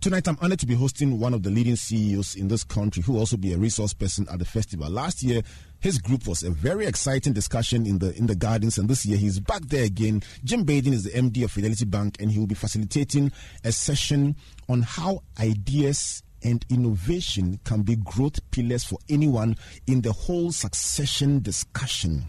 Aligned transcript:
Tonight, 0.00 0.28
I'm 0.28 0.38
honored 0.40 0.60
to 0.60 0.66
be 0.66 0.74
hosting 0.74 1.18
one 1.18 1.34
of 1.34 1.42
the 1.42 1.50
leading 1.50 1.74
CEOs 1.74 2.36
in 2.36 2.48
this 2.48 2.62
country 2.62 3.02
who 3.02 3.14
will 3.14 3.20
also 3.20 3.36
be 3.36 3.52
a 3.52 3.58
resource 3.58 3.92
person 3.92 4.26
at 4.30 4.38
the 4.38 4.44
festival. 4.44 4.88
Last 4.88 5.22
year, 5.22 5.42
his 5.80 5.98
group 5.98 6.26
was 6.28 6.42
a 6.42 6.50
very 6.50 6.86
exciting 6.86 7.32
discussion 7.32 7.86
in 7.86 7.98
the 7.98 8.16
in 8.16 8.26
the 8.26 8.36
gardens, 8.36 8.78
and 8.78 8.88
this 8.88 9.04
year 9.04 9.18
he's 9.18 9.40
back 9.40 9.62
there 9.62 9.84
again. 9.84 10.22
Jim 10.44 10.64
Baiden 10.64 10.92
is 10.92 11.04
the 11.04 11.10
MD 11.10 11.44
of 11.44 11.50
Fidelity 11.50 11.86
Bank, 11.86 12.16
and 12.20 12.30
he 12.30 12.38
will 12.38 12.46
be 12.46 12.54
facilitating 12.54 13.32
a 13.64 13.72
session 13.72 14.36
on 14.68 14.82
how 14.82 15.22
ideas 15.40 16.22
and 16.42 16.64
innovation 16.70 17.58
can 17.64 17.82
be 17.82 17.96
growth 17.96 18.38
pillars 18.52 18.84
for 18.84 18.98
anyone 19.08 19.56
in 19.86 20.02
the 20.02 20.12
whole 20.12 20.52
succession 20.52 21.40
discussion 21.40 22.26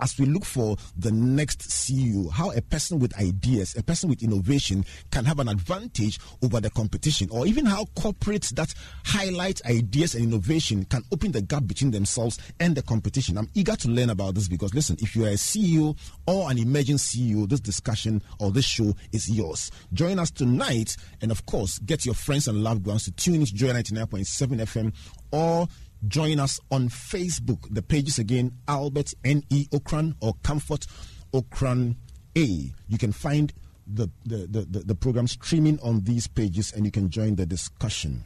as 0.00 0.18
we 0.18 0.26
look 0.26 0.44
for 0.44 0.76
the 0.96 1.10
next 1.10 1.60
CEO, 1.60 2.30
how 2.30 2.50
a 2.52 2.60
person 2.60 2.98
with 2.98 3.16
ideas, 3.18 3.76
a 3.76 3.82
person 3.82 4.08
with 4.08 4.22
innovation 4.22 4.84
can 5.10 5.24
have 5.24 5.38
an 5.38 5.48
advantage 5.48 6.18
over 6.42 6.60
the 6.60 6.70
competition, 6.70 7.28
or 7.30 7.46
even 7.46 7.66
how 7.66 7.84
corporates 7.96 8.50
that 8.54 8.74
highlight 9.04 9.64
ideas 9.66 10.14
and 10.14 10.24
innovation 10.24 10.84
can 10.84 11.02
open 11.12 11.32
the 11.32 11.42
gap 11.42 11.66
between 11.66 11.90
themselves 11.90 12.38
and 12.60 12.74
the 12.74 12.82
competition. 12.82 13.38
I'm 13.38 13.48
eager 13.54 13.76
to 13.76 13.88
learn 13.88 14.10
about 14.10 14.34
this 14.34 14.48
because, 14.48 14.74
listen, 14.74 14.96
if 15.00 15.16
you 15.16 15.24
are 15.24 15.28
a 15.28 15.34
CEO 15.34 15.96
or 16.26 16.50
an 16.50 16.58
emerging 16.58 16.96
CEO, 16.96 17.48
this 17.48 17.60
discussion 17.60 18.22
or 18.38 18.50
this 18.50 18.64
show 18.64 18.94
is 19.12 19.28
yours. 19.28 19.70
Join 19.92 20.18
us 20.18 20.30
tonight, 20.30 20.96
and 21.20 21.30
of 21.30 21.46
course, 21.46 21.78
get 21.80 22.04
your 22.04 22.14
friends 22.14 22.48
and 22.48 22.62
loved 22.62 22.86
ones 22.86 23.04
to 23.04 23.12
tune 23.12 23.36
into 23.36 23.54
Joy 23.54 23.68
99.7 23.68 24.60
FM 24.60 24.92
or 25.32 25.66
Join 26.08 26.38
us 26.38 26.60
on 26.70 26.88
Facebook. 26.88 27.66
The 27.70 27.82
pages 27.82 28.18
again 28.18 28.52
Albert 28.68 29.14
N.E. 29.24 29.66
Ocran 29.72 30.14
or 30.20 30.34
Comfort 30.42 30.86
Ocran 31.32 31.96
A. 32.36 32.72
You 32.88 32.98
can 32.98 33.12
find 33.12 33.52
the, 33.86 34.08
the, 34.24 34.46
the, 34.46 34.80
the, 34.80 34.94
program 34.94 35.26
streaming 35.26 35.78
on 35.80 36.00
these 36.02 36.26
pages 36.26 36.72
and 36.72 36.84
you 36.84 36.90
can 36.90 37.08
join 37.08 37.36
the 37.36 37.46
discussion. 37.46 38.24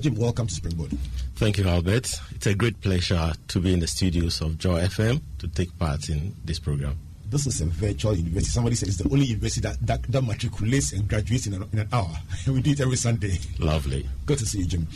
Jim, 0.00 0.14
welcome 0.14 0.46
to 0.46 0.54
Springboard. 0.54 0.92
Thank 1.36 1.58
you, 1.58 1.66
Albert. 1.66 2.20
It's 2.34 2.46
a 2.46 2.54
great 2.54 2.80
pleasure 2.80 3.32
to 3.48 3.60
be 3.60 3.72
in 3.72 3.80
the 3.80 3.86
studios 3.86 4.40
of 4.40 4.58
Joy 4.58 4.82
FM 4.82 5.20
to 5.38 5.48
take 5.48 5.76
part 5.78 6.08
in 6.08 6.34
this 6.44 6.58
program 6.58 6.98
this 7.28 7.46
is 7.46 7.60
a 7.60 7.66
virtual 7.66 8.14
university. 8.14 8.50
Somebody 8.50 8.76
said 8.76 8.88
it's 8.88 8.98
the 8.98 9.08
only 9.10 9.26
university 9.26 9.60
that, 9.62 9.84
that, 9.86 10.02
that 10.04 10.22
matriculates 10.22 10.92
and 10.92 11.08
graduates 11.08 11.46
in 11.46 11.54
an, 11.54 11.68
in 11.72 11.80
an 11.80 11.88
hour. 11.92 12.10
we 12.46 12.60
do 12.60 12.70
it 12.70 12.80
every 12.80 12.96
Sunday. 12.96 13.38
Lovely. 13.58 14.08
Good 14.26 14.38
to 14.38 14.46
see 14.46 14.60
you, 14.60 14.66
Jim. 14.66 14.86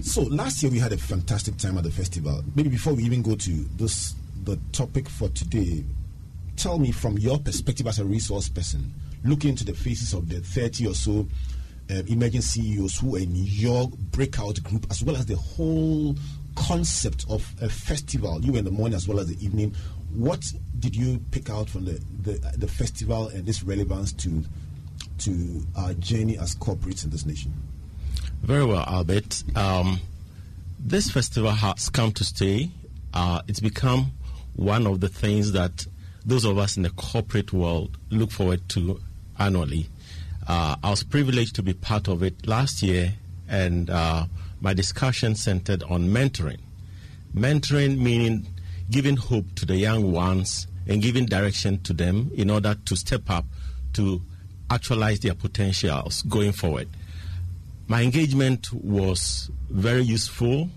So 0.00 0.22
last 0.22 0.62
year 0.62 0.72
we 0.72 0.78
had 0.78 0.92
a 0.92 0.96
fantastic 0.96 1.56
time 1.58 1.76
at 1.78 1.84
the 1.84 1.90
festival. 1.90 2.42
Maybe 2.54 2.70
before 2.70 2.94
we 2.94 3.04
even 3.04 3.22
go 3.22 3.34
to 3.34 3.50
this, 3.76 4.14
the 4.44 4.58
topic 4.72 5.08
for 5.08 5.28
today, 5.30 5.84
tell 6.56 6.78
me 6.78 6.90
from 6.90 7.18
your 7.18 7.38
perspective 7.38 7.86
as 7.86 7.98
a 7.98 8.04
resource 8.04 8.48
person, 8.48 8.92
looking 9.24 9.50
into 9.50 9.64
the 9.64 9.74
faces 9.74 10.14
of 10.14 10.28
the 10.28 10.40
30 10.40 10.86
or 10.86 10.94
so 10.94 11.28
uh, 11.90 12.02
emerging 12.06 12.42
CEOs 12.42 12.98
who 12.98 13.16
are 13.16 13.20
in 13.20 13.34
your 13.34 13.88
breakout 13.88 14.62
group, 14.62 14.86
as 14.90 15.02
well 15.02 15.16
as 15.16 15.26
the 15.26 15.36
whole 15.36 16.14
concept 16.54 17.24
of 17.30 17.54
a 17.62 17.68
festival, 17.68 18.40
you 18.42 18.56
in 18.56 18.64
the 18.64 18.70
morning 18.70 18.96
as 18.96 19.06
well 19.06 19.20
as 19.20 19.28
the 19.28 19.44
evening, 19.44 19.74
what 20.14 20.44
did 20.78 20.96
you 20.96 21.20
pick 21.30 21.50
out 21.50 21.68
from 21.68 21.84
the, 21.84 22.00
the, 22.22 22.32
the 22.56 22.68
festival 22.68 23.28
and 23.28 23.48
its 23.48 23.62
relevance 23.62 24.12
to 24.12 24.44
to 25.18 25.62
our 25.76 25.94
journey 25.94 26.38
as 26.38 26.54
corporates 26.54 27.04
in 27.04 27.10
this 27.10 27.26
nation? 27.26 27.52
Very 28.42 28.64
well, 28.64 28.84
Albert. 28.86 29.42
Um, 29.56 30.00
this 30.78 31.10
festival 31.10 31.50
has 31.50 31.88
come 31.88 32.12
to 32.12 32.24
stay. 32.24 32.70
Uh, 33.12 33.42
it's 33.48 33.60
become 33.60 34.12
one 34.54 34.86
of 34.86 35.00
the 35.00 35.08
things 35.08 35.52
that 35.52 35.86
those 36.24 36.44
of 36.44 36.58
us 36.58 36.76
in 36.76 36.82
the 36.82 36.90
corporate 36.90 37.52
world 37.52 37.96
look 38.10 38.30
forward 38.30 38.68
to 38.70 39.00
annually. 39.38 39.88
Uh, 40.46 40.76
I 40.82 40.90
was 40.90 41.02
privileged 41.02 41.56
to 41.56 41.62
be 41.62 41.74
part 41.74 42.08
of 42.08 42.22
it 42.22 42.46
last 42.46 42.82
year, 42.82 43.14
and 43.48 43.90
uh, 43.90 44.26
my 44.60 44.72
discussion 44.72 45.34
centered 45.34 45.82
on 45.84 46.08
mentoring. 46.08 46.60
Mentoring 47.34 47.98
meaning 47.98 48.46
giving 48.90 49.16
hope 49.16 49.54
to 49.56 49.66
the 49.66 49.76
young 49.76 50.12
ones 50.12 50.66
and 50.86 51.02
giving 51.02 51.26
direction 51.26 51.80
to 51.82 51.92
them 51.92 52.30
in 52.34 52.50
order 52.50 52.74
to 52.86 52.96
step 52.96 53.28
up 53.28 53.44
to 53.92 54.22
actualize 54.70 55.20
their 55.20 55.34
potentials 55.34 56.22
going 56.22 56.52
forward. 56.52 56.88
My 57.86 58.02
engagement 58.02 58.72
was 58.72 59.50
very 59.70 60.02
useful, 60.02 60.68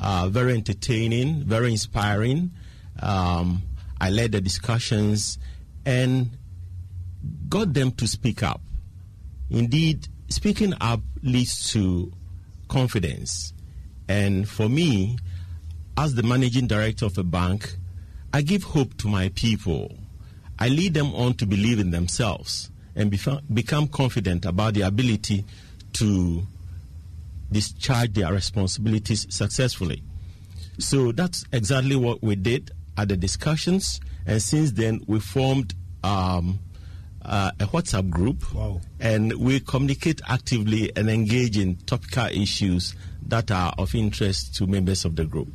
uh, 0.00 0.28
very 0.28 0.54
entertaining, 0.54 1.44
very 1.44 1.72
inspiring. 1.72 2.52
Um, 3.00 3.62
I 4.00 4.10
led 4.10 4.32
the 4.32 4.40
discussions 4.40 5.38
and 5.84 6.30
got 7.48 7.74
them 7.74 7.92
to 7.92 8.06
speak 8.06 8.42
up. 8.42 8.60
Indeed, 9.50 10.08
speaking 10.28 10.74
up 10.80 11.00
leads 11.22 11.70
to 11.72 12.12
confidence. 12.68 13.52
And 14.08 14.48
for 14.48 14.68
me, 14.68 15.18
as 16.00 16.14
the 16.14 16.22
managing 16.22 16.66
director 16.66 17.04
of 17.04 17.18
a 17.18 17.22
bank, 17.22 17.76
I 18.32 18.40
give 18.40 18.62
hope 18.62 18.96
to 18.98 19.08
my 19.08 19.28
people. 19.28 19.98
I 20.58 20.68
lead 20.68 20.94
them 20.94 21.14
on 21.14 21.34
to 21.34 21.46
believe 21.46 21.78
in 21.78 21.90
themselves 21.90 22.70
and 22.96 23.10
become 23.10 23.86
confident 23.88 24.46
about 24.46 24.74
their 24.74 24.88
ability 24.88 25.44
to 25.94 26.42
discharge 27.52 28.14
their 28.14 28.32
responsibilities 28.32 29.26
successfully. 29.28 30.02
So 30.78 31.12
that's 31.12 31.44
exactly 31.52 31.96
what 31.96 32.22
we 32.22 32.34
did 32.34 32.70
at 32.96 33.08
the 33.08 33.16
discussions. 33.18 34.00
And 34.24 34.40
since 34.40 34.72
then, 34.72 35.02
we 35.06 35.20
formed 35.20 35.74
um, 36.02 36.60
uh, 37.22 37.50
a 37.60 37.66
WhatsApp 37.66 38.08
group. 38.08 38.54
Wow. 38.54 38.80
And 39.00 39.34
we 39.34 39.60
communicate 39.60 40.22
actively 40.26 40.96
and 40.96 41.10
engage 41.10 41.58
in 41.58 41.76
topical 41.76 42.28
issues 42.28 42.94
that 43.26 43.50
are 43.50 43.74
of 43.76 43.94
interest 43.94 44.54
to 44.56 44.66
members 44.66 45.04
of 45.04 45.16
the 45.16 45.26
group 45.26 45.48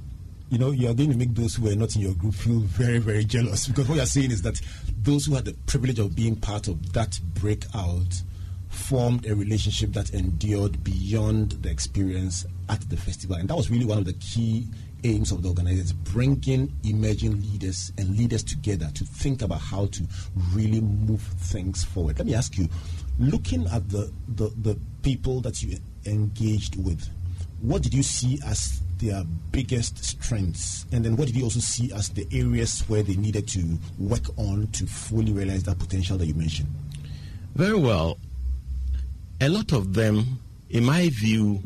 you 0.50 0.58
know, 0.58 0.72
you 0.72 0.90
are 0.90 0.94
going 0.94 1.12
to 1.12 1.18
make 1.18 1.34
those 1.34 1.56
who 1.56 1.70
are 1.70 1.76
not 1.76 1.96
in 1.96 2.02
your 2.02 2.14
group 2.14 2.34
feel 2.34 2.60
very, 2.60 3.00
very 3.00 3.26
jealous 3.26 3.68
because 3.68 3.88
what 3.90 3.96
you're 3.96 4.06
saying 4.06 4.32
is 4.32 4.42
that 4.44 4.62
those 5.02 5.26
who 5.26 5.36
had 5.36 5.46
the 5.46 5.54
privilege 5.66 6.00
of 6.00 6.16
being 6.16 6.36
part 6.36 6.68
of 6.68 6.94
that 6.94 7.20
breakout 7.34 8.22
formed 8.70 9.26
a 9.26 9.36
relationship 9.36 9.92
that 9.94 10.14
endured 10.14 10.84
beyond 10.84 11.52
the 11.64 11.70
experience 11.70 12.46
at 12.70 12.82
the 12.90 12.98
festival. 12.98 13.38
And 13.38 13.50
that 13.50 13.56
was 13.56 13.72
really 13.72 13.86
one 13.86 13.98
of 13.98 14.06
the 14.06 14.14
key 14.14 14.68
aims 15.04 15.32
of 15.32 15.44
the 15.44 15.50
organizers 15.50 15.94
bringing 15.94 16.74
emerging 16.84 17.42
leaders 17.42 17.92
and 17.98 18.18
leaders 18.18 18.44
together 18.44 18.90
to 18.94 19.06
think 19.06 19.42
about 19.42 19.60
how 19.60 19.86
to 19.88 20.04
really 20.54 20.82
move 20.82 21.22
things 21.22 21.84
forward. 21.84 22.18
Let 22.18 22.28
me 22.28 22.34
ask 22.36 22.58
you 22.58 22.68
looking 23.20 23.66
at 23.68 23.88
the, 23.90 24.12
the, 24.28 24.52
the 24.62 24.80
people 25.04 25.42
that 25.42 25.62
you 25.64 25.78
engaged 26.06 26.84
with, 26.84 27.08
what 27.62 27.82
did 27.82 27.94
you 27.94 28.04
see 28.04 28.40
as 28.46 28.82
their 29.00 29.24
biggest 29.52 30.04
strengths? 30.04 30.86
And 30.92 31.04
then 31.04 31.16
what 31.16 31.28
did 31.28 31.36
you 31.36 31.44
also 31.44 31.60
see 31.60 31.92
as 31.94 32.10
the 32.10 32.28
areas 32.32 32.82
where 32.88 33.04
they 33.04 33.16
needed 33.16 33.48
to 33.50 33.78
work 34.00 34.24
on 34.38 34.68
to 34.74 34.86
fully 34.86 35.32
realize 35.32 35.64
that 35.64 35.80
potential 35.80 36.18
that 36.18 36.26
you 36.26 36.34
mentioned? 36.34 36.70
Very 37.56 37.78
well. 37.80 38.18
A 39.42 39.50
lot 39.50 39.72
of 39.72 39.94
them, 39.94 40.40
in 40.70 40.86
my 40.86 41.10
view, 41.10 41.62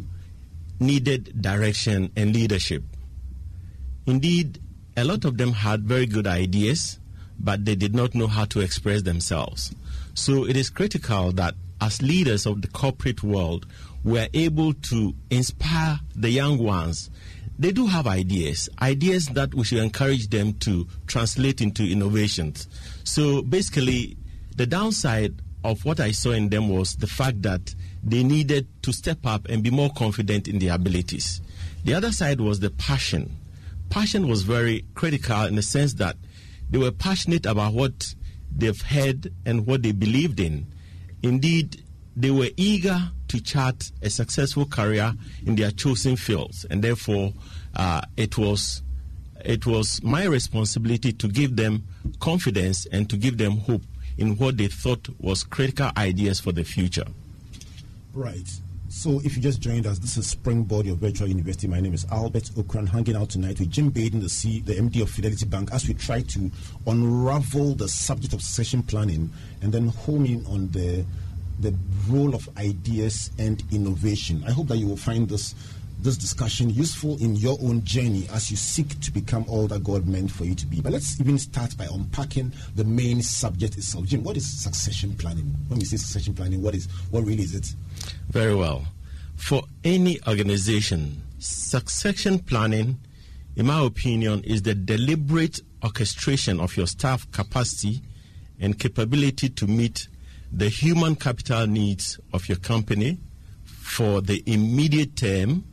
needed 0.79 1.41
direction 1.41 2.11
and 2.15 2.33
leadership. 2.33 2.83
Indeed, 4.05 4.59
a 4.97 5.03
lot 5.03 5.25
of 5.25 5.37
them 5.37 5.51
had 5.51 5.83
very 5.83 6.05
good 6.05 6.27
ideas, 6.27 6.99
but 7.39 7.65
they 7.65 7.75
did 7.75 7.93
not 7.93 8.15
know 8.15 8.27
how 8.27 8.45
to 8.45 8.59
express 8.59 9.03
themselves. 9.03 9.73
So 10.13 10.45
it 10.45 10.57
is 10.57 10.69
critical 10.69 11.31
that 11.33 11.55
as 11.81 12.01
leaders 12.01 12.45
of 12.45 12.61
the 12.61 12.67
corporate 12.67 13.23
world, 13.23 13.65
we 14.03 14.19
are 14.19 14.27
able 14.33 14.73
to 14.73 15.13
inspire 15.29 15.99
the 16.15 16.29
young 16.29 16.57
ones. 16.57 17.09
They 17.59 17.71
do 17.71 17.87
have 17.87 18.07
ideas, 18.07 18.69
ideas 18.81 19.27
that 19.27 19.53
we 19.53 19.65
should 19.65 19.79
encourage 19.79 20.29
them 20.29 20.53
to 20.59 20.87
translate 21.07 21.59
into 21.59 21.83
innovations. 21.83 22.69
So 23.03 23.41
basically, 23.41 24.15
the 24.55 24.65
downside 24.65 25.41
of 25.65 25.83
what 25.83 25.99
I 25.99 26.11
saw 26.11 26.31
in 26.31 26.47
them 26.47 26.69
was 26.69 26.95
the 26.95 27.07
fact 27.07 27.41
that 27.41 27.75
they 28.01 28.23
needed 28.23 28.67
to 28.83 28.93
step 28.93 29.25
up 29.25 29.45
and 29.49 29.61
be 29.61 29.71
more 29.71 29.89
confident 29.89 30.47
in 30.47 30.59
their 30.59 30.73
abilities. 30.73 31.41
The 31.83 31.93
other 31.95 32.13
side 32.13 32.39
was 32.39 32.61
the 32.61 32.69
passion. 32.69 33.35
Passion 33.89 34.29
was 34.29 34.43
very 34.43 34.85
critical 34.95 35.43
in 35.43 35.55
the 35.55 35.61
sense 35.61 35.95
that 35.95 36.15
they 36.69 36.77
were 36.77 36.91
passionate 36.91 37.45
about 37.45 37.73
what 37.73 38.15
they've 38.55 38.81
heard 38.81 39.33
and 39.45 39.67
what 39.67 39.83
they 39.83 39.91
believed 39.91 40.39
in. 40.39 40.65
Indeed, 41.23 41.83
they 42.15 42.31
were 42.31 42.49
eager 42.57 43.11
to 43.29 43.41
chart 43.41 43.91
a 44.01 44.09
successful 44.09 44.65
career 44.65 45.13
in 45.45 45.55
their 45.55 45.71
chosen 45.71 46.15
fields, 46.15 46.65
and 46.69 46.83
therefore 46.83 47.33
uh, 47.75 48.01
it 48.17 48.37
was 48.37 48.81
it 49.45 49.65
was 49.65 50.03
my 50.03 50.25
responsibility 50.25 51.13
to 51.13 51.27
give 51.27 51.55
them 51.55 51.83
confidence 52.19 52.85
and 52.87 53.09
to 53.09 53.15
give 53.15 53.37
them 53.37 53.57
hope 53.59 53.83
in 54.17 54.35
what 54.37 54.57
they 54.57 54.67
thought 54.67 55.07
was 55.19 55.43
critical 55.43 55.89
ideas 55.97 56.39
for 56.41 56.51
the 56.51 56.63
future. 56.63 57.05
Right. 58.13 58.49
So, 58.89 59.21
if 59.23 59.35
you 59.35 59.41
just 59.41 59.61
joined 59.61 59.85
us, 59.85 59.99
this 59.99 60.17
is 60.17 60.25
Springboard, 60.25 60.87
your 60.87 60.95
virtual 60.95 61.27
university. 61.27 61.67
My 61.67 61.79
name 61.79 61.93
is 61.93 62.07
Albert 62.11 62.45
Ocran, 62.55 62.89
hanging 62.89 63.15
out 63.15 63.29
tonight 63.29 63.59
with 63.59 63.69
Jim 63.69 63.91
Baiden, 63.91 64.19
the 64.19 64.29
C, 64.29 64.61
the 64.61 64.73
MD 64.73 65.03
of 65.03 65.11
Fidelity 65.11 65.45
Bank, 65.45 65.69
as 65.71 65.87
we 65.87 65.93
try 65.93 66.21
to 66.21 66.51
unravel 66.87 67.75
the 67.75 67.87
subject 67.87 68.33
of 68.33 68.41
succession 68.41 68.81
planning 68.81 69.31
and 69.61 69.71
then 69.71 69.89
home 69.89 70.25
in 70.25 70.43
on 70.47 70.69
the 70.71 71.05
the 71.59 71.75
role 72.07 72.35
of 72.35 72.49
ideas 72.57 73.31
and 73.37 73.63
innovation. 73.71 74.43
I 74.47 74.51
hope 74.51 74.67
that 74.67 74.77
you 74.77 74.87
will 74.87 74.97
find 74.97 75.27
this 75.27 75.55
this 76.01 76.15
discussion 76.15 76.69
useful 76.69 77.21
in 77.21 77.35
your 77.35 77.57
own 77.61 77.83
journey 77.83 78.25
as 78.31 78.49
you 78.49 78.55
seek 78.55 78.97
to 79.01 79.11
become 79.11 79.43
all 79.49 79.67
that 79.67 79.83
God 79.83 80.07
meant 80.07 80.31
for 80.31 80.45
you 80.45 80.55
to 80.55 80.65
be. 80.65 80.79
But 80.79 80.93
let's 80.93 81.19
even 81.19 81.37
start 81.37 81.75
by 81.77 81.87
unpacking 81.91 82.53
the 82.75 82.85
main 82.85 83.21
subject 83.21 83.75
itself. 83.75 84.05
Jim, 84.05 84.23
what 84.23 84.37
is 84.37 84.49
succession 84.63 85.13
planning? 85.15 85.53
When 85.67 85.79
we 85.79 85.85
say 85.85 85.97
succession 85.97 86.33
planning, 86.33 86.61
what 86.61 86.73
is 86.73 86.87
what 87.11 87.25
really 87.25 87.43
is 87.43 87.53
it? 87.53 87.75
Very 88.29 88.55
well. 88.55 88.85
For 89.35 89.63
any 89.83 90.19
organization, 90.27 91.21
succession 91.39 92.39
planning, 92.39 92.97
in 93.55 93.65
my 93.65 93.85
opinion, 93.85 94.43
is 94.45 94.61
the 94.61 94.75
deliberate 94.75 95.59
orchestration 95.83 96.59
of 96.59 96.75
your 96.77 96.87
staff 96.87 97.29
capacity 97.31 98.01
and 98.59 98.77
capability 98.77 99.49
to 99.49 99.67
meet 99.67 100.07
the 100.51 100.69
human 100.69 101.15
capital 101.15 101.67
needs 101.67 102.19
of 102.33 102.47
your 102.49 102.57
company 102.57 103.19
for 103.63 104.21
the 104.21 104.43
immediate 104.45 105.15
term 105.15 105.63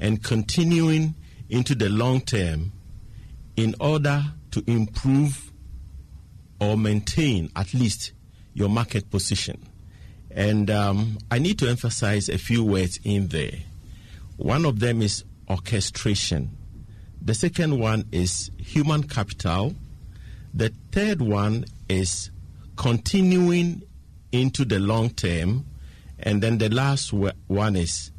and 0.00 0.22
continuing 0.22 1.14
into 1.48 1.74
the 1.74 1.88
long 1.88 2.20
term 2.20 2.72
in 3.56 3.74
order 3.80 4.24
to 4.50 4.62
improve 4.66 5.52
or 6.60 6.76
maintain 6.76 7.50
at 7.56 7.74
least 7.74 8.12
your 8.54 8.68
market 8.68 9.10
position. 9.10 9.60
And 10.30 10.70
um, 10.70 11.18
I 11.30 11.38
need 11.38 11.58
to 11.58 11.68
emphasize 11.68 12.28
a 12.28 12.38
few 12.38 12.64
words 12.64 13.00
in 13.04 13.28
there. 13.28 13.58
One 14.36 14.64
of 14.64 14.80
them 14.80 15.02
is 15.02 15.24
orchestration. 15.48 16.56
The 17.20 17.34
second 17.34 17.78
one 17.78 18.06
is 18.12 18.50
human 18.58 19.04
capital. 19.04 19.74
The 20.54 20.72
third 20.90 21.20
one 21.20 21.66
is 21.88 22.30
continuing 22.76 23.82
into 24.32 24.64
the 24.64 24.78
long 24.78 25.10
term. 25.10 25.66
And 26.18 26.42
then 26.42 26.58
the 26.58 26.68
last 26.68 27.12
one 27.12 27.76
is 27.76 28.10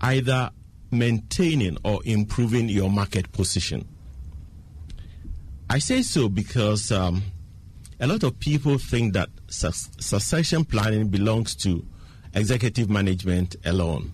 either 0.00 0.50
maintaining 0.90 1.78
or 1.84 2.00
improving 2.04 2.68
your 2.68 2.90
market 2.90 3.32
position. 3.32 3.88
I 5.68 5.78
say 5.78 6.02
so 6.02 6.28
because 6.28 6.92
um, 6.92 7.22
a 7.98 8.06
lot 8.06 8.22
of 8.22 8.38
people 8.38 8.78
think 8.78 9.14
that 9.14 9.30
su- 9.48 9.70
succession 9.98 10.64
planning 10.64 11.08
belongs 11.08 11.54
to 11.56 11.84
executive 12.34 12.90
management 12.90 13.56
alone. 13.64 14.12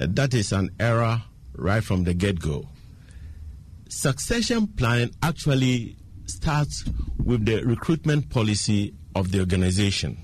Uh, 0.00 0.06
that 0.10 0.34
is 0.34 0.52
an 0.52 0.70
error 0.80 1.22
right 1.54 1.82
from 1.82 2.04
the 2.04 2.14
get 2.14 2.40
go. 2.40 2.66
Succession 3.88 4.66
planning 4.66 5.10
actually 5.22 5.96
starts 6.26 6.84
with 7.24 7.44
the 7.44 7.62
recruitment 7.64 8.30
policy 8.30 8.94
of 9.14 9.32
the 9.32 9.40
organization 9.40 10.16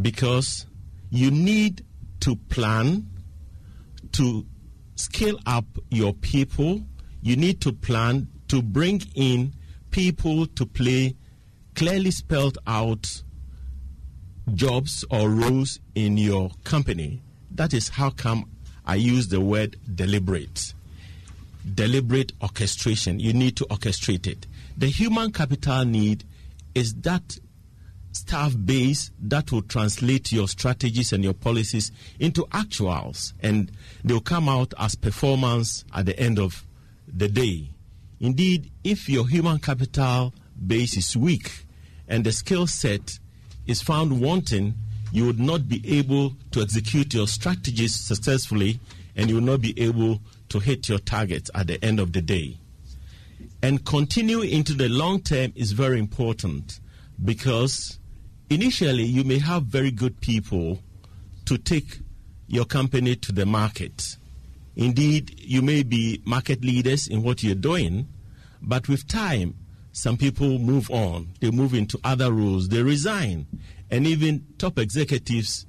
because 0.00 0.66
you 1.10 1.30
need 1.30 1.84
to 2.20 2.36
plan 2.36 3.06
to 4.12 4.46
scale 4.96 5.38
up 5.46 5.64
your 5.90 6.12
people. 6.12 6.82
You 7.22 7.36
need 7.36 7.60
to 7.62 7.72
plan 7.72 8.28
to 8.48 8.62
bring 8.62 9.02
in 9.14 9.54
people 9.90 10.46
to 10.46 10.66
play 10.66 11.16
clearly 11.74 12.10
spelled 12.10 12.58
out 12.66 13.22
jobs 14.54 15.04
or 15.10 15.30
roles 15.30 15.80
in 15.94 16.16
your 16.16 16.50
company. 16.64 17.22
That 17.50 17.72
is 17.72 17.88
how 17.88 18.10
come 18.10 18.50
I 18.84 18.96
use 18.96 19.28
the 19.28 19.40
word 19.40 19.76
deliberate. 19.94 20.74
Deliberate 21.74 22.32
orchestration. 22.42 23.20
You 23.20 23.32
need 23.32 23.56
to 23.56 23.64
orchestrate 23.66 24.26
it. 24.26 24.46
The 24.76 24.88
human 24.88 25.32
capital 25.32 25.84
need 25.84 26.24
is 26.74 26.94
that 27.02 27.38
staff 28.12 28.54
base 28.64 29.10
that 29.20 29.52
will 29.52 29.62
translate 29.62 30.32
your 30.32 30.48
strategies 30.48 31.12
and 31.12 31.22
your 31.22 31.34
policies 31.34 31.92
into 32.18 32.42
actuals 32.46 33.32
and 33.40 33.70
they'll 34.04 34.20
come 34.20 34.48
out 34.48 34.74
as 34.78 34.94
performance 34.94 35.84
at 35.94 36.06
the 36.06 36.18
end 36.18 36.38
of 36.38 36.66
the 37.06 37.28
day. 37.28 37.68
Indeed, 38.18 38.70
if 38.84 39.08
your 39.08 39.28
human 39.28 39.58
capital 39.58 40.34
base 40.66 40.96
is 40.96 41.16
weak 41.16 41.64
and 42.08 42.24
the 42.24 42.32
skill 42.32 42.66
set 42.66 43.18
is 43.66 43.80
found 43.80 44.20
wanting, 44.20 44.74
you 45.12 45.26
would 45.26 45.40
not 45.40 45.68
be 45.68 45.82
able 45.98 46.34
to 46.50 46.60
execute 46.60 47.14
your 47.14 47.26
strategies 47.26 47.94
successfully 47.94 48.80
and 49.16 49.28
you 49.28 49.36
will 49.36 49.42
not 49.42 49.60
be 49.60 49.78
able 49.80 50.20
to 50.48 50.58
hit 50.58 50.88
your 50.88 50.98
targets 50.98 51.50
at 51.54 51.66
the 51.68 51.82
end 51.84 52.00
of 52.00 52.12
the 52.12 52.22
day. 52.22 52.58
And 53.62 53.84
continue 53.84 54.40
into 54.40 54.74
the 54.74 54.88
long 54.88 55.20
term 55.20 55.52
is 55.54 55.72
very 55.72 55.98
important 55.98 56.80
because 57.22 57.99
initially 58.50 59.04
you 59.04 59.22
may 59.22 59.38
have 59.38 59.62
very 59.62 59.92
good 59.92 60.20
people 60.20 60.80
to 61.46 61.56
take 61.56 62.00
your 62.48 62.64
company 62.64 63.14
to 63.14 63.32
the 63.32 63.46
market. 63.46 64.16
Indeed, 64.76 65.40
you 65.40 65.62
may 65.62 65.84
be 65.84 66.20
market 66.24 66.62
leaders 66.62 67.06
in 67.06 67.22
what 67.22 67.42
you're 67.42 67.54
doing, 67.54 68.08
but 68.60 68.88
with 68.88 69.06
time, 69.06 69.54
some 69.92 70.16
people 70.16 70.58
move 70.58 70.90
on. 70.90 71.28
They 71.40 71.50
move 71.50 71.74
into 71.74 71.98
other 72.04 72.32
roles, 72.32 72.68
they 72.68 72.82
resign, 72.82 73.46
and 73.90 74.06
even 74.06 74.46
top 74.58 74.78
executives 74.78 75.66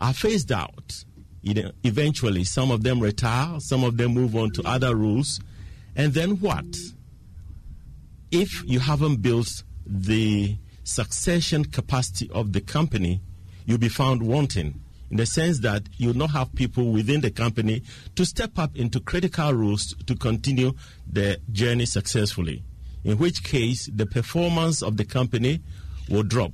are 0.00 0.12
phased 0.12 0.52
out. 0.52 1.04
You 1.42 1.54
know, 1.54 1.72
eventually, 1.84 2.44
some 2.44 2.70
of 2.70 2.82
them 2.82 3.00
retire, 3.00 3.60
some 3.60 3.84
of 3.84 3.96
them 3.96 4.14
move 4.14 4.34
on 4.36 4.50
to 4.52 4.62
other 4.66 4.94
roles, 4.94 5.40
and 5.94 6.12
then 6.12 6.40
what? 6.40 6.66
If 8.30 8.64
you 8.64 8.80
haven't 8.80 9.22
built 9.22 9.62
the 9.86 10.56
succession 10.88 11.66
capacity 11.66 12.30
of 12.32 12.52
the 12.52 12.60
company, 12.62 13.20
you'll 13.66 13.76
be 13.78 13.90
found 13.90 14.22
wanting 14.22 14.80
in 15.10 15.16
the 15.18 15.26
sense 15.26 15.60
that 15.60 15.82
you'll 15.98 16.16
not 16.16 16.30
have 16.30 16.54
people 16.54 16.90
within 16.90 17.20
the 17.20 17.30
company 17.30 17.82
to 18.14 18.24
step 18.24 18.58
up 18.58 18.74
into 18.74 19.00
critical 19.00 19.52
roles 19.52 19.94
to 20.06 20.14
continue 20.14 20.72
the 21.10 21.38
journey 21.52 21.84
successfully. 21.84 22.62
In 23.04 23.18
which 23.18 23.42
case, 23.44 23.88
the 23.94 24.06
performance 24.06 24.82
of 24.82 24.96
the 24.96 25.04
company 25.04 25.60
will 26.08 26.22
drop. 26.22 26.52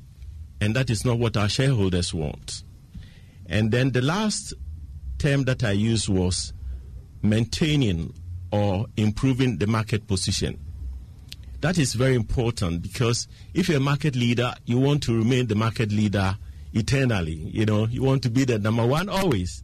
And 0.61 0.75
that 0.75 0.91
is 0.91 1.05
not 1.05 1.19
what 1.19 1.37
our 1.37 1.49
shareholders 1.49 2.13
want. 2.13 2.65
And 3.47 3.71
then 3.71 3.93
the 3.93 4.03
last 4.03 4.55
term 5.19 5.45
that 5.45 5.63
I 5.63 5.73
used 5.73 6.09
was 6.09 6.53
maintaining 7.23 8.15
or 8.53 8.87
improving 8.97 9.59
the 9.59 9.67
market 9.67 10.07
position. 10.07 10.64
That 11.65 11.79
is 11.79 11.95
very 11.95 12.15
important 12.15 12.83
because 12.83 13.27
if 13.55 13.71
you're 13.71 13.79
a 13.79 13.81
market 13.81 14.15
leader, 14.15 14.53
you 14.67 14.79
want 14.79 15.03
to 15.05 15.17
remain 15.17 15.47
the 15.47 15.55
market 15.55 15.91
leader 15.91 16.37
eternally. 16.75 17.33
You 17.33 17.65
know, 17.65 17.87
you 17.87 18.03
want 18.03 18.23
to 18.25 18.31
be 18.31 18.45
the 18.45 18.59
number 18.59 18.85
one 18.85 19.09
always. 19.09 19.63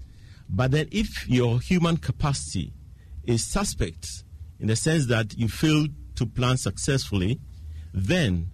But 0.49 0.71
then 0.71 0.89
if 0.93 1.29
your 1.29 1.61
human 1.61 1.99
capacity 1.99 2.73
is 3.25 3.45
suspect 3.45 4.25
in 4.59 4.69
the 4.69 4.77
sense 4.77 5.09
that 5.09 5.37
you 5.37 5.47
fail 5.49 5.89
to 6.15 6.25
plan 6.25 6.57
successfully, 6.57 7.39
then 7.93 8.51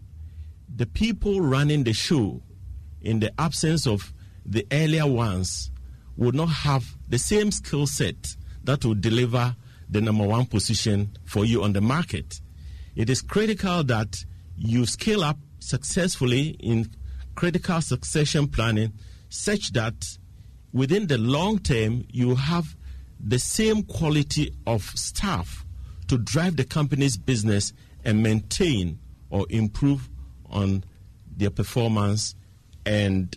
the 0.68 0.86
people 0.86 1.40
running 1.40 1.84
the 1.84 1.92
show 1.92 2.42
in 3.00 3.20
the 3.20 3.32
absence 3.40 3.86
of 3.86 4.12
the 4.44 4.66
earlier 4.72 5.06
ones 5.06 5.70
would 6.16 6.34
not 6.34 6.48
have 6.48 6.96
the 7.08 7.18
same 7.18 7.52
skill 7.52 7.86
set 7.86 8.34
that 8.64 8.84
will 8.84 8.96
deliver 8.96 9.54
the 9.88 10.00
number 10.00 10.26
one 10.26 10.46
position 10.46 11.16
for 11.24 11.44
you 11.44 11.62
on 11.62 11.74
the 11.74 11.80
market. 11.80 12.40
It 12.96 13.10
is 13.10 13.20
critical 13.20 13.84
that 13.84 14.24
you 14.56 14.86
scale 14.86 15.22
up 15.22 15.38
successfully 15.60 16.56
in 16.60 16.90
critical 17.34 17.80
succession 17.82 18.48
planning 18.48 18.94
such 19.28 19.72
that 19.72 20.18
within 20.72 21.06
the 21.06 21.18
long 21.18 21.58
term 21.58 22.04
you 22.10 22.34
have 22.34 22.74
the 23.20 23.38
same 23.38 23.82
quality 23.82 24.52
of 24.66 24.82
staff 24.82 25.64
to 26.08 26.16
drive 26.16 26.56
the 26.56 26.64
company's 26.64 27.16
business 27.16 27.72
and 28.04 28.22
maintain 28.22 28.98
or 29.28 29.46
improve 29.50 30.08
on 30.48 30.84
their 31.36 31.50
performance 31.50 32.34
and 32.86 33.36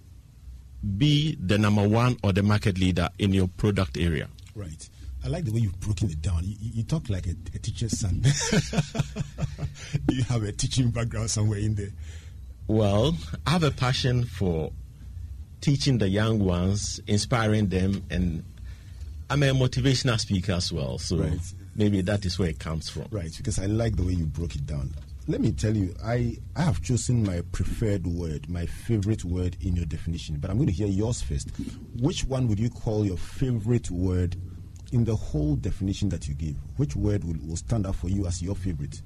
be 0.98 1.36
the 1.40 1.58
number 1.58 1.86
one 1.86 2.16
or 2.24 2.32
the 2.32 2.44
market 2.44 2.78
leader 2.78 3.10
in 3.18 3.34
your 3.34 3.48
product 3.48 3.98
area. 3.98 4.30
Right. 4.56 4.90
I 5.24 5.28
like 5.28 5.46
the 5.46 5.52
way 5.52 5.60
you've 5.60 5.80
broken 5.80 6.10
it 6.10 6.22
down. 6.22 6.44
You, 6.44 6.56
you 6.60 6.84
talk 6.84 7.10
like 7.10 7.28
a, 7.28 7.36
a 7.54 7.60
teacher's 7.60 8.00
son. 8.00 8.24
you 10.10 10.24
have 10.24 10.44
a 10.44 10.52
teaching 10.52 10.92
background 10.92 11.30
somewhere 11.30 11.60
in 11.60 11.76
there. 11.76 11.92
Well, 12.68 13.18
I 13.46 13.52
have 13.52 13.64
a 13.64 13.72
passion 13.72 14.26
for 14.26 14.72
teaching 15.62 15.98
the 15.98 16.08
young 16.08 16.40
ones, 16.40 17.02
inspiring 17.08 17.68
them, 17.68 18.06
and 18.10 18.44
I'm 19.30 19.44
a 19.44 19.48
motivational 19.48 20.20
speaker 20.20 20.54
as 20.54 20.72
well. 20.72 20.98
So 21.00 21.18
right. 21.18 21.40
maybe 21.76 22.02
that 22.02 22.26
is 22.26 22.40
where 22.40 22.50
it 22.50 22.60
comes 22.60 22.90
from. 22.90 23.08
Right, 23.12 23.36
because 23.36 23.60
I 23.60 23.66
like 23.66 23.96
the 23.96 24.04
way 24.04 24.14
you 24.14 24.26
broke 24.26 24.56
it 24.56 24.66
down. 24.66 24.94
Let 25.28 25.42
me 25.42 25.52
tell 25.52 25.76
you, 25.76 25.94
I, 26.04 26.38
I 26.56 26.64
have 26.64 26.82
chosen 26.82 27.24
my 27.24 27.42
preferred 27.52 28.08
word, 28.08 28.50
my 28.50 28.66
favorite 28.66 29.24
word 29.24 29.58
in 29.62 29.76
your 29.76 29.86
definition, 29.86 30.38
but 30.40 30.50
I'm 30.50 30.58
going 30.58 30.68
to 30.68 30.74
hear 30.74 30.88
yours 30.88 31.22
first. 31.22 31.50
Which 32.00 32.24
one 32.24 32.48
would 32.48 32.60
you 32.60 32.70
call 32.72 33.06
your 33.06 33.18
favorite 33.18 33.92
word 33.92 34.38
in 34.90 35.06
the 35.06 35.16
whole 35.16 35.56
definition 35.56 36.10
that 36.10 36.28
you 36.28 36.34
give? 36.34 36.56
Which 36.78 36.96
word 36.96 37.24
will, 37.24 37.36
will 37.46 37.56
stand 37.56 37.86
out 37.86 37.96
for 37.96 38.10
you 38.10 38.26
as 38.26 38.42
your 38.42 38.56
favorite? 38.56 39.02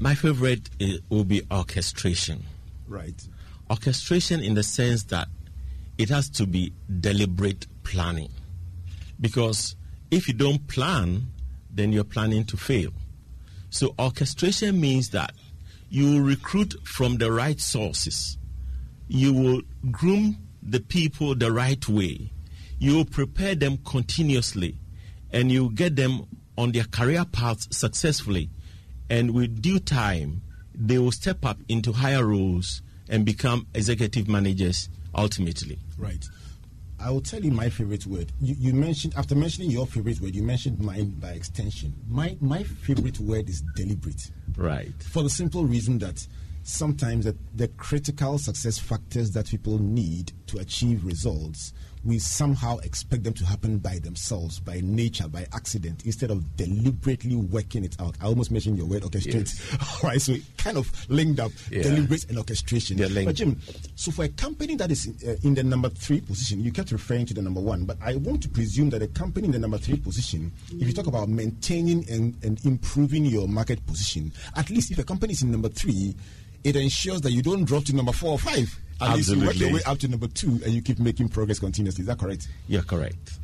My 0.00 0.14
favorite 0.14 0.70
is, 0.78 1.00
will 1.08 1.24
be 1.24 1.42
orchestration. 1.50 2.44
Right. 2.88 3.20
Orchestration 3.70 4.40
in 4.40 4.54
the 4.54 4.62
sense 4.62 5.04
that 5.04 5.28
it 5.98 6.08
has 6.08 6.28
to 6.30 6.46
be 6.46 6.72
deliberate 7.00 7.66
planning. 7.84 8.30
Because 9.20 9.76
if 10.10 10.28
you 10.28 10.34
don't 10.34 10.66
plan, 10.66 11.28
then 11.70 11.92
you're 11.92 12.04
planning 12.04 12.44
to 12.46 12.56
fail. 12.56 12.90
So 13.70 13.94
orchestration 13.98 14.80
means 14.80 15.10
that 15.10 15.32
you 15.90 16.22
recruit 16.22 16.74
from 16.84 17.16
the 17.18 17.30
right 17.30 17.60
sources. 17.60 18.38
You 19.08 19.32
will 19.32 19.62
groom 19.90 20.38
the 20.62 20.80
people 20.80 21.34
the 21.34 21.52
right 21.52 21.88
way. 21.88 22.30
You 22.84 22.96
will 22.96 23.06
prepare 23.06 23.54
them 23.54 23.78
continuously 23.78 24.76
and 25.32 25.50
you 25.50 25.70
get 25.70 25.96
them 25.96 26.26
on 26.58 26.72
their 26.72 26.84
career 26.84 27.24
paths 27.24 27.66
successfully. 27.74 28.50
And 29.08 29.30
with 29.30 29.62
due 29.62 29.78
time, 29.78 30.42
they 30.74 30.98
will 30.98 31.10
step 31.10 31.46
up 31.46 31.56
into 31.70 31.92
higher 31.92 32.26
roles 32.26 32.82
and 33.08 33.24
become 33.24 33.66
executive 33.74 34.28
managers 34.28 34.90
ultimately. 35.14 35.78
Right. 35.96 36.28
I 37.00 37.10
will 37.10 37.22
tell 37.22 37.42
you 37.42 37.52
my 37.52 37.70
favorite 37.70 38.04
word. 38.04 38.30
You, 38.42 38.54
you, 38.58 38.74
mentioned 38.74 39.14
after 39.16 39.34
mentioning 39.34 39.70
your 39.70 39.86
favorite 39.86 40.20
word, 40.20 40.34
you 40.34 40.42
mentioned 40.42 40.78
mine 40.78 41.08
by 41.18 41.30
extension. 41.30 41.94
My 42.06 42.36
my 42.42 42.64
favorite 42.64 43.18
word 43.18 43.48
is 43.48 43.62
deliberate. 43.76 44.30
Right. 44.58 44.92
For 45.04 45.22
the 45.22 45.30
simple 45.30 45.64
reason 45.64 46.00
that 46.00 46.26
sometimes 46.64 47.24
the, 47.24 47.34
the 47.54 47.68
critical 47.68 48.36
success 48.36 48.78
factors 48.78 49.30
that 49.30 49.46
people 49.48 49.78
need 49.78 50.32
to 50.48 50.58
achieve 50.58 51.06
results 51.06 51.72
we 52.04 52.18
somehow 52.18 52.78
expect 52.78 53.24
them 53.24 53.34
to 53.34 53.44
happen 53.44 53.78
by 53.78 53.98
themselves, 53.98 54.60
by 54.60 54.80
nature, 54.82 55.28
by 55.28 55.46
accident, 55.52 56.04
instead 56.04 56.30
of 56.30 56.56
deliberately 56.56 57.36
working 57.36 57.84
it 57.84 57.96
out. 58.00 58.16
I 58.20 58.26
almost 58.26 58.50
mentioned 58.50 58.76
your 58.76 58.86
word 58.86 59.02
orchestrate. 59.02 59.34
Yes. 59.34 60.00
All 60.02 60.10
right, 60.10 60.20
so 60.20 60.32
it 60.32 60.42
kind 60.56 60.76
of 60.76 60.90
linked 61.08 61.40
up 61.40 61.52
yeah. 61.70 61.82
deliberate 61.82 62.28
and 62.28 62.38
orchestration. 62.38 62.98
But 62.98 63.34
Jim, 63.34 63.60
so 63.94 64.10
for 64.10 64.24
a 64.24 64.28
company 64.28 64.76
that 64.76 64.90
is 64.90 65.06
in, 65.06 65.28
uh, 65.28 65.36
in, 65.42 65.54
the 65.54 65.62
number 65.62 65.88
three 65.88 66.20
position, 66.20 66.62
you 66.62 66.72
kept 66.72 66.92
referring 66.92 67.26
to 67.26 67.34
the 67.34 67.42
number 67.42 67.60
one, 67.60 67.84
but 67.84 67.96
I 68.02 68.16
want 68.16 68.42
to 68.42 68.48
presume 68.48 68.90
that 68.90 69.02
a 69.02 69.08
company 69.08 69.46
in 69.46 69.52
the 69.52 69.58
number 69.58 69.78
three 69.78 69.96
position, 69.96 70.52
if 70.72 70.86
you 70.86 70.92
talk 70.92 71.06
about 71.06 71.28
maintaining 71.28 72.08
and, 72.10 72.36
and 72.42 72.64
improving 72.64 73.24
your 73.24 73.48
market 73.48 73.84
position, 73.86 74.32
at 74.56 74.68
least 74.70 74.90
if 74.90 74.98
a 74.98 75.04
company 75.04 75.32
is 75.32 75.42
in 75.42 75.50
number 75.50 75.68
three, 75.68 76.14
it 76.64 76.76
ensures 76.76 77.20
that 77.20 77.30
you 77.32 77.42
don't 77.42 77.64
drop 77.64 77.84
to 77.84 77.94
number 77.94 78.12
four 78.12 78.32
or 78.32 78.38
five. 78.38 78.78
At 79.00 79.10
Absolutely. 79.10 79.16
least 79.16 79.30
you 79.30 79.46
work 79.46 79.56
your 79.56 79.72
way 79.74 79.92
up 79.92 79.98
to 79.98 80.08
number 80.08 80.28
two 80.28 80.60
and 80.64 80.72
you 80.72 80.80
keep 80.80 80.98
making 80.98 81.28
progress 81.28 81.58
continuously. 81.58 82.02
Is 82.02 82.06
that 82.06 82.18
correct? 82.18 82.48
You're 82.68 82.82
correct. 82.82 83.38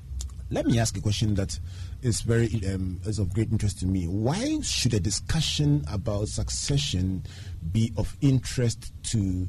Let 0.52 0.66
me 0.66 0.78
ask 0.78 0.96
a 0.96 1.00
question 1.00 1.34
that 1.34 1.58
is 2.02 2.22
very 2.22 2.48
um, 2.72 3.00
is 3.04 3.18
of 3.18 3.32
great 3.32 3.52
interest 3.52 3.80
to 3.80 3.86
me. 3.86 4.06
Why 4.06 4.60
should 4.62 4.94
a 4.94 5.00
discussion 5.00 5.84
about 5.90 6.28
succession 6.28 7.24
be 7.72 7.92
of 7.96 8.16
interest 8.20 8.92
to 9.10 9.48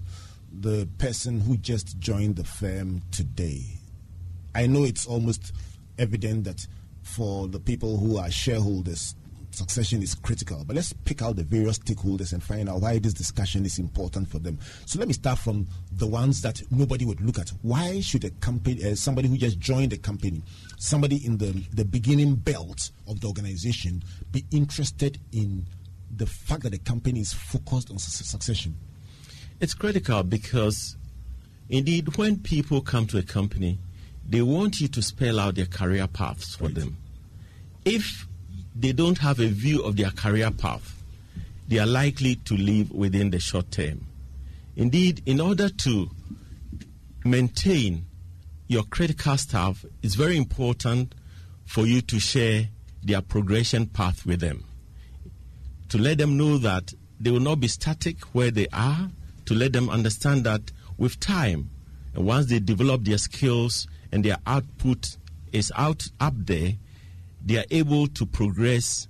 the 0.52 0.88
person 0.98 1.40
who 1.40 1.58
just 1.58 1.98
joined 2.00 2.36
the 2.36 2.44
firm 2.44 3.02
today? 3.12 3.64
I 4.54 4.68
know 4.68 4.84
it's 4.84 5.08
almost 5.08 5.54
evident 5.98 6.44
that 6.44 6.68
for 7.04 7.48
the 7.48 7.60
people 7.60 7.98
who 7.98 8.18
are 8.18 8.30
shareholders, 8.30 9.16
succession 9.52 10.02
is 10.02 10.16
critical. 10.16 10.64
But 10.66 10.76
let's 10.76 10.94
pick 10.94 11.22
out 11.22 11.36
the 11.36 11.44
various 11.44 11.80
stakeholders 11.80 12.34
and 12.34 12.42
find 12.42 12.70
out 12.70 12.82
why 12.82 13.00
this 13.00 13.14
discussion 13.14 13.66
is 13.66 13.80
important 13.80 14.28
for 14.30 14.40
them. 14.40 14.60
So 14.86 15.00
let 15.00 15.08
me 15.08 15.14
start 15.14 15.40
from 15.40 15.68
the 15.92 16.08
ones 16.08 16.42
that 16.42 16.62
nobody 16.72 17.06
would 17.06 17.22
look 17.22 17.40
at. 17.40 17.50
Why 17.62 18.00
should 18.02 18.24
a 18.24 18.30
company, 18.30 18.84
uh, 18.84 18.96
somebody 18.96 19.28
who 19.28 19.38
just 19.38 19.60
joined 19.60 19.92
the 19.92 19.98
company, 19.98 20.42
somebody 20.78 21.26
in 21.26 21.38
the, 21.38 21.52
the 21.74 21.86
beginning 21.86 22.36
belt 22.36 22.92
of 23.08 23.20
the 23.20 23.28
organization, 23.28 24.04
be 24.32 24.46
interested 24.52 25.20
in 25.32 25.66
the 26.16 26.26
fact 26.26 26.64
that 26.64 26.72
the 26.72 26.80
company 26.80 27.20
is 27.20 27.34
focused 27.34 27.92
on 27.92 28.00
su- 28.00 28.24
succession? 28.24 28.76
It's 29.60 29.74
critical 29.74 30.24
because, 30.24 30.98
indeed, 31.70 32.18
when 32.18 32.40
people 32.40 32.82
come 32.82 33.06
to 33.08 33.18
a 33.18 33.24
company, 33.24 33.80
they 34.28 34.42
want 34.42 34.80
you 34.80 34.88
to 34.88 35.02
spell 35.02 35.40
out 35.40 35.56
their 35.56 35.66
career 35.66 36.08
paths 36.08 36.56
for 36.56 36.66
right. 36.66 36.76
them. 36.76 36.98
If 37.84 38.28
they 38.76 38.92
don't 38.92 39.18
have 39.20 39.40
a 39.40 39.48
view 39.48 39.84
of 39.84 39.98
their 39.98 40.12
career 40.12 40.52
path, 40.52 41.04
they 41.68 41.80
are 41.80 41.88
likely 41.88 42.36
to 42.36 42.54
leave 42.56 42.92
within 42.92 43.30
the 43.32 43.40
short 43.40 43.72
term. 43.72 44.06
Indeed, 44.76 45.22
in 45.26 45.40
order 45.42 45.70
to 45.70 46.10
maintain 47.24 48.06
your 48.68 48.84
critical 48.84 49.38
staff, 49.38 49.86
it's 50.02 50.16
very 50.16 50.38
important 50.38 51.14
for 51.66 51.86
you 51.86 52.02
to 52.02 52.20
share 52.20 52.70
their 53.04 53.22
progression 53.22 53.86
path 53.88 54.26
with 54.26 54.40
them. 54.40 54.64
To 55.90 55.98
let 55.98 56.18
them 56.18 56.38
know 56.38 56.58
that 56.58 56.94
they 57.20 57.32
will 57.32 57.40
not 57.40 57.60
be 57.60 57.68
static 57.68 58.22
where 58.34 58.52
they 58.52 58.68
are, 58.72 59.10
to 59.46 59.54
let 59.54 59.74
them 59.74 59.90
understand 59.90 60.46
that 60.46 60.72
with 60.98 61.20
time, 61.20 61.70
once 62.16 62.48
they 62.48 62.60
develop 62.60 63.04
their 63.04 63.18
skills 63.18 63.88
and 64.12 64.24
their 64.24 64.38
output 64.46 65.18
is 65.52 65.72
out 65.76 66.08
up 66.20 66.34
there, 66.38 66.74
they 67.44 67.58
are 67.58 67.66
able 67.72 68.08
to 68.08 68.26
progress 68.26 69.08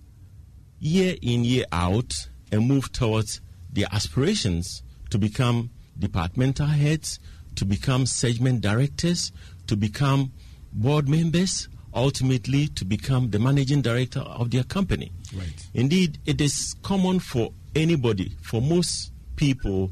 year 0.80 1.16
in, 1.22 1.44
year 1.44 1.66
out 1.72 2.28
and 2.52 2.68
move 2.68 2.92
towards 2.92 3.42
their 3.72 3.88
aspirations 3.92 4.84
to 5.10 5.18
become 5.18 5.70
departmental 5.98 6.68
heads, 6.68 7.20
to 7.56 7.66
become 7.66 8.06
segment 8.06 8.62
directors, 8.62 9.32
to 9.68 9.76
become 9.76 10.32
board 10.74 11.08
members, 11.08 11.68
ultimately 11.94 12.68
to 12.70 12.86
become 12.86 13.30
the 13.30 13.40
managing 13.40 13.82
director 13.82 14.22
of 14.22 14.52
their 14.52 14.64
company. 14.64 15.12
Right. 15.36 15.68
Indeed, 15.74 16.20
it 16.26 16.42
is 16.42 16.76
common 16.82 17.20
for 17.20 17.52
anybody, 17.76 18.36
for 18.42 18.62
most 18.62 19.12
people 19.36 19.92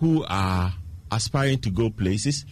who 0.00 0.24
are 0.28 0.74
aspiring 1.10 1.58
to 1.60 1.70
go 1.70 1.90
places, 1.90 2.44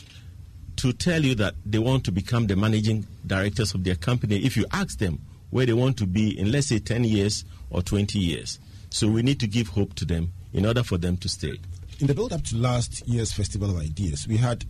to 0.77 0.93
tell 0.93 1.25
you 1.25 1.35
that 1.37 1.55
they 1.65 1.79
want 1.79 2.05
to 2.05 2.13
become 2.13 2.47
the 2.47 2.57
managing 2.57 3.07
directors 3.27 3.75
of 3.75 3.85
their 3.85 3.95
company 3.95 4.45
if 4.45 4.57
you 4.57 4.65
ask 4.73 4.99
them 4.99 5.21
where 5.55 5.67
they 5.67 5.73
want 5.73 5.97
to 5.97 6.05
be 6.05 6.37
in, 6.37 6.51
let's 6.51 6.67
say, 6.67 6.81
10 6.81 7.05
years 7.05 7.45
or 7.71 7.81
20 7.81 8.19
years. 8.19 8.59
So 8.91 9.07
we 9.07 9.23
need 9.23 9.39
to 9.39 9.47
give 9.47 9.69
hope 9.69 9.95
to 9.95 10.05
them 10.05 10.33
in 10.53 10.67
order 10.67 10.83
for 10.83 10.99
them 10.99 11.17
to 11.19 11.29
stay. 11.29 11.61
In 12.01 12.09
the 12.09 12.15
build 12.15 12.33
up 12.33 12.43
to 12.47 12.57
last 12.57 13.07
year's 13.07 13.33
Festival 13.33 13.71
of 13.71 13.81
Ideas, 13.81 14.27
we 14.27 14.37
had 14.37 14.65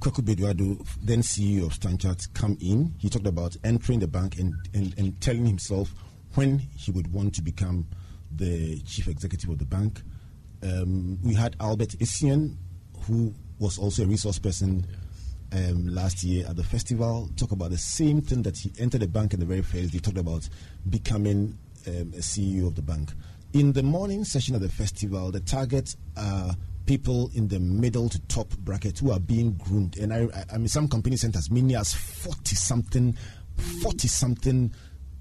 Kwaku 0.00 0.24
Bedu-Addo, 0.24 0.84
then 1.00 1.20
CEO 1.20 1.66
of 1.66 1.78
StanChart, 1.78 2.34
come 2.34 2.58
in. 2.60 2.94
He 2.98 3.08
talked 3.08 3.28
about 3.28 3.56
entering 3.62 4.00
the 4.00 4.08
bank 4.08 4.40
and, 4.40 4.54
and, 4.74 4.92
and 4.98 5.20
telling 5.20 5.46
himself 5.46 5.94
when 6.34 6.58
he 6.58 6.90
would 6.90 7.12
want 7.12 7.36
to 7.36 7.42
become 7.42 7.86
the 8.34 8.80
chief 8.80 9.06
executive 9.06 9.50
of 9.50 9.60
the 9.60 9.66
bank. 9.66 10.02
Um, 10.64 11.20
we 11.22 11.34
had 11.34 11.54
Albert 11.60 11.90
Essien, 12.00 12.56
who 13.02 13.32
was 13.60 13.78
also 13.78 14.02
a 14.02 14.06
resource 14.06 14.40
person 14.40 14.84
um, 15.52 15.88
last 15.88 16.22
year 16.22 16.46
at 16.48 16.56
the 16.56 16.64
festival, 16.64 17.28
talk 17.36 17.52
about 17.52 17.70
the 17.70 17.78
same 17.78 18.20
thing 18.20 18.42
that 18.42 18.58
he 18.58 18.72
entered 18.78 19.00
the 19.00 19.08
bank 19.08 19.34
in 19.34 19.40
the 19.40 19.46
very 19.46 19.62
first. 19.62 19.92
He 19.92 20.00
talked 20.00 20.18
about 20.18 20.48
becoming 20.88 21.56
um, 21.86 22.12
a 22.14 22.20
CEO 22.20 22.66
of 22.66 22.74
the 22.74 22.82
bank. 22.82 23.10
In 23.54 23.72
the 23.72 23.82
morning 23.82 24.24
session 24.24 24.54
of 24.54 24.60
the 24.60 24.68
festival, 24.68 25.30
the 25.30 25.40
targets 25.40 25.96
are 26.16 26.54
people 26.84 27.30
in 27.34 27.48
the 27.48 27.60
middle 27.60 28.08
to 28.08 28.18
top 28.28 28.48
bracket 28.58 28.98
who 28.98 29.10
are 29.10 29.20
being 29.20 29.52
groomed. 29.52 29.98
And 29.98 30.12
I, 30.12 30.28
I 30.52 30.58
mean, 30.58 30.68
some 30.68 30.88
companies 30.88 31.22
sent 31.22 31.36
as 31.36 31.50
many 31.50 31.76
as 31.76 31.94
40 31.94 32.54
something, 32.54 33.16
40 33.82 34.08
something 34.08 34.72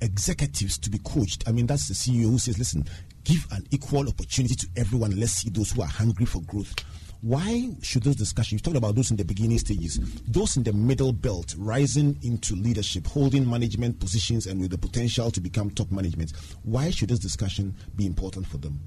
executives 0.01 0.77
to 0.79 0.89
be 0.89 0.99
coached. 0.99 1.43
I 1.47 1.51
mean, 1.51 1.67
that's 1.67 1.87
the 1.87 1.93
CEO 1.93 2.23
who 2.23 2.37
says, 2.37 2.57
listen, 2.57 2.85
give 3.23 3.45
an 3.51 3.65
equal 3.71 4.07
opportunity 4.07 4.55
to 4.55 4.67
everyone. 4.77 5.19
Let's 5.19 5.33
see 5.33 5.49
those 5.49 5.71
who 5.71 5.81
are 5.81 5.87
hungry 5.87 6.25
for 6.25 6.41
growth. 6.41 6.73
Why 7.21 7.69
should 7.81 8.03
those 8.03 8.15
discussions, 8.15 8.61
you 8.61 8.63
talked 8.63 8.77
about 8.77 8.95
those 8.95 9.09
in 9.09 9.17
the 9.17 9.25
beginning 9.25 9.57
stages, 9.57 9.99
those 10.27 10.55
in 10.55 10.63
the 10.63 10.73
middle 10.73 11.11
belt, 11.11 11.55
rising 11.57 12.17
into 12.21 12.55
leadership, 12.55 13.07
holding 13.07 13.49
management 13.49 13.99
positions, 13.99 14.45
and 14.45 14.61
with 14.61 14.71
the 14.71 14.77
potential 14.77 15.31
to 15.31 15.41
become 15.41 15.71
top 15.71 15.91
management, 15.91 16.33
why 16.63 16.91
should 16.91 17.09
this 17.09 17.19
discussion 17.19 17.75
be 17.95 18.05
important 18.05 18.45
for 18.45 18.57
them? 18.57 18.79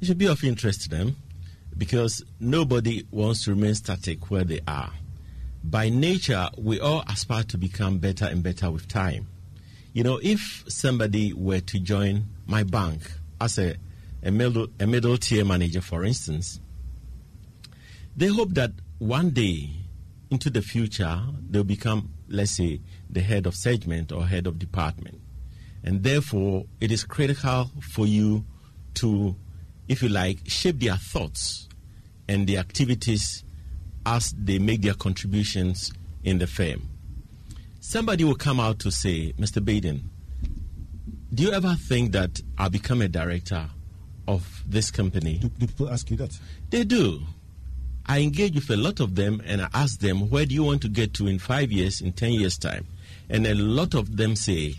It 0.00 0.06
should 0.06 0.18
be 0.18 0.28
of 0.28 0.44
interest 0.44 0.82
to 0.82 0.88
them 0.88 1.16
because 1.76 2.24
nobody 2.38 3.04
wants 3.10 3.44
to 3.44 3.50
remain 3.50 3.74
static 3.74 4.30
where 4.30 4.44
they 4.44 4.60
are. 4.68 4.92
By 5.64 5.88
nature, 5.88 6.48
we 6.58 6.78
all 6.78 7.02
aspire 7.08 7.42
to 7.44 7.58
become 7.58 7.98
better 7.98 8.26
and 8.26 8.42
better 8.42 8.70
with 8.70 8.86
time. 8.86 9.28
You 9.92 10.04
know, 10.04 10.20
if 10.22 10.64
somebody 10.68 11.32
were 11.32 11.60
to 11.60 11.80
join 11.80 12.26
my 12.46 12.62
bank 12.62 13.10
as 13.40 13.58
a, 13.58 13.76
a 14.22 14.30
middle, 14.30 14.68
a 14.78 14.86
middle 14.86 15.16
tier 15.16 15.44
manager, 15.44 15.80
for 15.80 16.04
instance, 16.04 16.60
they 18.16 18.26
hope 18.26 18.54
that 18.54 18.72
one 18.98 19.30
day 19.30 19.70
into 20.30 20.50
the 20.50 20.62
future, 20.62 21.20
they'll 21.50 21.64
become, 21.64 22.10
let's 22.28 22.52
say, 22.52 22.80
the 23.10 23.20
head 23.20 23.46
of 23.46 23.54
segment 23.54 24.12
or 24.12 24.26
head 24.26 24.46
of 24.46 24.58
department. 24.58 25.20
And 25.82 26.02
therefore, 26.02 26.64
it 26.80 26.90
is 26.90 27.04
critical 27.04 27.70
for 27.92 28.06
you 28.06 28.44
to, 28.94 29.36
if 29.88 30.02
you 30.02 30.08
like, 30.08 30.38
shape 30.46 30.80
their 30.80 30.96
thoughts 30.96 31.68
and 32.28 32.46
their 32.48 32.58
activities 32.58 33.44
as 34.06 34.34
they 34.36 34.58
make 34.58 34.82
their 34.82 34.94
contributions 34.94 35.92
in 36.22 36.38
the 36.38 36.46
firm. 36.46 36.88
Somebody 37.80 38.24
will 38.24 38.34
come 38.34 38.60
out 38.60 38.78
to 38.80 38.90
say, 38.90 39.34
Mr. 39.38 39.62
Baiden, 39.62 40.00
do 41.32 41.42
you 41.42 41.52
ever 41.52 41.74
think 41.74 42.12
that 42.12 42.40
I'll 42.56 42.70
become 42.70 43.02
a 43.02 43.08
director 43.08 43.66
of 44.26 44.62
this 44.66 44.90
company? 44.90 45.38
Do, 45.38 45.48
do 45.48 45.66
people 45.66 45.90
ask 45.90 46.10
you 46.10 46.16
that? 46.18 46.38
They 46.70 46.84
do. 46.84 47.22
I 48.06 48.20
engage 48.20 48.54
with 48.54 48.70
a 48.70 48.76
lot 48.76 49.00
of 49.00 49.14
them 49.14 49.40
and 49.46 49.62
I 49.62 49.68
ask 49.72 50.00
them, 50.00 50.28
where 50.28 50.44
do 50.44 50.54
you 50.54 50.62
want 50.62 50.82
to 50.82 50.88
get 50.88 51.14
to 51.14 51.26
in 51.26 51.38
five 51.38 51.72
years, 51.72 52.00
in 52.00 52.12
10 52.12 52.32
years' 52.32 52.58
time? 52.58 52.86
And 53.30 53.46
a 53.46 53.54
lot 53.54 53.94
of 53.94 54.16
them 54.16 54.36
say, 54.36 54.74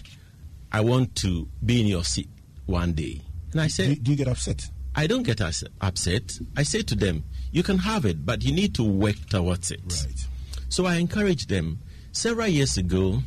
I 0.71 0.81
want 0.81 1.15
to 1.17 1.47
be 1.65 1.81
in 1.81 1.87
your 1.87 2.03
seat 2.03 2.29
one 2.65 2.93
day. 2.93 3.21
And 3.51 3.61
I 3.61 3.67
say, 3.67 3.95
do, 3.95 4.01
do 4.01 4.11
you 4.11 4.17
get 4.17 4.27
upset? 4.27 4.69
I 4.95 5.07
don't 5.07 5.23
get 5.23 5.41
upset. 5.41 6.39
I 6.55 6.63
say 6.63 6.81
to 6.81 6.95
them, 6.95 7.23
you 7.51 7.63
can 7.63 7.79
have 7.79 8.05
it, 8.05 8.25
but 8.25 8.43
you 8.43 8.51
need 8.51 8.75
to 8.75 8.83
work 8.83 9.15
towards 9.29 9.71
it. 9.71 9.81
Right. 9.83 10.27
So 10.69 10.85
I 10.85 10.95
encourage 10.95 11.47
them. 11.47 11.79
Several 12.11 12.47
years 12.47 12.77
ago, 12.77 13.21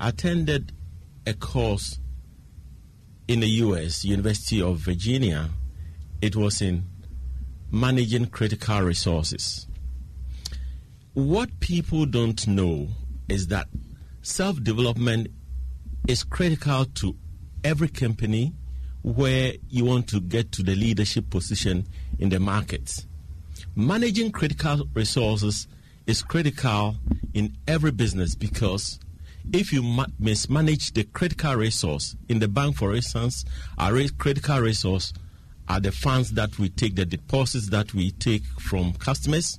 I 0.00 0.08
attended 0.08 0.72
a 1.26 1.34
course 1.34 1.98
in 3.28 3.40
the 3.40 3.48
US, 3.48 4.04
University 4.04 4.62
of 4.62 4.78
Virginia. 4.78 5.50
It 6.22 6.36
was 6.36 6.62
in 6.62 6.84
managing 7.76 8.26
critical 8.26 8.80
resources. 8.80 9.66
What 11.12 11.60
people 11.60 12.06
don't 12.06 12.46
know 12.46 12.88
is 13.28 13.48
that 13.48 13.68
self 14.22 14.62
development 14.62 15.28
is 16.08 16.24
critical 16.24 16.86
to 16.86 17.16
every 17.62 17.88
company 17.88 18.54
where 19.02 19.52
you 19.68 19.84
want 19.84 20.08
to 20.08 20.20
get 20.20 20.52
to 20.52 20.62
the 20.62 20.74
leadership 20.74 21.28
position 21.30 21.86
in 22.18 22.30
the 22.30 22.40
market. 22.40 23.04
Managing 23.74 24.32
critical 24.32 24.88
resources 24.94 25.68
is 26.06 26.22
critical 26.22 26.96
in 27.34 27.56
every 27.68 27.90
business 27.90 28.34
because 28.34 28.98
if 29.52 29.72
you 29.72 29.82
ma- 29.82 30.06
mismanage 30.18 30.92
the 30.92 31.04
critical 31.04 31.54
resource 31.54 32.16
in 32.28 32.38
the 32.38 32.48
bank, 32.48 32.76
for 32.76 32.94
instance, 32.94 33.44
our 33.78 34.00
critical 34.18 34.60
resource 34.60 35.12
are 35.68 35.80
the 35.80 35.92
funds 35.92 36.32
that 36.32 36.58
we 36.58 36.68
take, 36.68 36.96
the 36.96 37.04
deposits 37.04 37.70
that 37.70 37.92
we 37.94 38.12
take 38.12 38.44
from 38.60 38.92
customers. 38.94 39.58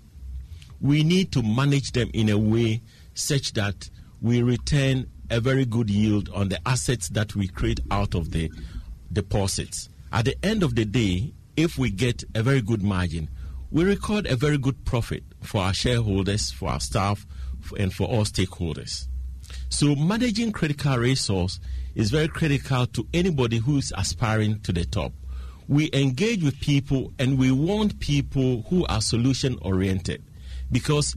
We 0.79 1.03
need 1.03 1.31
to 1.33 1.41
manage 1.41 1.91
them 1.91 2.09
in 2.13 2.29
a 2.29 2.37
way 2.37 2.81
such 3.13 3.53
that 3.53 3.89
we 4.21 4.41
return 4.41 5.07
a 5.29 5.39
very 5.39 5.65
good 5.65 5.89
yield 5.89 6.29
on 6.29 6.49
the 6.49 6.59
assets 6.67 7.09
that 7.09 7.35
we 7.35 7.47
create 7.47 7.79
out 7.91 8.15
of 8.15 8.31
the 8.31 8.51
deposits. 9.11 9.89
At 10.11 10.25
the 10.25 10.45
end 10.45 10.63
of 10.63 10.75
the 10.75 10.85
day, 10.85 11.33
if 11.55 11.77
we 11.77 11.89
get 11.89 12.23
a 12.35 12.43
very 12.43 12.61
good 12.61 12.83
margin, 12.83 13.29
we 13.71 13.83
record 13.83 14.27
a 14.27 14.35
very 14.35 14.57
good 14.57 14.85
profit 14.85 15.23
for 15.41 15.61
our 15.61 15.73
shareholders, 15.73 16.51
for 16.51 16.69
our 16.69 16.79
staff, 16.79 17.25
and 17.77 17.93
for 17.93 18.07
all 18.07 18.23
stakeholders. 18.23 19.07
So, 19.69 19.95
managing 19.95 20.51
critical 20.53 20.97
resource 20.97 21.59
is 21.95 22.11
very 22.11 22.27
critical 22.27 22.85
to 22.87 23.07
anybody 23.13 23.57
who 23.57 23.77
is 23.77 23.91
aspiring 23.97 24.61
to 24.61 24.71
the 24.71 24.85
top 24.85 25.11
we 25.67 25.89
engage 25.93 26.43
with 26.43 26.59
people 26.59 27.11
and 27.19 27.37
we 27.37 27.51
want 27.51 27.99
people 27.99 28.63
who 28.69 28.85
are 28.87 29.01
solution 29.01 29.57
oriented 29.61 30.23
because 30.71 31.15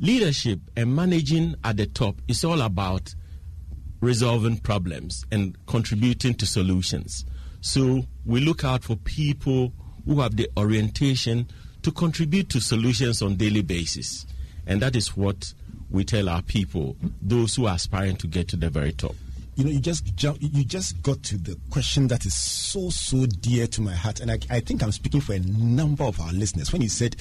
leadership 0.00 0.58
and 0.76 0.94
managing 0.94 1.54
at 1.64 1.76
the 1.76 1.86
top 1.86 2.16
is 2.26 2.44
all 2.44 2.62
about 2.62 3.14
resolving 4.00 4.56
problems 4.56 5.24
and 5.30 5.56
contributing 5.66 6.34
to 6.34 6.46
solutions. 6.46 7.26
So 7.60 8.04
we 8.24 8.40
look 8.40 8.64
out 8.64 8.84
for 8.84 8.96
people 8.96 9.72
who 10.06 10.20
have 10.20 10.36
the 10.36 10.48
orientation 10.56 11.48
to 11.82 11.92
contribute 11.92 12.48
to 12.50 12.60
solutions 12.60 13.20
on 13.20 13.32
a 13.32 13.36
daily 13.36 13.62
basis. 13.62 14.26
And 14.66 14.80
that 14.80 14.96
is 14.96 15.16
what 15.16 15.52
we 15.90 16.04
tell 16.04 16.28
our 16.30 16.40
people, 16.40 16.96
those 17.20 17.56
who 17.56 17.66
are 17.66 17.74
aspiring 17.74 18.16
to 18.16 18.26
get 18.26 18.48
to 18.48 18.56
the 18.56 18.70
very 18.70 18.92
top 18.92 19.14
you 19.60 19.66
know, 19.66 19.72
you 19.72 19.80
just 19.80 20.16
jump, 20.16 20.38
you 20.40 20.64
just 20.64 21.02
got 21.02 21.22
to 21.24 21.36
the 21.36 21.54
question 21.68 22.08
that 22.08 22.24
is 22.24 22.34
so 22.34 22.88
so 22.88 23.26
dear 23.26 23.66
to 23.66 23.82
my 23.82 23.92
heart, 23.92 24.20
and 24.20 24.30
I, 24.30 24.38
I 24.48 24.60
think 24.60 24.82
I'm 24.82 24.90
speaking 24.90 25.20
for 25.20 25.34
a 25.34 25.38
number 25.38 26.02
of 26.02 26.18
our 26.18 26.32
listeners 26.32 26.72
when 26.72 26.80
you 26.80 26.88
said 26.88 27.16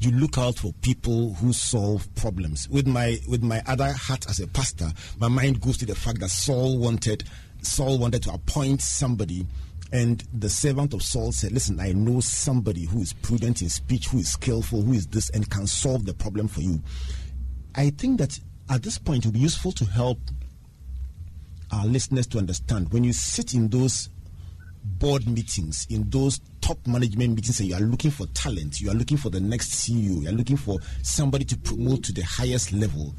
you 0.00 0.10
look 0.12 0.38
out 0.38 0.56
for 0.56 0.72
people 0.80 1.34
who 1.34 1.52
solve 1.52 2.08
problems. 2.14 2.66
With 2.70 2.86
my 2.86 3.18
with 3.28 3.42
my 3.42 3.62
other 3.66 3.92
hat 3.92 4.26
as 4.30 4.40
a 4.40 4.46
pastor, 4.46 4.90
my 5.18 5.28
mind 5.28 5.60
goes 5.60 5.76
to 5.78 5.86
the 5.86 5.94
fact 5.94 6.20
that 6.20 6.30
Saul 6.30 6.78
wanted 6.78 7.24
Saul 7.60 7.98
wanted 7.98 8.22
to 8.22 8.32
appoint 8.32 8.80
somebody 8.80 9.46
and 9.92 10.24
the 10.32 10.48
servant 10.48 10.94
of 10.94 11.02
Saul 11.02 11.30
said, 11.32 11.52
Listen, 11.52 11.78
I 11.78 11.92
know 11.92 12.20
somebody 12.20 12.86
who 12.86 13.02
is 13.02 13.12
prudent 13.12 13.60
in 13.60 13.68
speech, 13.68 14.06
who 14.08 14.20
is 14.20 14.32
skillful, 14.32 14.80
who 14.80 14.94
is 14.94 15.08
this, 15.08 15.28
and 15.28 15.50
can 15.50 15.66
solve 15.66 16.06
the 16.06 16.14
problem 16.14 16.48
for 16.48 16.62
you. 16.62 16.80
I 17.74 17.90
think 17.90 18.18
that 18.18 18.40
at 18.70 18.82
this 18.82 18.96
point 18.96 19.26
it 19.26 19.28
would 19.28 19.34
be 19.34 19.40
useful 19.40 19.72
to 19.72 19.84
help 19.84 20.18
our 21.72 21.86
listeners 21.86 22.26
to 22.28 22.38
understand 22.38 22.92
when 22.92 23.04
you 23.04 23.12
sit 23.12 23.54
in 23.54 23.68
those 23.68 24.08
board 24.84 25.26
meetings, 25.28 25.86
in 25.90 26.08
those 26.10 26.40
top 26.60 26.78
management 26.86 27.34
meetings, 27.34 27.60
and 27.60 27.68
you 27.68 27.74
are 27.74 27.80
looking 27.80 28.10
for 28.10 28.26
talent, 28.28 28.80
you 28.80 28.90
are 28.90 28.94
looking 28.94 29.16
for 29.16 29.30
the 29.30 29.40
next 29.40 29.70
CEO, 29.70 30.22
you 30.22 30.28
are 30.28 30.32
looking 30.32 30.56
for 30.56 30.78
somebody 31.02 31.44
to 31.44 31.56
promote 31.56 32.02
to 32.04 32.12
the 32.12 32.22
highest 32.22 32.72
level. 32.72 33.14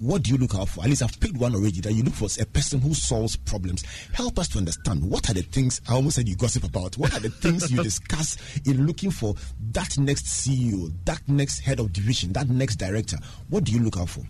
What 0.00 0.22
do 0.22 0.30
you 0.30 0.38
look 0.38 0.54
out 0.54 0.68
for? 0.68 0.84
At 0.84 0.90
least 0.90 1.02
I've 1.02 1.18
picked 1.18 1.36
one 1.38 1.56
already 1.56 1.80
that 1.80 1.92
you 1.92 2.04
look 2.04 2.14
for 2.14 2.28
a 2.40 2.46
person 2.46 2.80
who 2.80 2.94
solves 2.94 3.34
problems. 3.34 3.82
Help 4.12 4.38
us 4.38 4.46
to 4.50 4.58
understand 4.58 5.02
what 5.02 5.28
are 5.28 5.34
the 5.34 5.42
things 5.42 5.80
I 5.88 5.94
almost 5.94 6.16
said 6.16 6.28
you 6.28 6.36
gossip 6.36 6.62
about. 6.62 6.96
What 6.96 7.12
are 7.14 7.20
the 7.20 7.30
things 7.30 7.68
you 7.70 7.82
discuss 7.82 8.36
in 8.64 8.86
looking 8.86 9.10
for 9.10 9.34
that 9.72 9.98
next 9.98 10.26
CEO, 10.26 10.92
that 11.04 11.20
next 11.26 11.60
head 11.60 11.80
of 11.80 11.92
division, 11.92 12.32
that 12.34 12.48
next 12.48 12.76
director? 12.76 13.16
What 13.48 13.64
do 13.64 13.72
you 13.72 13.80
look 13.80 13.98
out 13.98 14.08
for? 14.08 14.22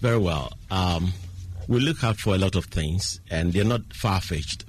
Very 0.00 0.18
well. 0.18 0.52
Um, 0.70 1.14
we 1.70 1.78
look 1.78 2.02
out 2.02 2.16
for 2.16 2.34
a 2.34 2.38
lot 2.38 2.56
of 2.56 2.64
things, 2.64 3.20
and 3.30 3.52
they're 3.52 3.62
not 3.62 3.94
far 3.94 4.20
fetched. 4.20 4.64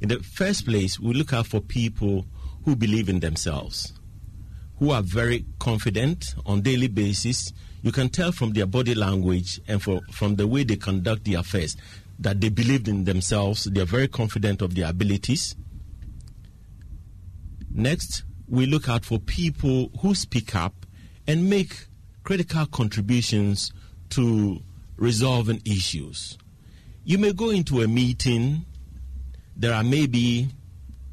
In 0.00 0.08
the 0.08 0.20
first 0.20 0.64
place, 0.64 1.00
we 1.00 1.12
look 1.12 1.32
out 1.32 1.48
for 1.48 1.60
people 1.60 2.24
who 2.64 2.76
believe 2.76 3.08
in 3.08 3.18
themselves, 3.18 3.92
who 4.78 4.92
are 4.92 5.02
very 5.02 5.44
confident 5.58 6.36
on 6.46 6.60
daily 6.60 6.86
basis. 6.86 7.52
You 7.82 7.90
can 7.90 8.10
tell 8.10 8.30
from 8.30 8.52
their 8.52 8.64
body 8.66 8.94
language 8.94 9.60
and 9.66 9.82
for, 9.82 10.00
from 10.12 10.36
the 10.36 10.46
way 10.46 10.62
they 10.62 10.76
conduct 10.76 11.24
their 11.24 11.40
affairs 11.40 11.76
that 12.20 12.40
they 12.40 12.50
believe 12.50 12.86
in 12.86 13.02
themselves. 13.02 13.64
They 13.64 13.80
are 13.80 13.84
very 13.84 14.06
confident 14.06 14.62
of 14.62 14.76
their 14.76 14.88
abilities. 14.88 15.56
Next, 17.72 18.22
we 18.46 18.66
look 18.66 18.88
out 18.88 19.04
for 19.04 19.18
people 19.18 19.90
who 20.00 20.14
speak 20.14 20.54
up 20.54 20.86
and 21.26 21.50
make 21.50 21.88
critical 22.22 22.66
contributions 22.66 23.72
to 24.10 24.62
resolving 24.98 25.62
issues. 25.64 26.36
You 27.04 27.16
may 27.18 27.32
go 27.32 27.50
into 27.50 27.80
a 27.80 27.88
meeting, 27.88 28.66
there 29.56 29.72
are 29.72 29.84
maybe 29.84 30.48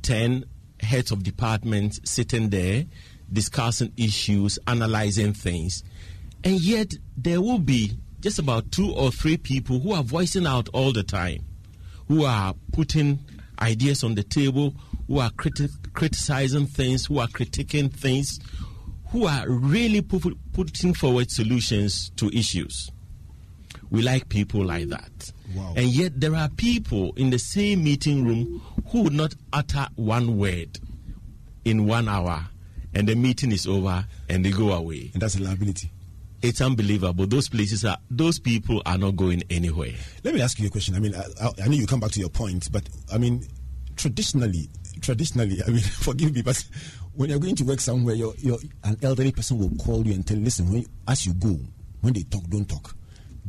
10 0.02 0.46
heads 0.82 1.12
of 1.12 1.24
departments 1.24 2.00
sitting 2.04 2.50
there 2.50 2.86
discussing 3.32 3.92
issues, 3.98 4.60
analyzing 4.68 5.34
things, 5.34 5.84
and 6.44 6.60
yet 6.60 6.94
there 7.18 7.42
will 7.42 7.60
be 7.60 7.98
just 8.20 8.40
about 8.40 8.72
two 8.72 8.92
or 8.94 9.12
three 9.12 9.38
people 9.38 9.80
who 9.80 9.94
are 9.94 10.04
voicing 10.04 10.46
out 10.46 10.70
all 10.74 10.92
the 10.92 11.04
time, 11.04 11.44
who 12.08 12.24
are 12.24 12.54
putting 12.72 13.20
ideas 13.60 14.04
on 14.04 14.16
the 14.16 14.24
table, 14.24 14.74
who 15.08 15.20
are 15.20 15.30
criti- 15.32 15.70
criticizing 15.94 16.68
things, 16.68 17.06
who 17.06 17.20
are 17.20 17.28
critiquing 17.28 17.92
things, 17.92 18.40
who 19.10 19.26
are 19.26 19.50
really 19.50 20.02
pu- 20.02 20.38
putting 20.54 20.94
forward 20.94 21.32
solutions 21.32 22.12
to 22.16 22.30
issues. 22.30 22.92
We 23.90 24.02
like 24.02 24.30
people 24.30 24.66
like 24.66 24.90
that. 24.90 25.32
Wow. 25.56 25.74
And 25.76 25.88
yet 25.88 26.20
there 26.20 26.36
are 26.36 26.50
people 26.50 27.14
in 27.16 27.30
the 27.30 27.40
same 27.40 27.84
meeting 27.84 28.26
room 28.26 28.62
who 28.88 29.04
would 29.04 29.14
not 29.14 29.34
utter 29.54 29.88
one 29.96 30.38
word 30.38 30.80
in 31.64 31.86
one 31.86 32.08
hour 32.08 32.48
and 32.94 33.08
the 33.08 33.16
meeting 33.16 33.52
is 33.52 33.68
over 33.68 34.06
and 34.30 34.44
they 34.46 34.52
go 34.52 34.72
away. 34.72 35.12
And 35.14 35.22
that's 35.22 35.36
a 35.36 35.44
liability. 35.44 35.92
It's 36.42 36.62
unbelievable. 36.62 37.28
Those 37.28 37.50
places 37.50 37.84
are, 37.86 37.98
those 38.10 38.40
people 38.40 38.82
are 38.86 38.98
not 38.98 39.16
going 39.16 39.44
anywhere. 39.50 39.92
Let 40.24 40.34
me 40.34 40.42
ask 40.42 40.60
you 40.60 40.68
a 40.68 40.70
question. 40.70 40.96
I 40.96 41.00
mean, 41.00 41.16
I, 41.16 41.50
I 41.64 41.68
know 41.68 41.74
you 41.74 41.88
come 41.88 42.00
back 42.00 42.12
to 42.12 42.20
your 42.20 42.30
point, 42.30 42.72
but 42.72 42.88
I 43.12 43.18
mean, 43.18 43.46
traditionally, 43.96 44.70
traditionally, 45.02 45.60
I 45.66 45.70
mean, 45.72 45.80
forgive 45.80 46.34
me, 46.34 46.42
but 46.42 46.64
when 47.14 47.30
you're 47.30 47.40
going 47.40 47.56
to 47.56 47.64
work 47.64 47.80
somewhere, 47.80 48.16
you're, 48.16 48.34
an 48.84 48.98
elderly 49.02 49.32
person 49.32 49.58
will 49.58 49.72
call 49.84 50.06
you 50.06 50.14
and 50.14 50.26
tell, 50.26 50.38
you, 50.38 50.44
listen, 50.44 50.72
when, 50.72 50.86
as 51.08 51.26
you 51.26 51.34
go, 51.34 51.58
when 52.02 52.14
they 52.14 52.24
talk, 52.24 52.44
don't 52.48 52.68
talk 52.70 52.96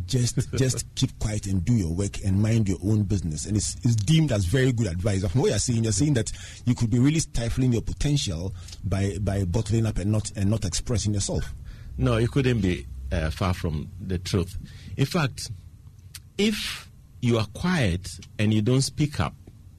just 0.04 0.52
just 0.56 0.84
keep 0.94 1.18
quiet 1.18 1.46
and 1.46 1.64
do 1.64 1.72
your 1.72 1.92
work 1.92 2.22
and 2.24 2.42
mind 2.42 2.68
your 2.68 2.78
own 2.84 3.04
business. 3.04 3.46
And 3.46 3.56
it's, 3.56 3.76
it's 3.82 3.96
deemed 3.96 4.32
as 4.32 4.44
very 4.44 4.72
good 4.72 4.86
advice. 4.86 5.26
From 5.26 5.40
what 5.40 5.50
you're 5.50 5.58
saying, 5.58 5.84
you're 5.84 5.92
saying 5.92 6.14
that 6.14 6.30
you 6.66 6.74
could 6.74 6.90
be 6.90 6.98
really 6.98 7.20
stifling 7.20 7.72
your 7.72 7.82
potential 7.82 8.54
by 8.84 9.16
by 9.20 9.44
bottling 9.44 9.86
up 9.86 9.98
and 9.98 10.12
not 10.12 10.30
and 10.36 10.50
not 10.50 10.64
expressing 10.64 11.14
yourself. 11.14 11.54
No, 11.96 12.14
it 12.16 12.30
couldn't 12.30 12.60
be. 12.60 12.86
uh, 13.12 13.30
far 13.30 13.54
from 13.54 13.90
the 14.00 14.18
truth. 14.18 14.56
In 14.96 15.06
fact, 15.06 15.50
if 16.38 16.90
you 17.20 17.38
are 17.38 17.46
quiet 17.54 18.08
and 18.38 18.52
you 18.52 18.62
don't 18.62 18.82
speak 18.82 19.20
up, 19.20 19.34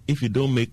if 0.08 0.22
you 0.22 0.30
don't 0.30 0.54
make, 0.54 0.72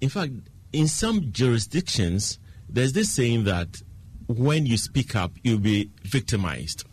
in 0.00 0.08
fact, 0.08 0.32
in 0.72 0.88
some 0.88 1.32
jurisdictions, 1.32 2.38
there's 2.68 2.92
this 2.92 3.12
saying 3.12 3.44
that 3.44 3.82
when 4.28 4.66
you 4.66 4.76
speak 4.76 5.14
up, 5.14 5.32
you'll 5.42 5.58
be 5.58 5.90
victimized. 6.02 6.84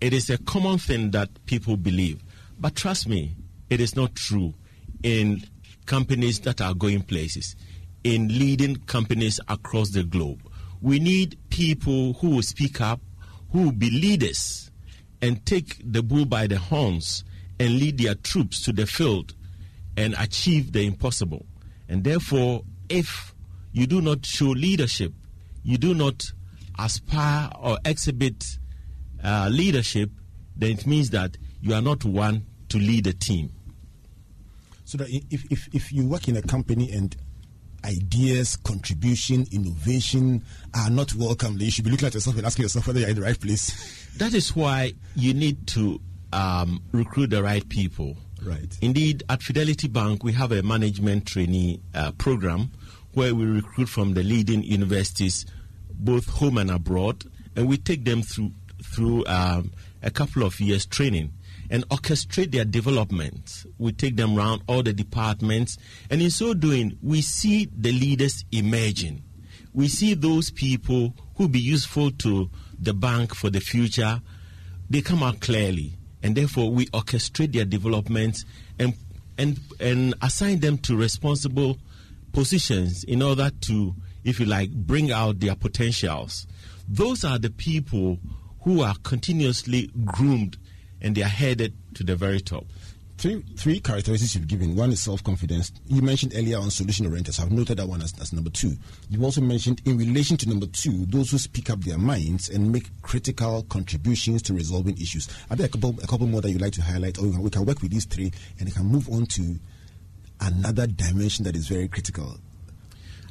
It 0.00 0.12
is 0.12 0.30
a 0.30 0.38
common 0.38 0.78
thing 0.78 1.10
that 1.10 1.28
people 1.46 1.76
believe. 1.76 2.22
But 2.58 2.76
trust 2.76 3.08
me, 3.08 3.34
it 3.68 3.80
is 3.80 3.96
not 3.96 4.14
true 4.14 4.54
in 5.02 5.42
companies 5.86 6.40
that 6.40 6.60
are 6.60 6.74
going 6.74 7.02
places, 7.02 7.56
in 8.04 8.28
leading 8.28 8.76
companies 8.76 9.40
across 9.48 9.90
the 9.90 10.04
globe. 10.04 10.40
We 10.80 11.00
need 11.00 11.36
people 11.50 12.12
who 12.14 12.30
will 12.30 12.42
speak 12.42 12.80
up, 12.80 13.00
who 13.50 13.64
will 13.64 13.72
be 13.72 13.90
leaders, 13.90 14.70
and 15.20 15.44
take 15.44 15.80
the 15.84 16.02
bull 16.02 16.24
by 16.24 16.46
the 16.46 16.58
horns 16.58 17.24
and 17.58 17.78
lead 17.78 17.98
their 17.98 18.14
troops 18.14 18.62
to 18.62 18.72
the 18.72 18.86
field 18.86 19.34
and 19.96 20.14
achieve 20.18 20.72
the 20.72 20.82
impossible. 20.82 21.44
And 21.88 22.04
therefore, 22.04 22.62
if 22.88 23.34
you 23.72 23.86
do 23.88 24.00
not 24.00 24.24
show 24.24 24.46
leadership, 24.46 25.12
you 25.64 25.76
do 25.76 25.92
not 25.92 26.24
aspire 26.78 27.50
or 27.58 27.78
exhibit 27.84 28.58
uh, 29.22 29.48
leadership, 29.50 30.10
then 30.56 30.70
it 30.72 30.86
means 30.86 31.10
that 31.10 31.36
you 31.60 31.74
are 31.74 31.82
not 31.82 32.04
one 32.04 32.46
to 32.68 32.78
lead 32.78 33.06
a 33.06 33.12
team. 33.12 33.52
So 34.84 34.98
that 34.98 35.08
if, 35.10 35.44
if, 35.50 35.68
if 35.74 35.92
you 35.92 36.06
work 36.06 36.28
in 36.28 36.36
a 36.36 36.42
company 36.42 36.90
and 36.92 37.14
ideas, 37.84 38.56
contribution, 38.56 39.46
innovation 39.52 40.42
are 40.74 40.90
not 40.90 41.14
welcome, 41.14 41.58
you 41.58 41.70
should 41.70 41.84
be 41.84 41.90
looking 41.90 42.06
at 42.06 42.14
yourself 42.14 42.36
and 42.36 42.46
asking 42.46 42.64
yourself 42.64 42.86
whether 42.86 43.00
you're 43.00 43.10
in 43.10 43.16
the 43.16 43.22
right 43.22 43.38
place. 43.38 44.16
That 44.16 44.34
is 44.34 44.56
why 44.56 44.94
you 45.14 45.34
need 45.34 45.66
to 45.68 46.00
um, 46.32 46.82
recruit 46.92 47.30
the 47.30 47.42
right 47.42 47.66
people. 47.68 48.16
Right. 48.42 48.76
Indeed, 48.80 49.24
at 49.28 49.42
Fidelity 49.42 49.88
Bank, 49.88 50.22
we 50.22 50.32
have 50.32 50.52
a 50.52 50.62
management 50.62 51.26
trainee 51.26 51.80
uh, 51.94 52.12
program 52.12 52.70
where 53.12 53.34
we 53.34 53.44
recruit 53.44 53.88
from 53.88 54.14
the 54.14 54.22
leading 54.22 54.62
universities, 54.62 55.44
both 55.90 56.28
home 56.28 56.58
and 56.58 56.70
abroad, 56.70 57.24
and 57.56 57.68
we 57.68 57.76
take 57.76 58.04
them 58.04 58.22
through 58.22 58.52
through 58.94 59.24
um, 59.26 59.72
a 60.02 60.10
couple 60.10 60.42
of 60.42 60.60
years 60.60 60.86
training 60.86 61.32
and 61.70 61.86
orchestrate 61.88 62.50
their 62.50 62.64
development. 62.64 63.66
We 63.78 63.92
take 63.92 64.16
them 64.16 64.36
around 64.36 64.62
all 64.66 64.82
the 64.82 64.92
departments, 64.92 65.76
and 66.10 66.22
in 66.22 66.30
so 66.30 66.54
doing, 66.54 66.98
we 67.02 67.20
see 67.20 67.68
the 67.76 67.92
leaders 67.92 68.44
emerging. 68.52 69.22
We 69.74 69.88
see 69.88 70.14
those 70.14 70.50
people 70.50 71.14
who 71.36 71.48
be 71.48 71.60
useful 71.60 72.10
to 72.10 72.50
the 72.78 72.94
bank 72.94 73.34
for 73.34 73.50
the 73.50 73.60
future. 73.60 74.20
They 74.88 75.02
come 75.02 75.22
out 75.22 75.40
clearly, 75.40 75.92
and 76.22 76.34
therefore 76.34 76.70
we 76.70 76.86
orchestrate 76.86 77.52
their 77.52 77.66
development 77.66 78.44
and 78.78 78.94
and 79.36 79.60
and 79.78 80.14
assign 80.22 80.60
them 80.60 80.78
to 80.78 80.96
responsible 80.96 81.78
positions 82.32 83.04
in 83.04 83.22
order 83.22 83.50
to, 83.50 83.94
if 84.24 84.40
you 84.40 84.46
like, 84.46 84.70
bring 84.72 85.12
out 85.12 85.40
their 85.40 85.54
potentials. 85.54 86.46
Those 86.88 87.24
are 87.24 87.38
the 87.38 87.50
people 87.50 88.18
who 88.68 88.82
are 88.82 88.94
continuously 89.02 89.90
groomed 90.04 90.58
and 91.00 91.14
they 91.16 91.22
are 91.22 91.28
headed 91.28 91.72
to 91.94 92.04
the 92.04 92.14
very 92.14 92.38
top. 92.38 92.66
Three, 93.16 93.42
three 93.56 93.80
characteristics 93.80 94.34
you've 94.34 94.46
given. 94.46 94.76
One 94.76 94.90
is 94.90 95.00
self 95.00 95.24
confidence. 95.24 95.72
You 95.86 96.02
mentioned 96.02 96.34
earlier 96.36 96.58
on 96.58 96.70
solution 96.70 97.06
oriented. 97.06 97.34
So 97.34 97.44
I've 97.44 97.50
noted 97.50 97.78
that 97.78 97.88
one 97.88 98.02
as, 98.02 98.12
as 98.20 98.34
number 98.34 98.50
two. 98.50 98.74
You've 99.08 99.24
also 99.24 99.40
mentioned, 99.40 99.80
in 99.86 99.96
relation 99.96 100.36
to 100.36 100.48
number 100.50 100.66
two, 100.66 101.06
those 101.06 101.30
who 101.30 101.38
speak 101.38 101.70
up 101.70 101.80
their 101.80 101.96
minds 101.96 102.50
and 102.50 102.70
make 102.70 102.90
critical 103.00 103.62
contributions 103.70 104.42
to 104.42 104.52
resolving 104.52 104.98
issues. 104.98 105.28
Are 105.48 105.56
there 105.56 105.64
a 105.64 105.70
couple, 105.70 105.96
a 106.02 106.06
couple 106.06 106.26
more 106.26 106.42
that 106.42 106.50
you'd 106.50 106.60
like 106.60 106.74
to 106.74 106.82
highlight? 106.82 107.16
Or 107.16 107.22
we 107.22 107.32
can, 107.32 107.42
we 107.42 107.48
can 107.48 107.64
work 107.64 107.80
with 107.80 107.90
these 107.90 108.04
three 108.04 108.30
and 108.58 108.68
we 108.68 108.70
can 108.70 108.84
move 108.84 109.08
on 109.08 109.24
to 109.28 109.58
another 110.42 110.86
dimension 110.86 111.46
that 111.46 111.56
is 111.56 111.68
very 111.68 111.88
critical. 111.88 112.36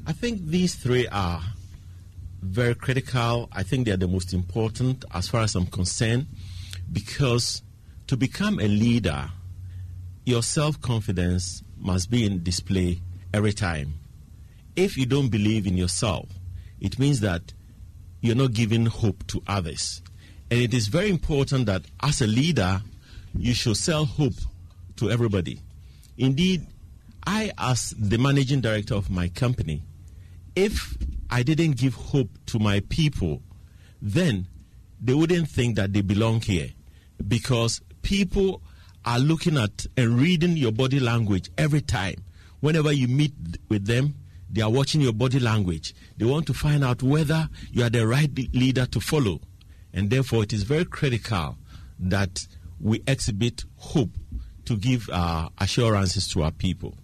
I 0.08 0.14
think 0.14 0.48
these 0.48 0.74
three 0.74 1.08
are 1.10 1.44
very 2.42 2.76
critical. 2.76 3.50
I 3.52 3.64
think 3.64 3.86
they 3.86 3.92
are 3.92 3.98
the 3.98 4.08
most 4.08 4.34
important 4.34 5.06
as 5.14 5.28
far 5.28 5.42
as 5.42 5.56
I'm 5.56 5.66
concerned 5.68 6.28
because 6.92 7.62
to 8.08 8.18
become 8.18 8.60
a 8.60 8.68
leader, 8.68 9.30
your 10.26 10.44
self 10.44 10.82
confidence 10.82 11.64
must 11.78 12.10
be 12.10 12.26
in 12.26 12.44
display 12.44 13.02
every 13.34 13.54
time. 13.54 13.94
If 14.76 14.98
you 14.98 15.06
don't 15.06 15.30
believe 15.30 15.68
in 15.68 15.78
yourself, 15.78 16.28
it 16.80 17.00
means 17.00 17.20
that 17.22 17.54
you're 18.22 18.36
not 18.36 18.54
giving 18.54 18.86
hope 18.86 19.26
to 19.28 19.42
others. 19.48 20.02
And 20.50 20.62
it 20.62 20.74
is 20.74 20.88
very 20.88 21.10
important 21.10 21.66
that 21.66 21.84
as 22.02 22.22
a 22.22 22.28
leader, 22.28 22.82
you 23.38 23.54
should 23.54 23.78
sell 23.78 24.06
hope 24.06 24.34
to 24.98 25.12
everybody. 25.12 25.60
Indeed, 26.18 26.66
I, 27.26 27.52
as 27.58 27.94
the 27.98 28.18
managing 28.18 28.62
director 28.62 28.96
of 28.96 29.10
my 29.10 29.28
company, 29.28 29.84
if 30.56 30.98
I 31.30 31.44
didn't 31.44 31.78
give 31.78 31.94
hope 31.94 32.30
to 32.48 32.60
my 32.60 32.82
people, 32.90 33.42
then 34.02 34.48
they 35.02 35.14
wouldn't 35.14 35.50
think 35.50 35.76
that 35.76 35.94
they 35.94 36.02
belong 36.02 36.42
here 36.42 36.70
because 37.28 37.82
people 38.02 38.62
are 39.06 39.20
looking 39.20 39.58
at 39.58 39.86
and 39.96 40.20
reading 40.20 40.58
your 40.58 40.72
body 40.72 41.00
language 41.00 41.50
every 41.58 41.82
time. 41.82 42.16
Whenever 42.60 42.92
you 42.92 43.08
meet 43.08 43.34
with 43.70 43.86
them, 43.86 44.16
they 44.50 44.62
are 44.62 44.70
watching 44.70 45.02
your 45.02 45.14
body 45.14 45.40
language. 45.40 45.94
They 46.18 46.26
want 46.26 46.48
to 46.48 46.54
find 46.54 46.84
out 46.84 47.04
whether 47.04 47.50
you 47.72 47.84
are 47.84 47.90
the 47.90 48.08
right 48.08 48.32
leader 48.54 48.86
to 48.88 49.00
follow. 49.00 49.42
And 49.94 50.10
therefore, 50.10 50.44
it 50.44 50.54
is 50.54 50.64
very 50.64 50.86
critical 50.86 51.58
that 52.00 52.48
we 52.80 53.02
exhibit 53.08 53.66
hope 53.78 54.12
to 54.66 54.78
give 54.78 55.10
uh, 55.12 55.50
assurances 55.60 56.28
to 56.30 56.44
our 56.44 56.52
people. 56.52 56.98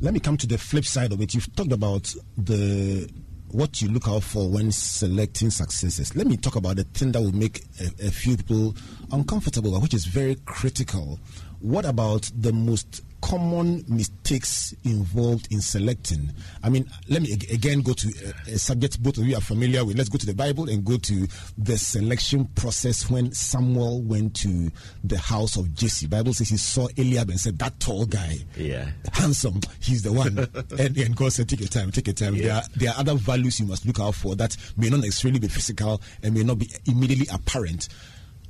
Let 0.00 0.14
me 0.14 0.20
come 0.20 0.36
to 0.36 0.46
the 0.46 0.58
flip 0.58 0.84
side 0.84 1.12
of 1.12 1.20
it. 1.20 1.34
You've 1.34 1.54
talked 1.54 1.72
about 1.72 2.14
the 2.36 3.08
what 3.50 3.80
you 3.80 3.88
look 3.88 4.06
out 4.06 4.22
for 4.22 4.48
when 4.48 4.70
selecting 4.70 5.50
successes. 5.50 6.14
Let 6.14 6.26
me 6.26 6.36
talk 6.36 6.56
about 6.56 6.76
the 6.76 6.84
thing 6.84 7.12
that 7.12 7.20
will 7.20 7.34
make 7.34 7.64
a, 7.80 8.06
a 8.06 8.10
few 8.10 8.36
people 8.36 8.74
uncomfortable, 9.10 9.78
which 9.80 9.94
is 9.94 10.04
very 10.04 10.36
critical. 10.44 11.18
What 11.60 11.84
about 11.84 12.30
the 12.36 12.52
most 12.52 13.02
common 13.20 13.84
mistakes 13.88 14.74
involved 14.84 15.48
in 15.50 15.60
selecting? 15.60 16.30
I 16.62 16.68
mean, 16.68 16.88
let 17.08 17.22
me 17.22 17.32
again 17.32 17.80
go 17.80 17.92
to 17.92 18.08
a, 18.48 18.54
a, 18.54 18.58
subject 18.58 19.02
both 19.02 19.18
of 19.18 19.26
you 19.26 19.36
are 19.36 19.40
familiar 19.40 19.84
with. 19.84 19.96
Let's 19.96 20.08
go 20.08 20.18
to 20.18 20.26
the 20.26 20.34
Bible 20.34 20.68
and 20.68 20.84
go 20.84 20.96
to 20.96 21.26
the 21.56 21.78
selection 21.78 22.46
process 22.54 23.10
when 23.10 23.32
Samuel 23.32 24.02
went 24.02 24.34
to 24.36 24.70
the 25.04 25.18
house 25.18 25.56
of 25.56 25.74
Jesse. 25.74 26.06
Bible 26.06 26.32
says 26.32 26.48
he 26.48 26.56
saw 26.56 26.88
Eliab 26.96 27.30
and 27.30 27.40
said, 27.40 27.58
"That 27.58 27.78
tall 27.80 28.06
guy, 28.06 28.38
yeah, 28.56 28.90
handsome, 29.12 29.60
he's 29.80 30.02
the 30.02 30.12
one." 30.12 30.38
and, 30.78 30.96
and 30.96 31.16
God 31.16 31.32
said, 31.32 31.48
"Take 31.48 31.60
your 31.60 31.68
time, 31.68 31.90
take 31.90 32.06
your 32.06 32.14
time." 32.14 32.34
Yeah. 32.34 32.42
There 32.42 32.54
are 32.54 32.62
there 32.76 32.90
are 32.90 33.00
other 33.00 33.14
values 33.14 33.60
you 33.60 33.66
must 33.66 33.86
look 33.86 34.00
out 34.00 34.14
for 34.14 34.34
that 34.36 34.56
may 34.76 34.88
not 34.90 35.00
necessarily 35.00 35.38
be 35.40 35.48
physical 35.48 36.00
and 36.22 36.34
may 36.34 36.42
not 36.42 36.58
be 36.58 36.70
immediately 36.86 37.26
apparent 37.32 37.88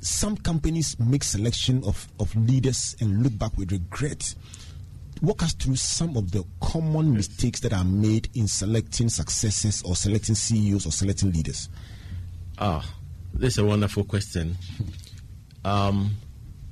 some 0.00 0.36
companies 0.36 0.98
make 1.00 1.24
selection 1.24 1.82
of, 1.84 2.08
of 2.20 2.34
leaders 2.36 2.96
and 3.00 3.22
look 3.22 3.36
back 3.36 3.56
with 3.56 3.72
regret 3.72 4.34
walk 5.22 5.42
us 5.42 5.52
through 5.54 5.76
some 5.76 6.16
of 6.16 6.30
the 6.30 6.44
common 6.60 7.14
mistakes 7.14 7.60
that 7.60 7.72
are 7.72 7.84
made 7.84 8.28
in 8.34 8.48
selecting 8.48 9.08
successors 9.08 9.82
or 9.82 9.96
selecting 9.96 10.34
CEOs 10.34 10.86
or 10.86 10.92
selecting 10.92 11.32
leaders? 11.32 11.68
Ah, 12.58 12.84
this 13.34 13.54
is 13.54 13.58
a 13.58 13.64
wonderful 13.64 14.04
question. 14.04 14.56
Um, 15.64 16.16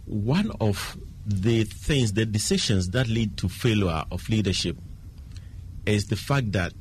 one 0.05 0.51
of 0.61 0.97
the 1.27 1.65
things, 1.65 2.13
the 2.13 2.27
decisions 2.27 2.91
that 2.91 3.09
lead 3.09 3.37
to 3.39 3.49
failure 3.49 4.05
of 4.11 4.29
leadership 4.29 4.77
is 5.85 6.07
the 6.07 6.17
fact 6.17 6.53
that 6.53 6.73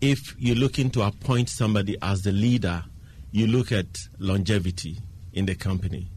if 0.00 0.34
you're 0.38 0.56
looking 0.56 0.90
to 0.90 1.02
appoint 1.02 1.48
somebody 1.48 1.96
as 2.02 2.22
the 2.22 2.32
leader, 2.32 2.84
you 3.32 3.46
look 3.46 3.72
at 3.72 3.86
longevity 4.18 4.98
in 5.32 5.46
the 5.46 5.54
company. 5.54 6.10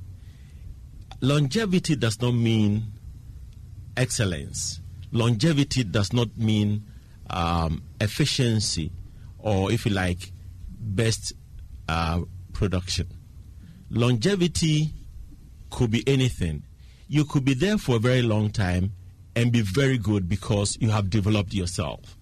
Longevity 1.22 1.96
does 1.96 2.22
not 2.22 2.34
mean 2.34 2.94
excellence. 3.98 4.80
Longevity 5.12 5.84
does 5.84 6.14
not 6.14 6.38
mean 6.38 6.86
um, 7.30 7.84
efficiency 8.00 8.92
or, 9.40 9.72
if 9.72 9.86
you 9.86 9.92
like, 9.92 10.32
best 10.80 11.34
uh, 11.90 12.22
production. 12.54 13.08
Longevity 13.90 14.92
could 15.70 15.92
be 15.92 16.04
anything. 16.08 16.64
You 17.08 17.26
could 17.26 17.46
be 17.46 17.54
there 17.54 17.78
for 17.78 17.96
a 17.96 18.00
very 18.00 18.22
long 18.22 18.50
time 18.50 18.94
and 19.36 19.52
be 19.52 19.62
very 19.62 19.98
good 19.98 20.28
because 20.28 20.78
you 20.82 20.90
have 20.90 21.10
developed 21.10 21.54
yourself. 21.54 22.18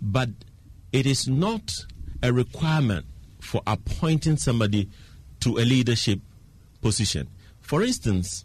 But 0.00 0.30
it 0.92 1.06
is 1.06 1.28
not 1.28 1.72
a 2.22 2.32
requirement 2.32 3.06
for 3.40 3.62
appointing 3.66 4.36
somebody 4.36 4.88
to 5.40 5.58
a 5.58 5.64
leadership 5.64 6.20
position. 6.82 7.28
For 7.60 7.82
instance, 7.82 8.44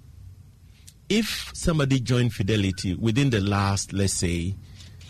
if 1.10 1.52
somebody 1.54 2.00
joined 2.00 2.34
Fidelity 2.34 2.96
within 2.96 3.30
the 3.30 3.42
last, 3.42 3.94
let's 3.94 4.14
say, 4.14 4.56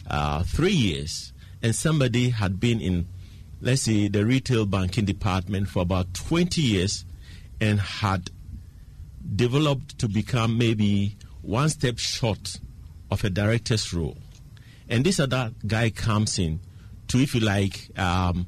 uh, 0.08 0.43
three 0.43 0.73
years, 0.73 1.34
and 1.62 1.75
somebody 1.75 2.29
had 2.29 2.60
been 2.60 2.82
in 2.82 3.08
let's 3.63 3.84
say, 3.84 4.10
the 4.10 4.25
retail 4.25 4.65
banking 4.65 5.06
department 5.06 5.69
for 5.69 5.82
about 5.82 6.13
20 6.13 6.62
years 6.62 7.06
and 7.62 7.79
had 7.79 8.29
developed 9.36 9.97
to 9.97 10.10
become 10.10 10.58
maybe 10.58 11.15
one 11.41 11.69
step 11.69 11.97
short 11.97 12.60
of 13.10 13.23
a 13.23 13.29
director's 13.29 13.93
role. 13.93 14.17
And 14.89 15.06
this 15.06 15.17
other 15.19 15.53
guy 15.65 15.91
comes 15.91 16.38
in 16.38 16.60
to, 17.08 17.19
if 17.19 17.34
you 17.34 17.39
like, 17.39 17.97
um, 17.97 18.47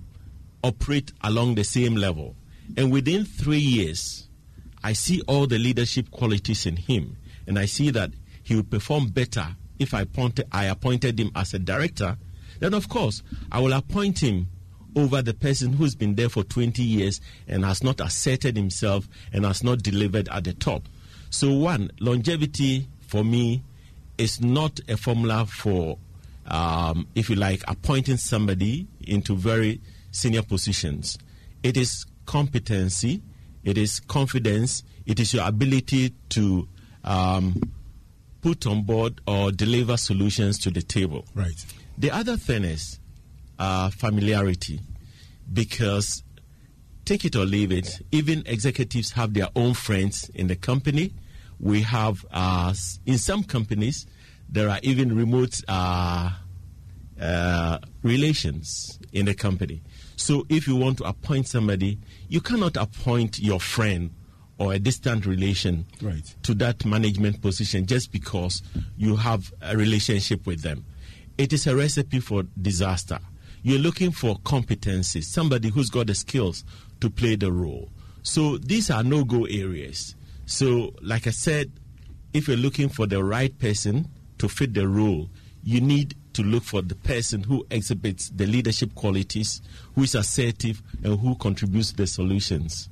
operate 0.62 1.14
along 1.22 1.56
the 1.56 1.64
same 1.64 1.96
level. 1.96 2.36
And 2.76 2.92
within 2.92 3.24
three 3.24 3.58
years, 3.58 4.28
I 4.84 4.94
see 4.94 5.22
all 5.28 5.48
the 5.48 5.58
leadership 5.58 6.12
qualities 6.12 6.66
in 6.66 6.76
him, 6.76 7.16
and 7.48 7.58
I 7.60 7.66
see 7.66 7.90
that 7.92 8.12
he 8.44 8.56
will 8.56 8.64
perform 8.64 9.08
better 9.08 9.56
if 9.80 9.94
I 9.94 10.02
appointed, 10.02 10.48
I 10.52 10.66
appointed 10.66 11.20
him 11.20 11.32
as 11.36 11.54
a 11.54 11.60
director. 11.60 12.18
Then, 12.60 12.74
of 12.74 12.88
course, 12.88 13.24
I 13.52 13.60
will 13.60 13.74
appoint 13.74 14.20
him 14.20 14.48
over 14.96 15.22
the 15.22 15.34
person 15.34 15.74
who's 15.74 15.96
been 15.96 16.16
there 16.16 16.30
for 16.30 16.44
20 16.44 16.82
years 16.82 17.20
and 17.48 17.66
has 17.66 17.84
not 17.84 18.00
asserted 18.00 18.56
himself 18.56 19.08
and 19.34 19.46
has 19.46 19.64
not 19.64 19.84
delivered 19.84 20.30
at 20.30 20.46
the 20.46 20.54
top. 20.54 20.84
So, 21.30 21.52
one, 21.52 21.92
longevity 22.00 22.88
for 23.02 23.24
me 23.26 23.64
is 24.18 24.40
not 24.40 24.80
a 24.88 24.96
formula 24.96 25.46
for, 25.46 25.98
um, 26.48 27.08
if 27.14 27.30
you 27.30 27.36
like, 27.36 27.62
appointing 27.68 28.18
somebody 28.18 28.88
into 29.02 29.36
very 29.36 29.82
senior 30.12 30.44
positions. 30.44 31.18
It 31.62 31.76
is 31.76 32.06
competency, 32.26 33.22
it 33.66 33.78
is 33.78 34.00
confidence, 34.00 34.84
it 35.06 35.20
is 35.20 35.34
your 35.34 35.46
ability 35.46 36.14
to 36.30 36.70
um, 37.06 37.62
put 38.42 38.68
on 38.68 38.84
board 38.84 39.22
or 39.26 39.52
deliver 39.52 39.96
solutions 39.98 40.60
to 40.60 40.70
the 40.70 40.82
table. 40.82 41.26
Right. 41.34 41.66
The 41.98 42.12
other 42.12 42.36
thing 42.36 42.66
is 42.66 43.00
uh, 43.58 43.90
familiarity, 43.90 44.82
because 45.52 46.24
take 47.06 47.24
it 47.24 47.36
or 47.36 47.46
leave 47.46 47.72
it, 47.72 48.02
even 48.12 48.44
executives 48.46 49.12
have 49.12 49.34
their 49.34 49.48
own 49.56 49.74
friends 49.74 50.30
in 50.34 50.48
the 50.48 50.56
company. 50.56 51.14
We 51.60 51.84
have, 51.84 52.26
uh, 52.32 52.74
in 53.06 53.18
some 53.18 53.44
companies, 53.44 54.06
there 54.50 54.70
are 54.70 54.80
even 54.84 55.16
remote 55.16 55.62
uh, 55.68 56.32
uh, 57.22 57.80
relations 58.04 59.00
in 59.14 59.26
the 59.26 59.34
company. 59.34 59.82
So 60.18 60.46
if 60.50 60.68
you 60.68 60.76
want 60.76 60.98
to 60.98 61.06
appoint 61.06 61.48
somebody, 61.48 62.00
you 62.28 62.42
cannot 62.42 62.76
appoint 62.76 63.40
your 63.40 63.60
friend 63.60 64.12
or 64.58 64.74
a 64.74 64.80
distant 64.80 65.26
relation 65.26 65.86
right. 66.02 66.36
to 66.44 66.54
that 66.56 66.86
management 66.86 67.42
position 67.42 67.86
just 67.86 68.12
because 68.12 68.62
you 68.98 69.16
have 69.16 69.54
a 69.62 69.76
relationship 69.76 70.46
with 70.46 70.62
them. 70.62 70.86
It 71.38 71.52
is 71.52 71.68
a 71.68 71.76
recipe 71.76 72.20
for 72.20 72.44
disaster. 72.62 73.20
You're 73.64 73.80
looking 73.80 74.12
for 74.12 74.36
competencies, 74.38 75.24
somebody 75.24 75.70
who's 75.70 75.90
got 75.90 76.08
the 76.08 76.16
skills 76.16 76.64
to 77.02 77.10
play 77.10 77.36
the 77.36 77.52
role. 77.52 77.90
So 78.24 78.58
these 78.58 78.90
are 78.90 79.04
no 79.04 79.24
go 79.24 79.46
areas. 79.46 80.16
So, 80.46 80.94
like 81.02 81.28
I 81.28 81.32
said, 81.32 81.72
if 82.34 82.48
you're 82.48 82.58
looking 82.58 82.90
for 82.90 83.08
the 83.08 83.24
right 83.24 83.58
person 83.58 84.08
to 84.38 84.48
fit 84.48 84.74
the 84.74 84.88
role, 84.88 85.30
you 85.64 85.82
need 85.82 86.16
to 86.34 86.44
look 86.44 86.64
for 86.64 86.82
the 86.82 86.96
person 86.96 87.44
who 87.44 87.66
exhibits 87.72 88.30
the 88.30 88.46
leadership 88.46 88.94
qualities, 88.94 89.62
who 89.96 90.04
is 90.04 90.16
assertive, 90.16 90.82
and 91.04 91.20
who 91.20 91.36
contributes 91.36 91.94
the 91.94 92.06
solutions. 92.06 92.90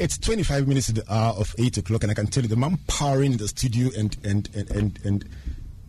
It's 0.00 0.16
25 0.16 0.68
minutes 0.68 0.86
to 0.86 0.92
the 0.92 1.12
hour 1.12 1.34
of 1.34 1.52
8 1.58 1.78
o'clock, 1.78 2.04
and 2.04 2.12
I 2.12 2.14
can 2.14 2.28
tell 2.28 2.44
you 2.44 2.48
the 2.48 2.54
man 2.54 2.78
powering 2.86 3.36
the 3.36 3.48
studio 3.48 3.90
and, 3.98 4.16
and, 4.22 4.48
and, 4.54 4.70
and, 4.70 5.00
and 5.04 5.28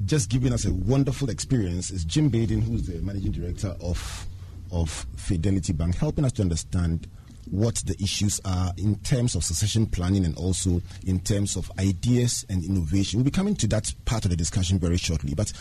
just 0.03 0.31
giving 0.31 0.51
us 0.51 0.65
a 0.65 0.73
wonderful 0.73 1.29
experience 1.29 1.91
is 1.91 2.05
Jim 2.05 2.31
Baiden, 2.31 2.63
who's 2.63 2.87
the 2.87 2.99
managing 3.01 3.33
director 3.33 3.75
of, 3.79 4.25
of 4.71 5.05
Fidelity 5.15 5.73
Bank, 5.73 5.93
helping 5.93 6.25
us 6.25 6.31
to 6.33 6.41
understand 6.41 7.07
what 7.51 7.75
the 7.85 7.95
issues 8.01 8.41
are 8.45 8.73
in 8.77 8.95
terms 9.01 9.35
of 9.35 9.43
succession 9.43 9.85
planning 9.85 10.25
and 10.25 10.35
also 10.37 10.81
in 11.05 11.19
terms 11.19 11.55
of 11.55 11.71
ideas 11.77 12.47
and 12.49 12.65
innovation. 12.65 13.19
We'll 13.19 13.25
be 13.25 13.31
coming 13.31 13.55
to 13.57 13.67
that 13.67 13.93
part 14.05 14.25
of 14.25 14.31
the 14.31 14.37
discussion 14.37 14.79
very 14.79 14.97
shortly. 14.97 15.35
But 15.35 15.53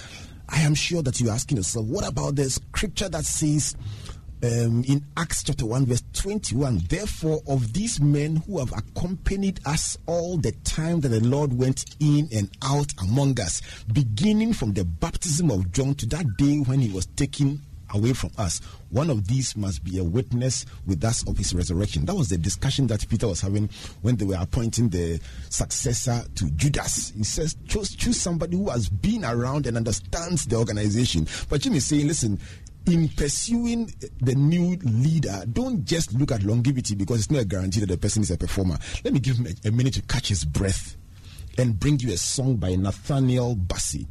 I 0.48 0.62
am 0.62 0.74
sure 0.74 1.02
that 1.02 1.20
you're 1.20 1.32
asking 1.32 1.58
yourself, 1.58 1.84
what 1.84 2.08
about 2.08 2.37
the 2.37 2.48
scripture 2.48 3.11
that 3.11 3.26
says 3.26 3.76
um, 4.42 4.85
in 4.87 5.05
Acts 5.16 5.42
chapter 5.42 5.66
1, 5.66 5.87
verse 5.87 6.03
21, 6.12 6.83
therefore, 6.88 7.40
of 7.48 7.72
these 7.72 8.01
men 8.01 8.37
who 8.37 8.59
have 8.59 8.72
accompanied 8.72 9.61
us 9.66 9.98
all 10.07 10.37
the 10.37 10.53
time 10.64 11.01
that 11.01 11.09
the 11.09 11.20
Lord 11.20 11.53
went 11.53 11.85
in 12.01 12.29
and 12.33 12.48
out 12.62 12.92
among 13.03 13.40
us, 13.40 13.61
beginning 13.92 14.53
from 14.53 14.74
the 14.74 14.85
baptism 14.85 15.51
of 15.51 15.72
John 15.72 15.94
to 15.96 16.07
that 16.07 16.37
day 16.37 16.59
when 16.59 16.81
he 16.81 16.90
was 16.90 17.07
taken 17.07 17.62
away 17.94 18.12
from 18.12 18.31
us. 18.38 18.61
One 18.90 19.11
of 19.11 19.27
these 19.27 19.57
must 19.57 19.85
be 19.85 19.98
a 19.98 20.05
witness 20.05 20.66
with 20.87 21.03
us 21.05 21.27
of 21.29 21.37
his 21.37 21.55
resurrection. 21.55 22.05
That 22.05 22.14
was 22.14 22.29
the 22.29 22.38
discussion 22.38 22.87
that 22.88 23.09
Peter 23.09 23.27
was 23.27 23.40
having 23.40 23.68
when 24.03 24.16
they 24.16 24.24
were 24.24 24.37
appointing 24.38 24.88
the 24.88 25.20
successor 25.51 26.22
to 26.37 26.51
Judas. 26.51 27.12
He 27.16 27.24
says, 27.24 27.57
choose, 27.66 27.94
choose 27.94 28.20
somebody 28.20 28.57
who 28.57 28.68
has 28.70 28.88
been 28.88 29.24
around 29.24 29.66
and 29.66 29.77
understands 29.77 30.46
the 30.46 30.57
organization. 30.57 31.27
But 31.48 31.62
Jim 31.62 31.74
is 31.74 31.87
saying, 31.87 32.07
listen, 32.07 32.38
in 32.88 33.09
pursuing 33.09 33.92
the 34.20 34.35
new 34.35 34.77
leader, 34.83 35.44
don't 35.53 35.85
just 35.85 36.12
look 36.14 36.33
at 36.33 36.42
longevity 36.42 36.94
because 36.94 37.20
it's 37.20 37.31
not 37.31 37.42
a 37.42 37.44
guarantee 37.44 37.81
that 37.81 37.87
the 37.87 37.98
person 37.98 38.22
is 38.22 38.31
a 38.31 38.38
performer. 38.38 38.79
Let 39.05 39.14
me 39.14 39.20
give 39.20 39.37
him 39.37 39.46
a, 39.46 39.68
a 39.68 39.72
minute 39.72 39.94
to 39.94 40.03
catch 40.03 40.29
his 40.29 40.44
breath 40.44 40.96
and 41.59 41.79
bring 41.79 41.98
you 42.01 42.12
a 42.12 42.16
song 42.16 42.57
by 42.57 42.74
Nathaniel 42.77 43.57
Bassey. 43.57 44.07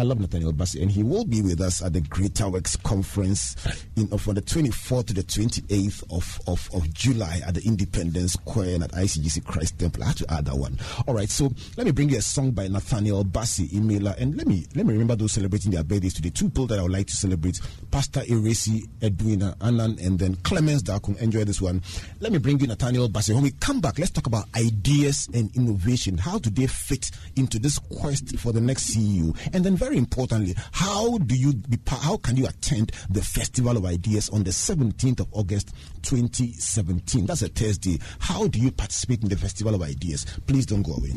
I 0.00 0.02
love 0.02 0.18
Nathaniel 0.18 0.54
Bassey, 0.54 0.80
and 0.80 0.90
he 0.90 1.02
will 1.02 1.26
be 1.26 1.42
with 1.42 1.60
us 1.60 1.82
at 1.82 1.92
the 1.92 2.00
Greater 2.00 2.48
Works 2.48 2.74
Conference 2.74 3.54
in, 3.96 4.08
from 4.16 4.32
the 4.32 4.40
24th 4.40 5.08
to 5.08 5.12
the 5.12 5.22
28th 5.22 6.04
of, 6.10 6.40
of, 6.46 6.70
of 6.72 6.90
July 6.94 7.42
at 7.46 7.52
the 7.52 7.62
Independence 7.66 8.32
Square 8.32 8.76
and 8.76 8.84
at 8.84 8.92
ICGC 8.92 9.44
Christ 9.44 9.78
Temple. 9.78 10.02
I 10.02 10.06
have 10.06 10.16
to 10.16 10.32
add 10.32 10.46
that 10.46 10.56
one. 10.56 10.78
All 11.06 11.12
right, 11.12 11.28
so 11.28 11.52
let 11.76 11.84
me 11.84 11.90
bring 11.90 12.08
you 12.08 12.16
a 12.16 12.22
song 12.22 12.52
by 12.52 12.66
Nathaniel 12.68 13.26
Bassey, 13.26 13.68
Imela, 13.72 14.16
and 14.16 14.38
let 14.38 14.46
me 14.46 14.64
let 14.74 14.86
me 14.86 14.92
remember 14.94 15.16
those 15.16 15.32
celebrating 15.32 15.70
their 15.70 15.84
birthdays 15.84 16.14
today. 16.14 16.30
Two 16.30 16.46
people 16.46 16.66
that 16.68 16.78
I 16.78 16.82
would 16.82 16.92
like 16.92 17.08
to 17.08 17.16
celebrate: 17.16 17.60
Pastor 17.90 18.20
Eresi, 18.20 18.88
Edwina 19.02 19.54
Annan, 19.60 19.98
and 20.00 20.18
then 20.18 20.34
Clemens 20.36 20.82
Dakum. 20.82 21.20
Enjoy 21.20 21.44
this 21.44 21.60
one. 21.60 21.82
Let 22.20 22.32
me 22.32 22.38
bring 22.38 22.58
you 22.58 22.68
Nathaniel 22.68 23.10
Bassey. 23.10 23.34
When 23.34 23.42
we 23.42 23.50
come 23.50 23.82
back, 23.82 23.98
let's 23.98 24.12
talk 24.12 24.26
about 24.26 24.46
ideas 24.56 25.28
and 25.34 25.54
innovation. 25.54 26.16
How 26.16 26.38
do 26.38 26.48
they 26.48 26.68
fit 26.68 27.10
into 27.36 27.58
this 27.58 27.78
quest 27.78 28.38
for 28.38 28.54
the 28.54 28.62
next 28.62 28.96
CEO? 28.96 29.36
And 29.52 29.62
then 29.62 29.76
very 29.76 29.89
importantly, 29.90 30.54
how 30.72 31.18
do 31.18 31.34
you 31.34 31.54
be, 31.54 31.78
how 31.86 32.16
can 32.16 32.36
you 32.36 32.46
attend 32.46 32.92
the 33.10 33.22
Festival 33.22 33.76
of 33.76 33.84
Ideas 33.84 34.28
on 34.30 34.44
the 34.44 34.50
17th 34.50 35.20
of 35.20 35.28
August 35.32 35.74
2017? 36.02 37.26
That's 37.26 37.42
a 37.42 37.48
Thursday. 37.48 37.98
How 38.18 38.46
do 38.46 38.58
you 38.58 38.70
participate 38.70 39.22
in 39.22 39.28
the 39.28 39.36
Festival 39.36 39.74
of 39.74 39.82
Ideas? 39.82 40.24
Please 40.46 40.66
don't 40.66 40.82
go 40.82 40.94
away. 40.94 41.12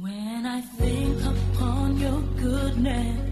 When 0.00 0.46
I 0.46 0.60
think 0.60 1.24
upon 1.24 1.98
your 1.98 2.20
goodness 2.36 3.27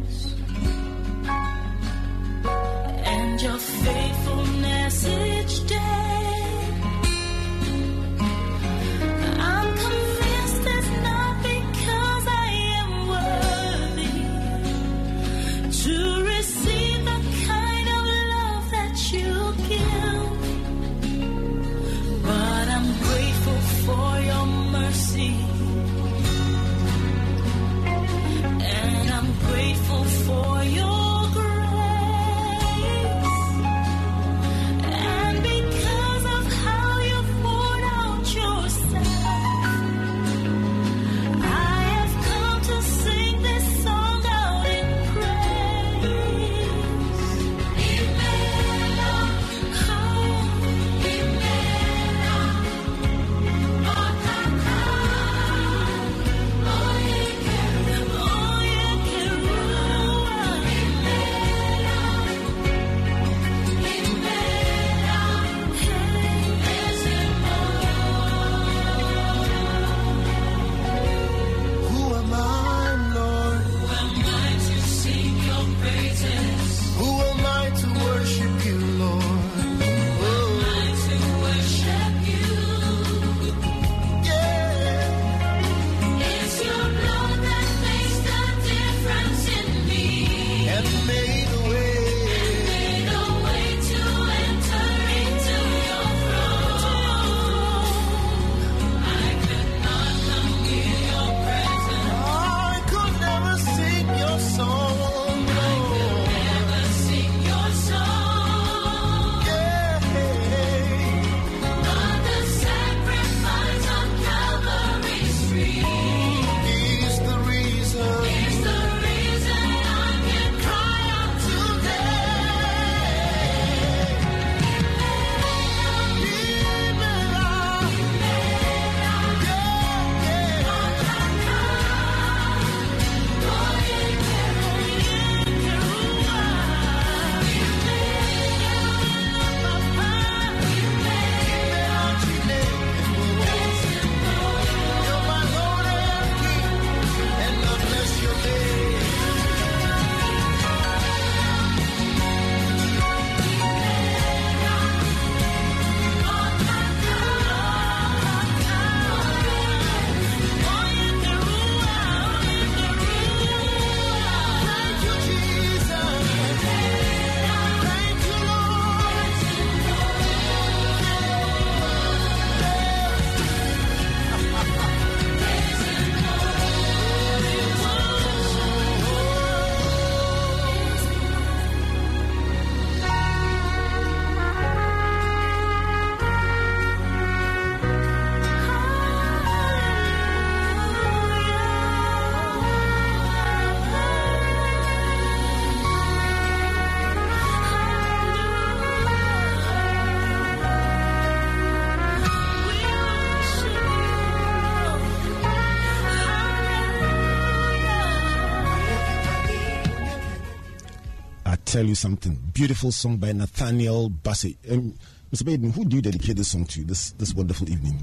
tell 211.77 211.85
you 211.85 211.95
something. 211.95 212.39
Beautiful 212.55 212.91
song 212.91 213.19
by 213.19 213.33
Nathaniel 213.33 214.09
Bassey. 214.09 214.57
Um, 214.71 214.95
Mr. 215.31 215.43
Baiden, 215.43 215.75
who 215.75 215.85
do 215.85 215.97
you 215.97 216.03
dedicate 216.03 216.37
this 216.37 216.53
song 216.53 216.65
to 216.65 216.83
this 216.85 217.11
this 217.11 217.35
wonderful 217.35 217.69
evening? 217.69 218.03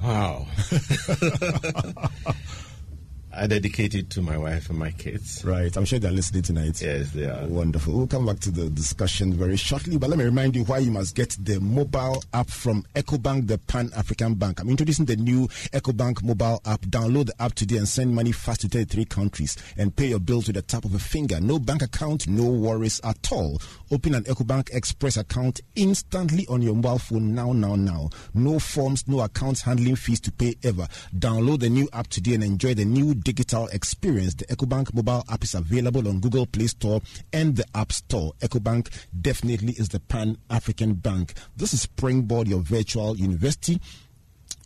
Wow. 0.00 0.46
I 3.34 3.46
dedicate 3.46 3.94
it 3.94 4.10
to 4.10 4.20
my 4.20 4.36
wife 4.36 4.68
and 4.68 4.78
my 4.78 4.90
kids. 4.90 5.42
Right. 5.44 5.74
I'm 5.74 5.86
sure 5.86 5.98
they're 5.98 6.10
listening 6.10 6.42
tonight. 6.42 6.82
Yes, 6.82 7.12
they 7.12 7.24
are. 7.24 7.46
Wonderful. 7.46 7.94
We'll 7.94 8.06
come 8.06 8.26
back 8.26 8.40
to 8.40 8.50
the 8.50 8.68
discussion 8.68 9.32
very 9.32 9.56
shortly, 9.56 9.96
but 9.96 10.10
let 10.10 10.18
me 10.18 10.24
remind 10.24 10.54
you 10.54 10.64
why 10.64 10.78
you 10.78 10.90
must 10.90 11.14
get 11.14 11.36
the 11.40 11.58
mobile 11.58 12.22
app 12.34 12.50
from 12.50 12.84
EcoBank, 12.94 13.48
the 13.48 13.56
Pan 13.56 13.90
African 13.96 14.34
Bank. 14.34 14.60
I'm 14.60 14.68
introducing 14.68 15.06
the 15.06 15.16
new 15.16 15.48
EcoBank 15.72 16.22
mobile 16.22 16.60
app. 16.66 16.82
Download 16.82 17.26
the 17.26 17.42
app 17.42 17.54
today 17.54 17.78
and 17.78 17.88
send 17.88 18.14
money 18.14 18.32
fast 18.32 18.60
to 18.62 18.68
33 18.68 19.06
countries 19.06 19.56
and 19.78 19.96
pay 19.96 20.08
your 20.08 20.20
bills 20.20 20.46
with 20.46 20.56
the 20.56 20.62
tap 20.62 20.84
of 20.84 20.94
a 20.94 20.98
finger. 20.98 21.40
No 21.40 21.58
bank 21.58 21.80
account, 21.80 22.28
no 22.28 22.44
worries 22.44 23.00
at 23.02 23.32
all. 23.32 23.62
Open 23.90 24.14
an 24.14 24.24
EcoBank 24.24 24.74
Express 24.74 25.16
account 25.16 25.60
instantly 25.74 26.46
on 26.48 26.60
your 26.60 26.74
mobile 26.74 26.98
phone 26.98 27.34
now, 27.34 27.52
now, 27.52 27.76
now. 27.76 28.10
No 28.34 28.58
forms, 28.58 29.08
no 29.08 29.20
accounts 29.20 29.62
handling 29.62 29.96
fees 29.96 30.20
to 30.20 30.32
pay 30.32 30.54
ever. 30.64 30.86
Download 31.16 31.60
the 31.60 31.70
new 31.70 31.88
app 31.94 32.08
today 32.08 32.34
and 32.34 32.44
enjoy 32.44 32.74
the 32.74 32.84
new 32.84 33.14
digital 33.22 33.66
experience. 33.68 34.34
The 34.34 34.46
EcoBank 34.46 34.94
mobile 34.94 35.24
app 35.30 35.44
is 35.44 35.54
available 35.54 36.08
on 36.08 36.20
Google 36.20 36.46
Play 36.46 36.66
Store 36.66 37.00
and 37.32 37.56
the 37.56 37.64
App 37.74 37.92
Store. 37.92 38.32
EcoBank 38.40 38.92
definitely 39.20 39.72
is 39.72 39.88
the 39.88 40.00
Pan 40.00 40.38
African 40.50 40.94
Bank. 40.94 41.34
This 41.56 41.72
is 41.74 41.82
Springboard, 41.82 42.48
your 42.48 42.60
virtual 42.60 43.16
university 43.16 43.80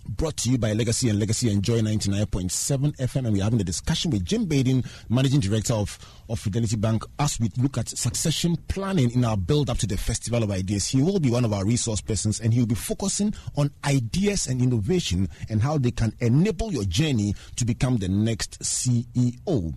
brought 0.09 0.37
to 0.37 0.51
you 0.51 0.59
by 0.59 0.73
Legacy 0.73 1.09
and 1.09 1.19
Legacy 1.19 1.51
Enjoy 1.51 1.81
99.7 1.81 2.97
FM. 2.97 3.27
And 3.27 3.33
we're 3.33 3.42
having 3.42 3.61
a 3.61 3.64
discussion 3.64 4.11
with 4.11 4.25
Jim 4.25 4.47
Baiden, 4.47 4.87
Managing 5.09 5.40
Director 5.40 5.75
of, 5.75 5.99
of 6.29 6.39
Fidelity 6.39 6.77
Bank, 6.77 7.05
as 7.19 7.39
we 7.41 7.51
look 7.59 7.79
at 7.79 7.89
succession 7.89 8.57
planning 8.69 9.11
in 9.12 9.25
our 9.25 9.37
build 9.37 9.71
up 9.71 9.79
to 9.79 9.87
the 9.87 9.97
Festival 9.97 10.43
of 10.43 10.51
Ideas. 10.51 10.89
He 10.89 11.03
will 11.03 11.21
be 11.21 11.31
one 11.31 11.45
of 11.45 11.53
our 11.53 11.65
resource 11.65 12.01
persons 12.01 12.41
and 12.41 12.53
he 12.53 12.61
will 12.61 12.67
be 12.67 12.75
focusing 12.75 13.35
on 13.57 13.71
ideas 13.85 14.47
and 14.47 14.61
innovation 14.61 15.29
and 15.49 15.62
how 15.62 15.79
they 15.79 15.91
can 15.91 16.12
enable 16.21 16.73
your 16.73 16.85
journey 16.85 17.35
to 17.57 17.65
become 17.65 17.97
the 17.99 18.09
next 18.09 18.61
CEO 18.61 19.75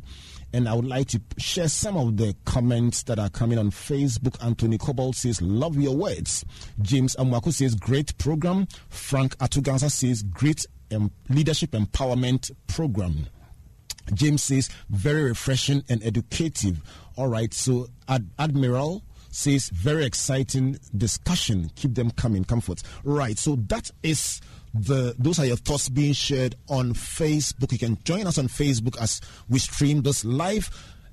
and 0.54 0.68
I 0.68 0.74
would 0.74 0.86
like 0.86 1.08
to 1.10 1.22
share 1.38 1.68
some 1.68 1.96
of 1.96 2.18
the 2.18 2.36
comments 2.46 3.04
that 3.04 3.20
are 3.20 3.30
coming 3.30 3.60
on 3.60 3.70
Facebook. 3.70 4.44
Anthony 4.44 4.78
Cobalt 4.78 5.16
says, 5.16 5.42
Love 5.42 5.78
your 5.78 5.96
words. 5.96 6.44
James 6.82 7.16
Amwaku 7.18 7.54
says, 7.54 7.76
Great 7.76 8.18
program. 8.18 8.68
Frank 8.90 9.38
Atugansa 9.38 9.92
says, 9.92 10.24
Great 10.24 10.66
leadership 11.30 11.72
empowerment 11.72 12.52
program. 12.68 13.28
James 14.14 14.44
says, 14.44 14.70
Very 14.90 15.24
refreshing 15.24 15.84
and 15.90 16.04
educative. 16.04 16.82
All 17.16 17.28
right, 17.28 17.54
so 17.54 17.88
Ad- 18.08 18.30
Admiral 18.38 19.04
says, 19.32 19.70
Very 19.70 20.06
exciting 20.06 20.80
discussion. 20.96 21.72
Keep 21.76 21.96
them 21.96 22.12
coming. 22.12 22.44
Comfort. 22.44 22.82
Right, 23.04 23.38
so 23.38 23.56
that 23.68 23.92
is 24.04 24.42
the 24.74 25.16
those 25.18 25.40
are 25.40 25.46
your 25.46 25.58
thoughts 25.58 25.90
being 25.90 26.14
shared 26.14 26.56
on 26.70 26.94
Facebook. 26.94 27.72
You 27.72 27.80
can 27.80 27.98
join 28.04 28.28
us 28.28 28.38
on 28.38 28.48
Facebook 28.48 29.00
as 29.02 29.22
we 29.50 29.60
stream 29.60 30.02
this 30.04 30.24
live. 30.24 30.70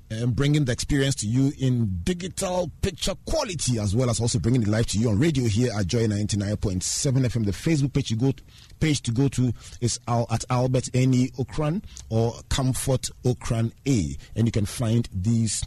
And 0.08 0.36
bringing 0.36 0.64
the 0.64 0.72
experience 0.72 1.16
to 1.16 1.26
you 1.26 1.52
in 1.58 2.00
digital 2.04 2.70
picture 2.80 3.14
quality, 3.26 3.80
as 3.80 3.96
well 3.96 4.08
as 4.08 4.20
also 4.20 4.38
bringing 4.38 4.62
it 4.62 4.68
live 4.68 4.86
to 4.86 4.98
you 4.98 5.08
on 5.08 5.18
radio 5.18 5.46
here 5.46 5.72
at 5.76 5.88
Joy 5.88 6.06
99.7 6.06 6.80
FM. 7.26 7.44
The 7.44 7.50
Facebook 7.50 7.92
page 7.92 8.12
you 8.12 8.16
go 8.16 8.32
page 8.78 9.02
to 9.02 9.10
go 9.10 9.26
to 9.28 9.52
is 9.80 9.98
Al, 10.06 10.26
at 10.30 10.44
Albert 10.48 10.90
N.E. 10.94 11.30
Ocran 11.38 11.82
or 12.08 12.34
Comfort 12.48 13.10
Ocran 13.24 13.72
A, 13.88 14.16
and 14.36 14.46
you 14.46 14.52
can 14.52 14.66
find 14.66 15.08
these 15.12 15.64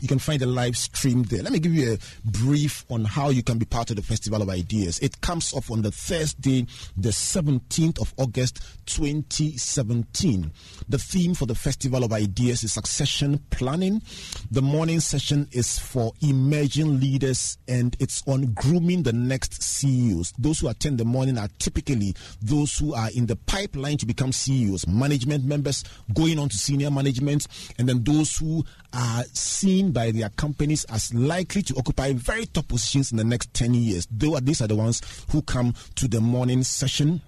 you 0.00 0.08
can 0.08 0.18
find 0.18 0.40
the 0.40 0.46
live 0.46 0.76
stream 0.76 1.24
there. 1.24 1.42
Let 1.42 1.52
me 1.52 1.58
give 1.58 1.74
you 1.74 1.94
a 1.94 2.28
brief 2.28 2.84
on 2.90 3.04
how 3.04 3.30
you 3.30 3.42
can 3.42 3.58
be 3.58 3.64
part 3.64 3.90
of 3.90 3.96
the 3.96 4.02
Festival 4.02 4.42
of 4.42 4.48
Ideas. 4.48 4.98
It 5.00 5.20
comes 5.20 5.52
off 5.52 5.70
on 5.70 5.82
the 5.82 5.90
Thursday, 5.90 6.66
the 6.96 7.10
17th 7.10 8.00
of 8.00 8.14
August 8.16 8.60
2017. 8.86 10.52
The 10.88 10.98
theme 10.98 11.34
for 11.34 11.46
the 11.46 11.54
Festival 11.54 12.04
of 12.04 12.12
Ideas 12.12 12.62
is 12.62 12.72
succession 12.72 13.40
planning. 13.50 14.02
The 14.50 14.62
morning 14.62 15.00
session 15.00 15.48
is 15.52 15.78
for 15.78 16.12
emerging 16.20 17.00
leaders 17.00 17.58
and 17.66 17.96
it's 17.98 18.22
on 18.26 18.52
grooming 18.54 19.02
the 19.02 19.12
next 19.12 19.62
CEOs. 19.62 20.32
Those 20.38 20.60
who 20.60 20.68
attend 20.68 20.98
the 20.98 21.04
morning 21.04 21.38
are 21.38 21.48
typically 21.58 22.14
those 22.40 22.76
who 22.78 22.94
are 22.94 23.10
in 23.14 23.26
the 23.26 23.36
pipeline 23.36 23.96
to 23.98 24.06
become 24.06 24.32
CEOs, 24.32 24.86
management 24.86 25.44
members 25.44 25.84
going 26.14 26.38
on 26.38 26.48
to 26.48 26.56
senior 26.56 26.90
management, 26.90 27.46
and 27.78 27.88
then 27.88 28.04
those 28.04 28.36
who 28.36 28.64
are 28.92 29.24
seen 29.32 29.87
by 29.92 30.10
their 30.10 30.28
companies 30.30 30.84
as 30.86 31.12
likely 31.14 31.62
to 31.62 31.74
occupy 31.76 32.12
very 32.12 32.46
top 32.46 32.68
positions 32.68 33.10
in 33.10 33.18
the 33.18 33.24
next 33.24 33.52
10 33.54 33.74
years. 33.74 34.06
They 34.10 34.28
Though 34.28 34.40
these 34.40 34.60
are 34.62 34.66
the 34.66 34.76
ones 34.76 35.02
who 35.30 35.42
come 35.42 35.74
to 35.96 36.08
the 36.08 36.20
morning 36.20 36.62
session. 36.62 37.22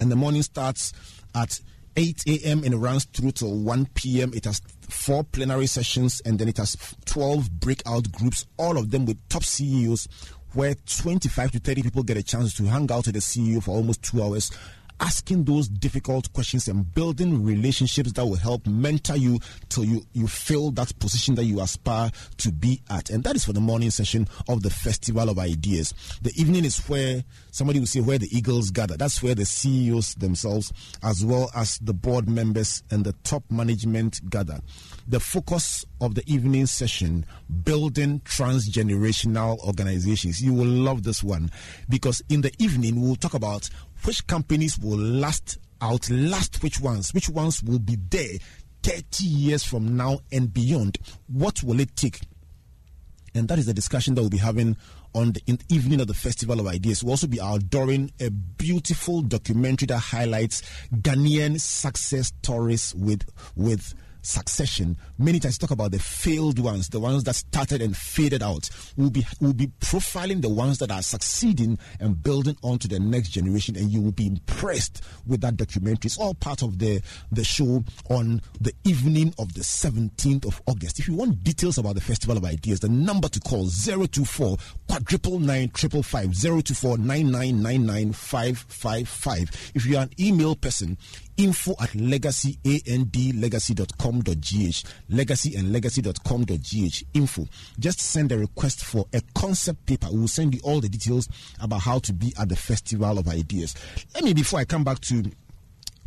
And 0.00 0.10
the 0.10 0.16
morning 0.16 0.42
starts 0.42 0.92
at 1.34 1.60
8 1.96 2.24
a.m. 2.26 2.64
and 2.64 2.82
runs 2.82 3.04
through 3.04 3.32
till 3.32 3.54
1 3.54 3.86
p.m. 3.94 4.32
It 4.34 4.44
has 4.46 4.60
four 4.88 5.24
plenary 5.24 5.66
sessions 5.66 6.20
and 6.24 6.38
then 6.38 6.48
it 6.48 6.56
has 6.56 6.76
12 7.04 7.50
breakout 7.60 8.10
groups, 8.12 8.46
all 8.56 8.78
of 8.78 8.90
them 8.90 9.06
with 9.06 9.28
top 9.28 9.44
CEOs, 9.44 10.08
where 10.54 10.74
25 10.74 11.52
to 11.52 11.58
30 11.58 11.82
people 11.82 12.02
get 12.02 12.16
a 12.16 12.22
chance 12.22 12.54
to 12.56 12.64
hang 12.64 12.90
out 12.90 13.06
with 13.06 13.14
the 13.14 13.20
CEO 13.20 13.62
for 13.62 13.72
almost 13.72 14.02
two 14.02 14.22
hours 14.22 14.50
asking 15.00 15.44
those 15.44 15.68
difficult 15.68 16.32
questions 16.32 16.68
and 16.68 16.92
building 16.94 17.44
relationships 17.44 18.12
that 18.12 18.24
will 18.24 18.36
help 18.36 18.66
mentor 18.66 19.16
you 19.16 19.38
till 19.68 19.84
you, 19.84 20.02
you 20.12 20.26
fill 20.26 20.70
that 20.72 20.96
position 20.98 21.34
that 21.34 21.44
you 21.44 21.60
aspire 21.60 22.10
to 22.38 22.52
be 22.52 22.80
at. 22.90 23.10
And 23.10 23.24
that 23.24 23.36
is 23.36 23.44
for 23.44 23.52
the 23.52 23.60
morning 23.60 23.90
session 23.90 24.28
of 24.48 24.62
the 24.62 24.70
Festival 24.70 25.28
of 25.28 25.38
Ideas. 25.38 25.92
The 26.22 26.32
evening 26.36 26.64
is 26.64 26.78
where 26.88 27.24
somebody 27.50 27.78
will 27.78 27.86
say 27.86 28.00
where 28.00 28.18
the 28.18 28.28
Eagles 28.36 28.70
gather. 28.70 28.96
That's 28.96 29.22
where 29.22 29.34
the 29.34 29.44
CEOs 29.44 30.14
themselves, 30.16 30.72
as 31.02 31.24
well 31.24 31.50
as 31.54 31.78
the 31.78 31.94
board 31.94 32.28
members 32.28 32.82
and 32.90 33.04
the 33.04 33.12
top 33.24 33.42
management 33.50 34.28
gather. 34.30 34.60
The 35.08 35.20
focus 35.20 35.84
of 36.00 36.14
the 36.14 36.22
evening 36.26 36.66
session, 36.66 37.26
building 37.64 38.20
transgenerational 38.20 39.58
organizations. 39.60 40.42
You 40.42 40.54
will 40.54 40.66
love 40.66 41.02
this 41.02 41.22
one 41.22 41.50
because 41.88 42.22
in 42.28 42.40
the 42.40 42.52
evening 42.58 43.00
we'll 43.00 43.16
talk 43.16 43.34
about 43.34 43.68
which 44.04 44.26
companies 44.26 44.78
will 44.78 44.98
last 44.98 45.58
outlast 45.80 46.62
which 46.62 46.80
ones, 46.80 47.12
which 47.12 47.28
ones 47.28 47.62
will 47.62 47.78
be 47.78 47.96
there 48.10 48.38
30 48.82 49.24
years 49.24 49.64
from 49.64 49.96
now 49.96 50.20
and 50.30 50.52
beyond. 50.52 50.98
What 51.28 51.62
will 51.62 51.80
it 51.80 51.94
take? 51.96 52.20
And 53.34 53.48
that 53.48 53.58
is 53.58 53.66
the 53.66 53.74
discussion 53.74 54.14
that 54.14 54.20
we'll 54.20 54.30
be 54.30 54.38
having 54.38 54.76
on 55.14 55.32
the 55.32 55.58
evening 55.68 56.00
of 56.00 56.06
the 56.06 56.14
Festival 56.14 56.60
of 56.60 56.66
Ideas. 56.66 57.02
We'll 57.02 57.12
also 57.12 57.26
be 57.26 57.38
outdooring 57.38 58.10
a 58.20 58.30
beautiful 58.30 59.22
documentary 59.22 59.86
that 59.86 59.98
highlights 59.98 60.62
Ghanaian 60.94 61.60
success 61.60 62.32
stories 62.42 62.94
with 62.94 63.24
with 63.56 63.94
succession. 64.22 64.96
Many 65.18 65.40
times 65.40 65.58
talk 65.58 65.70
about 65.70 65.90
the 65.92 65.98
failed 65.98 66.58
ones, 66.58 66.88
the 66.88 67.00
ones 67.00 67.24
that 67.24 67.34
started 67.34 67.82
and 67.82 67.96
faded 67.96 68.42
out. 68.42 68.70
We'll 68.96 69.10
be 69.10 69.26
we'll 69.40 69.52
be 69.52 69.66
profiling 69.80 70.40
the 70.40 70.48
ones 70.48 70.78
that 70.78 70.90
are 70.90 71.02
succeeding 71.02 71.78
and 72.00 72.22
building 72.22 72.56
on 72.62 72.78
to 72.78 72.88
the 72.88 72.98
next 73.00 73.30
generation, 73.30 73.76
and 73.76 73.90
you 73.90 74.00
will 74.00 74.12
be 74.12 74.26
impressed 74.26 75.02
with 75.26 75.40
that 75.42 75.56
documentary. 75.56 76.06
It's 76.06 76.18
all 76.18 76.34
part 76.34 76.62
of 76.62 76.78
the 76.78 77.02
the 77.30 77.44
show 77.44 77.84
on 78.08 78.40
the 78.60 78.72
evening 78.84 79.34
of 79.38 79.54
the 79.54 79.60
17th 79.60 80.46
of 80.46 80.62
August. 80.66 80.98
If 80.98 81.08
you 81.08 81.14
want 81.14 81.42
details 81.44 81.78
about 81.78 81.94
the 81.94 82.00
Festival 82.00 82.36
of 82.36 82.44
Ideas, 82.44 82.80
the 82.80 82.88
number 82.88 83.28
to 83.28 83.40
call 83.40 83.68
024 83.68 84.56
quadruple 84.88 85.38
nine 85.38 85.70
triple 85.70 86.02
five 86.02 86.38
024 86.38 86.98
If 89.74 89.86
you 89.86 89.96
are 89.96 90.02
an 90.02 90.10
email 90.20 90.54
person, 90.54 90.98
info 91.36 91.74
at 91.80 91.94
legacy 91.94 92.58
legacyandlegacy.com.gh 92.64 94.84
legacy 95.08 95.56
and 95.56 95.72
legacy.com.gh 95.72 97.04
info 97.14 97.46
just 97.78 98.00
send 98.00 98.32
a 98.32 98.38
request 98.38 98.84
for 98.84 99.06
a 99.14 99.20
concept 99.34 99.86
paper 99.86 100.08
we 100.12 100.18
will 100.20 100.28
send 100.28 100.54
you 100.54 100.60
all 100.64 100.80
the 100.80 100.88
details 100.88 101.28
about 101.60 101.80
how 101.80 101.98
to 101.98 102.12
be 102.12 102.32
at 102.38 102.48
the 102.48 102.56
festival 102.56 103.18
of 103.18 103.26
ideas 103.28 103.74
let 104.14 104.24
me 104.24 104.34
before 104.34 104.60
i 104.60 104.64
come 104.64 104.84
back 104.84 105.00
to 105.00 105.22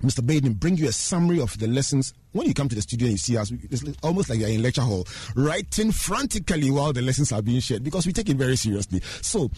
Mr. 0.01 0.19
Baiden, 0.19 0.59
bring 0.59 0.75
you 0.75 0.89
a 0.89 0.91
summary 0.91 1.39
of 1.39 1.57
the 1.57 1.67
lessons. 1.67 2.13
When 2.33 2.45
you 2.45 2.53
come 2.53 2.67
to 2.67 2.75
the 2.75 2.81
studio 2.81 3.07
and 3.07 3.13
you 3.13 3.17
see 3.17 3.37
us, 3.37 3.51
it's 3.51 3.83
almost 4.03 4.29
like 4.29 4.39
you're 4.39 4.49
in 4.49 4.61
lecture 4.61 4.81
hall, 4.81 5.07
writing 5.35 5.91
frantically 5.91 6.69
while 6.69 6.91
the 6.91 7.01
lessons 7.01 7.31
are 7.31 7.41
being 7.41 7.61
shared 7.61 7.83
because 7.83 8.05
we 8.05 8.11
take 8.11 8.29
it 8.29 8.35
very 8.35 8.57
seriously. 8.57 9.01
So, 9.21 9.49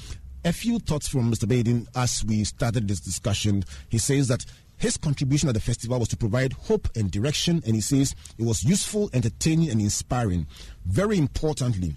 a 0.46 0.54
few 0.54 0.80
thoughts 0.80 1.08
from 1.08 1.32
Mr. 1.32 1.46
Baiden 1.46 1.88
as 1.96 2.24
we 2.24 2.44
started 2.44 2.88
this 2.88 3.00
discussion. 3.00 3.64
He 3.90 3.98
says 3.98 4.28
that 4.30 4.46
his 4.78 4.98
contribution 4.98 5.50
at 5.50 5.56
the 5.56 5.62
festival 5.62 6.00
was 6.00 6.08
to 6.10 6.18
provide 6.18 6.54
hope 6.54 6.88
and 6.96 7.10
direction, 7.10 7.62
and 7.66 7.76
he 7.76 7.82
says 7.82 8.16
it 8.38 8.46
was 8.46 8.64
useful, 8.64 9.10
entertaining, 9.14 9.70
and 9.70 9.82
inspiring. 9.82 10.48
Very 10.86 11.18
importantly, 11.18 11.94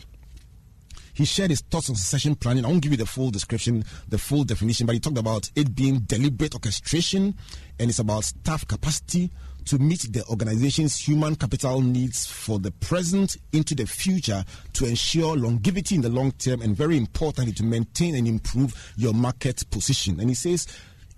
He 1.12 1.24
shared 1.26 1.50
his 1.50 1.60
thoughts 1.60 1.90
on 1.90 1.96
succession 1.96 2.34
planning. 2.34 2.64
I 2.64 2.68
won't 2.68 2.82
give 2.82 2.92
you 2.92 2.96
the 2.96 3.04
full 3.04 3.30
description, 3.30 3.84
the 4.08 4.16
full 4.16 4.44
definition, 4.44 4.86
but 4.86 4.94
he 4.94 5.00
talked 5.00 5.18
about 5.18 5.50
it 5.54 5.74
being 5.74 6.00
deliberate 6.00 6.54
orchestration 6.54 7.34
and 7.78 7.90
it's 7.90 7.98
about 7.98 8.24
staff 8.24 8.66
capacity 8.66 9.30
to 9.66 9.78
meet 9.78 10.10
the 10.12 10.24
organization's 10.30 10.96
human 10.96 11.36
capital 11.36 11.82
needs 11.82 12.26
for 12.26 12.58
the 12.58 12.70
present 12.70 13.36
into 13.52 13.74
the 13.74 13.86
future 13.86 14.42
to 14.72 14.86
ensure 14.86 15.36
longevity 15.36 15.96
in 15.96 16.00
the 16.00 16.08
long 16.08 16.32
term 16.32 16.62
and 16.62 16.74
very 16.74 16.96
importantly 16.96 17.52
to 17.52 17.64
maintain 17.64 18.14
and 18.14 18.26
improve 18.26 18.94
your 18.96 19.12
market 19.12 19.68
position. 19.70 20.18
And 20.20 20.30
he 20.30 20.34
says 20.34 20.66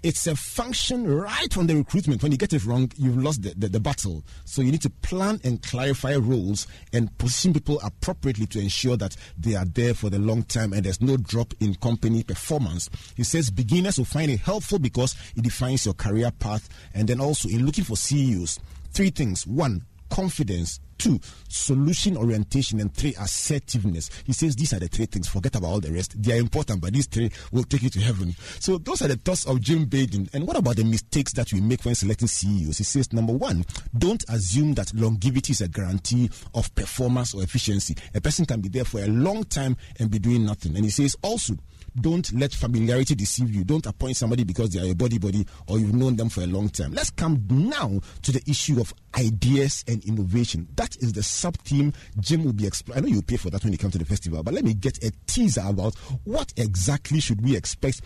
it's 0.03 0.27
a 0.27 0.35
function 0.35 1.07
right 1.07 1.53
from 1.53 1.67
the 1.69 1.77
recruitment. 1.77 2.23
When 2.23 2.33
you 2.33 2.39
get 2.39 2.53
it 2.53 2.65
wrong, 2.65 2.91
you've 2.97 3.23
lost 3.23 3.43
the, 3.43 3.55
the, 3.57 3.69
the, 3.69 3.81
battle. 3.81 4.25
So 4.45 4.63
you 4.63 4.73
need 4.73 4.83
to 4.83 4.91
plan 4.91 5.41
and 5.45 5.63
clarify 5.63 6.17
roles 6.17 6.67
and 6.93 7.17
position 7.19 7.53
people 7.53 7.81
appropriately 7.85 8.47
to 8.47 8.61
ensure 8.61 8.97
that 8.97 9.17
they 9.39 9.55
are 9.55 9.65
there 9.65 9.95
for 9.95 10.11
the 10.11 10.19
long 10.19 10.43
term 10.45 10.73
and 10.73 10.85
there's 10.85 11.01
no 11.01 11.17
drop 11.17 11.55
in 11.61 11.75
company 11.77 12.25
performance. 12.25 12.91
He 13.17 13.23
says 13.23 13.51
beginners 13.51 13.99
will 13.99 14.05
find 14.05 14.31
it 14.31 14.41
helpful 14.41 14.79
because 14.79 15.15
it 15.37 15.45
defines 15.45 15.85
your 15.85 15.95
career 15.95 16.31
path. 16.33 16.69
And 16.95 17.09
then 17.09 17.21
also 17.21 17.49
in 17.49 17.65
looking 17.65 17.85
for 17.85 17.97
CEOs, 17.97 18.59
three 18.93 19.11
things. 19.11 19.47
One, 19.47 19.85
confidence. 20.11 20.81
Two, 21.03 21.19
solution 21.49 22.17
orientation. 22.17 22.79
And 22.79 22.95
three, 22.95 23.13
assertiveness. 23.19 24.09
He 24.25 24.33
says 24.33 24.55
these 24.55 24.73
are 24.73 24.79
the 24.79 24.87
three 24.87 25.07
things. 25.07 25.27
Forget 25.27 25.57
about 25.57 25.67
all 25.67 25.81
the 25.81 25.91
rest. 25.91 26.15
They 26.23 26.35
are 26.35 26.41
important, 26.41 26.81
but 26.81 26.93
these 26.93 27.07
three 27.07 27.29
will 27.51 27.65
take 27.65 27.83
you 27.83 27.91
to 27.91 28.01
heaven. 28.01 28.37
So 28.61 28.79
those 28.79 29.03
are 29.03 29.09
the 29.09 29.17
thoughts 29.17 29.45
of 29.47 29.61
Jim 29.61 29.87
Baiden. 29.87 30.33
And 30.33 30.47
what 30.47 30.57
about 30.57 30.77
the 30.77 30.85
mistakes 30.85 31.33
that 31.33 31.53
we 31.53 31.61
make 31.61 31.85
when 31.85 31.97
selecting 31.97 32.29
CEOs? 32.29 32.79
He 32.79 32.85
says, 32.85 33.13
number 33.13 33.33
one, 33.33 33.65
don't 33.99 34.23
assume 34.29 34.75
that 34.75 34.95
longevity 34.95 35.51
is 35.51 35.61
a 35.61 35.67
guarantee 35.67 36.31
of 36.55 36.73
performance 36.77 37.35
or 37.35 37.43
efficiency. 37.43 37.97
A 38.15 38.21
person 38.21 38.47
can 38.47 38.61
be 38.61 38.69
there 38.69 38.85
for 38.85 39.01
a 39.03 39.09
long 39.09 39.43
time 39.43 39.77
and 39.99 40.09
be 40.09 40.21
doing 40.21 40.47
nothing. 40.47 40.77
And 40.77 40.85
he 40.85 40.91
says 40.93 41.17
also, 41.21 41.55
don't 42.01 42.33
let 42.33 42.55
familiarity 42.55 43.15
deceive 43.15 43.55
you. 43.55 43.65
Don't 43.65 43.87
appoint 43.87 44.17
somebody 44.17 44.45
because 44.45 44.71
they 44.71 44.81
are 44.81 44.91
a 44.91 44.95
body 44.95 45.19
body 45.19 45.47
or 45.69 45.79
you've 45.79 45.95
known 45.95 46.17
them 46.17 46.29
for 46.29 46.43
a 46.43 46.47
long 46.47 46.69
time. 46.69 46.93
Let's 46.93 47.11
come 47.11 47.45
now 47.51 48.01
to 48.23 48.33
the 48.33 48.43
issue 48.47 48.81
of 48.81 48.95
ideas 49.19 49.85
and 49.87 50.03
innovation. 50.05 50.69
That 50.77 50.97
is 50.97 51.13
the 51.13 51.23
sub 51.23 51.57
theme 51.59 51.93
Jim 52.21 52.45
will 52.45 52.53
be 52.53 52.67
exploring. 52.67 53.05
I 53.05 53.07
know 53.07 53.15
you 53.15 53.23
pay 53.23 53.37
for 53.37 53.51
that 53.51 53.63
when 53.63 53.73
you 53.73 53.79
come 53.79 53.91
to 53.91 53.99
the 53.99 54.05
festival, 54.05 54.43
but 54.43 54.55
let 54.55 54.65
me 54.65 54.75
get 54.75 55.03
a 55.05 55.13
teaser 55.27 55.63
about 55.65 55.95
what 56.25 56.53
exactly 56.57 57.21
should 57.21 57.45
we 57.45 57.57
expect 57.57 58.01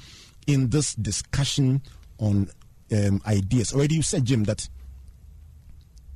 in 0.47 0.69
this 0.71 0.95
discussion 0.95 1.83
on 2.19 2.49
um, 2.93 3.21
ideas. 3.27 3.73
Already 3.73 3.97
you 3.97 4.03
said, 4.03 4.25
Jim, 4.25 4.45
that 4.45 4.69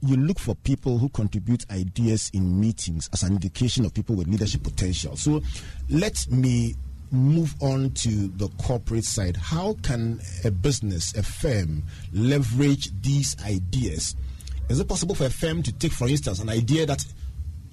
you 0.03 0.17
look 0.17 0.39
for 0.39 0.55
people 0.55 0.99
who 0.99 1.09
contribute 1.11 1.71
ideas 1.71 2.31
in 2.33 2.59
meetings 2.59 3.09
as 3.13 3.23
an 3.23 3.33
indication 3.33 3.85
of 3.85 3.93
people 3.93 4.17
with 4.17 4.29
leadership 4.29 4.63
potential. 4.63 5.17
So 5.17 5.43
let 5.91 6.27
me 6.31 6.75
move 7.13 7.55
on 7.61 7.91
to 7.91 8.29
the 8.29 8.49
corporate 8.63 9.05
side, 9.05 9.37
how 9.37 9.75
can 9.83 10.21
a 10.45 10.51
business, 10.51 11.15
a 11.17 11.23
firm, 11.23 11.83
leverage 12.13 12.91
these 13.03 13.37
ideas? 13.45 14.17
Is 14.69 14.79
it 14.79 14.89
possible 14.89 15.15
for 15.15 15.27
a 15.27 15.31
firm 15.31 15.63
to 15.65 15.73
take, 15.73 15.93
for 15.93 16.09
instance, 16.09 16.39
an 16.41 16.49
idea 16.49 16.87
that, 16.87 17.05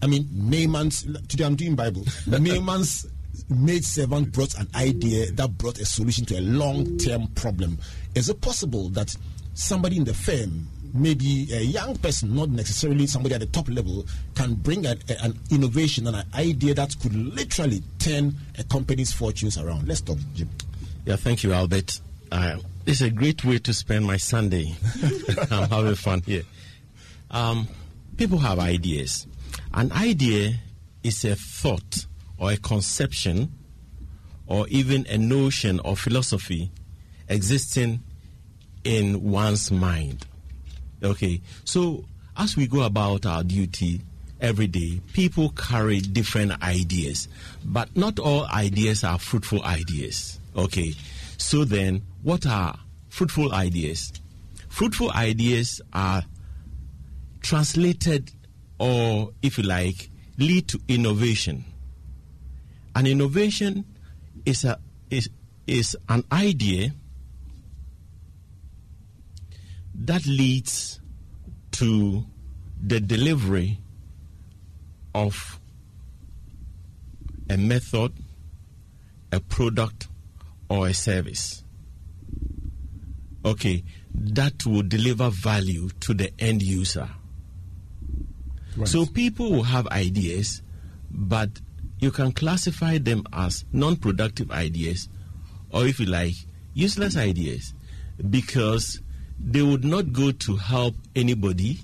I 0.01 0.07
mean, 0.07 0.27
Naaman's, 0.31 1.03
today 1.27 1.45
I'm 1.45 1.55
doing 1.55 1.75
Bible, 1.75 2.05
Naaman's 2.27 3.07
maid 3.49 3.85
servant 3.85 4.31
brought 4.31 4.55
an 4.55 4.67
idea 4.75 5.31
that 5.31 5.57
brought 5.57 5.79
a 5.79 5.85
solution 5.85 6.25
to 6.25 6.39
a 6.39 6.41
long 6.41 6.97
term 6.97 7.27
problem. 7.35 7.77
Is 8.15 8.29
it 8.29 8.41
possible 8.41 8.89
that 8.89 9.15
somebody 9.53 9.97
in 9.97 10.03
the 10.03 10.13
firm 10.13 10.67
maybe 10.93 11.47
a 11.53 11.61
young 11.61 11.95
person, 11.97 12.35
not 12.35 12.49
necessarily 12.49 13.07
somebody 13.07 13.35
at 13.35 13.41
the 13.41 13.47
top 13.47 13.69
level, 13.69 14.05
can 14.35 14.53
bring 14.55 14.85
a, 14.85 14.95
a, 15.09 15.23
an 15.23 15.39
innovation 15.51 16.07
and 16.07 16.15
an 16.15 16.25
idea 16.35 16.73
that 16.73 16.95
could 17.01 17.13
literally 17.15 17.81
turn 17.99 18.35
a 18.57 18.63
company's 18.63 19.13
fortunes 19.13 19.57
around. 19.57 19.87
Let's 19.87 20.01
talk, 20.01 20.17
Jim. 20.33 20.49
Yeah, 21.05 21.15
thank 21.15 21.43
you, 21.43 21.53
Albert. 21.53 22.01
Uh, 22.31 22.57
it's 22.85 23.01
a 23.01 23.09
great 23.09 23.43
way 23.45 23.59
to 23.59 23.73
spend 23.73 24.05
my 24.05 24.17
Sunday. 24.17 24.75
I'm 25.51 25.69
having 25.69 25.95
fun 25.95 26.21
here. 26.25 26.43
Um, 27.31 27.67
people 28.17 28.39
have 28.39 28.59
ideas. 28.59 29.27
An 29.73 29.91
idea 29.91 30.55
is 31.03 31.23
a 31.25 31.35
thought 31.35 32.05
or 32.37 32.51
a 32.51 32.57
conception 32.57 33.53
or 34.45 34.67
even 34.67 35.05
a 35.09 35.17
notion 35.17 35.79
or 35.81 35.95
philosophy 35.95 36.71
existing 37.29 38.01
in 38.83 39.23
one's 39.23 39.71
mind. 39.71 40.26
Okay, 41.03 41.41
so 41.63 42.05
as 42.35 42.55
we 42.55 42.67
go 42.67 42.83
about 42.83 43.25
our 43.25 43.43
duty 43.43 44.01
every 44.39 44.67
day, 44.67 45.01
people 45.13 45.49
carry 45.49 45.99
different 45.99 46.61
ideas, 46.63 47.27
but 47.65 47.95
not 47.95 48.19
all 48.19 48.45
ideas 48.47 49.03
are 49.03 49.19
fruitful 49.19 49.63
ideas. 49.63 50.39
Okay, 50.55 50.93
so 51.37 51.65
then 51.65 52.01
what 52.23 52.45
are 52.45 52.77
fruitful 53.09 53.53
ideas? 53.53 54.11
Fruitful 54.69 55.11
ideas 55.11 55.81
are 55.93 56.23
translated, 57.41 58.31
or 58.79 59.31
if 59.41 59.57
you 59.57 59.63
like, 59.63 60.09
lead 60.37 60.67
to 60.67 60.79
innovation. 60.87 61.63
An 62.95 63.05
innovation 63.05 63.85
is 64.45 64.65
a 64.65 64.79
is 65.09 65.29
is 65.67 65.95
an 66.09 66.23
idea 66.31 66.91
that 69.97 70.25
leads 70.25 70.99
to 71.71 72.25
the 72.81 72.99
delivery 72.99 73.79
of 75.15 75.59
a 77.49 77.57
method, 77.57 78.13
a 79.31 79.39
product, 79.39 80.07
or 80.69 80.87
a 80.87 80.93
service. 80.93 81.63
Okay, 83.43 83.83
that 84.13 84.65
will 84.65 84.83
deliver 84.83 85.29
value 85.29 85.89
to 86.01 86.13
the 86.13 86.31
end 86.39 86.61
user. 86.61 87.09
Right. 88.75 88.87
So 88.87 89.05
people 89.05 89.51
will 89.51 89.63
have 89.63 89.87
ideas, 89.87 90.61
but 91.09 91.49
you 91.99 92.11
can 92.11 92.31
classify 92.31 92.97
them 92.99 93.23
as 93.33 93.65
non 93.71 93.95
productive 93.95 94.51
ideas, 94.51 95.09
or 95.71 95.87
if 95.87 95.99
you 95.99 96.05
like, 96.05 96.35
useless 96.73 97.17
ideas, 97.17 97.73
because 98.29 99.01
they 99.39 99.61
would 99.61 99.85
not 99.85 100.11
go 100.11 100.31
to 100.31 100.55
help 100.55 100.95
anybody, 101.15 101.79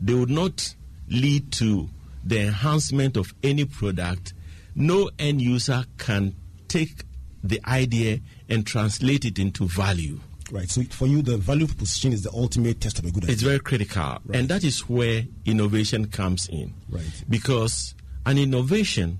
they 0.00 0.14
would 0.14 0.30
not 0.30 0.74
lead 1.08 1.50
to 1.52 1.88
the 2.24 2.40
enhancement 2.40 3.16
of 3.16 3.34
any 3.42 3.64
product. 3.64 4.34
No 4.74 5.10
end 5.18 5.40
user 5.40 5.84
can 5.96 6.34
take 6.68 7.04
the 7.42 7.60
idea 7.66 8.20
and 8.48 8.66
translate 8.66 9.24
it 9.24 9.38
into 9.38 9.66
value. 9.66 10.20
Right. 10.50 10.70
So 10.70 10.82
for 10.84 11.06
you, 11.06 11.20
the 11.22 11.36
value 11.36 11.66
proposition 11.66 12.12
is 12.12 12.22
the 12.22 12.30
ultimate 12.32 12.80
test 12.80 12.98
of 12.98 13.04
a 13.04 13.10
good 13.10 13.24
idea. 13.24 13.34
It's 13.34 13.42
very 13.42 13.58
critical, 13.60 14.02
right. 14.02 14.38
and 14.38 14.48
that 14.48 14.64
is 14.64 14.88
where 14.88 15.24
innovation 15.44 16.08
comes 16.08 16.48
in. 16.48 16.72
Right. 16.88 17.02
Because 17.28 17.94
an 18.24 18.38
innovation 18.38 19.18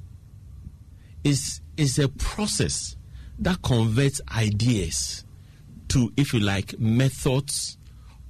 is 1.24 1.60
is 1.76 1.98
a 1.98 2.08
process 2.08 2.96
that 3.38 3.62
converts 3.62 4.20
ideas 4.34 5.24
to, 5.88 6.12
if 6.16 6.34
you 6.34 6.40
like, 6.40 6.78
methods 6.78 7.77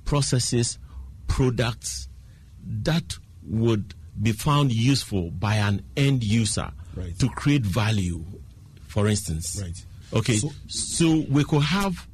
processes, 0.08 0.78
products 1.26 2.08
that 2.66 3.18
would 3.46 3.94
be 4.20 4.32
found 4.32 4.72
useful 4.72 5.30
by 5.30 5.56
an 5.56 5.82
end 5.98 6.24
user 6.24 6.70
right. 6.96 7.16
to 7.18 7.28
create 7.28 7.62
value, 7.62 8.24
for 8.86 9.06
instance. 9.06 9.60
Right. 9.60 9.84
Okay, 10.14 10.36
so, 10.36 10.50
so 10.66 11.24
we 11.28 11.44
could 11.44 11.62
have 11.62 12.08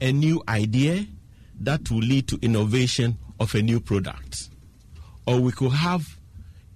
a 0.00 0.12
new 0.12 0.40
idea 0.48 1.04
that 1.62 1.90
will 1.90 1.98
lead 1.98 2.28
to 2.28 2.38
innovation 2.40 3.18
of 3.40 3.52
a 3.56 3.62
new 3.62 3.80
product. 3.80 4.50
Or 5.26 5.40
we 5.40 5.50
could 5.50 5.72
have 5.72 6.16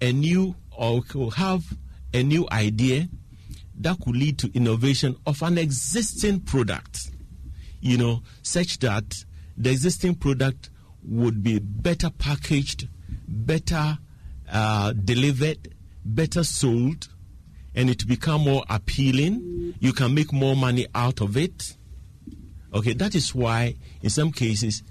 a 0.01 0.13
new 0.13 0.57
or 0.77 0.97
we 0.97 1.03
could 1.03 1.35
have 1.35 1.63
a 2.13 2.25
new 2.25 2.49
idea 2.51 3.09
that 3.79 3.99
could 4.05 4.17
lead 4.17 4.37
to 4.39 4.51
innovation 4.53 5.15
of 5.27 5.41
an 5.43 5.59
existing 5.59 6.41
product. 6.41 7.11
You 7.81 7.99
know, 7.99 8.23
such 8.43 8.81
that 8.81 9.25
the 9.57 9.71
existing 9.71 10.17
product 10.17 10.71
would 11.03 11.43
be 11.43 11.59
better 11.59 12.11
packaged, 12.11 12.89
better 13.29 13.99
uh, 14.51 14.93
delivered, 14.93 15.75
better 16.05 16.45
sold, 16.45 17.09
and 17.75 17.91
it 17.91 18.07
become 18.07 18.43
more 18.43 18.65
appealing. 18.69 19.75
You 19.81 19.93
can 19.93 20.15
make 20.15 20.33
more 20.33 20.57
money 20.57 20.87
out 20.95 21.21
of 21.21 21.37
it. 21.37 21.77
Okay, 22.73 22.93
that 22.95 23.15
is 23.15 23.35
why 23.35 23.77
in 24.03 24.11
some 24.11 24.33
cases 24.33 24.83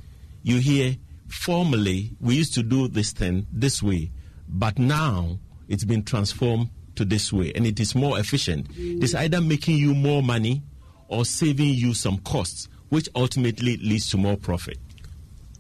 you 0.42 0.60
hear 0.60 0.96
formerly 1.28 2.16
we 2.20 2.36
used 2.36 2.54
to 2.54 2.64
do 2.64 2.88
this 2.88 3.12
thing 3.12 3.48
this 3.52 3.82
way, 3.82 4.12
but 4.48 4.78
now 4.78 5.40
it's 5.68 5.84
been 5.84 6.04
transformed 6.04 6.70
to 6.96 7.04
this 7.04 7.34
way 7.34 7.52
and 7.56 7.66
it 7.66 7.80
is 7.80 7.96
more 7.96 8.20
efficient. 8.20 8.68
It's 8.76 9.16
either 9.16 9.42
making 9.42 9.78
you 9.78 9.94
more 9.96 10.22
money 10.22 10.62
or 11.08 11.26
saving 11.26 11.74
you 11.74 11.94
some 11.94 12.18
costs 12.20 12.70
which 12.94 13.10
ultimately 13.16 13.76
leads 13.78 14.08
to 14.12 14.18
more 14.18 14.38
profit. 14.38 14.78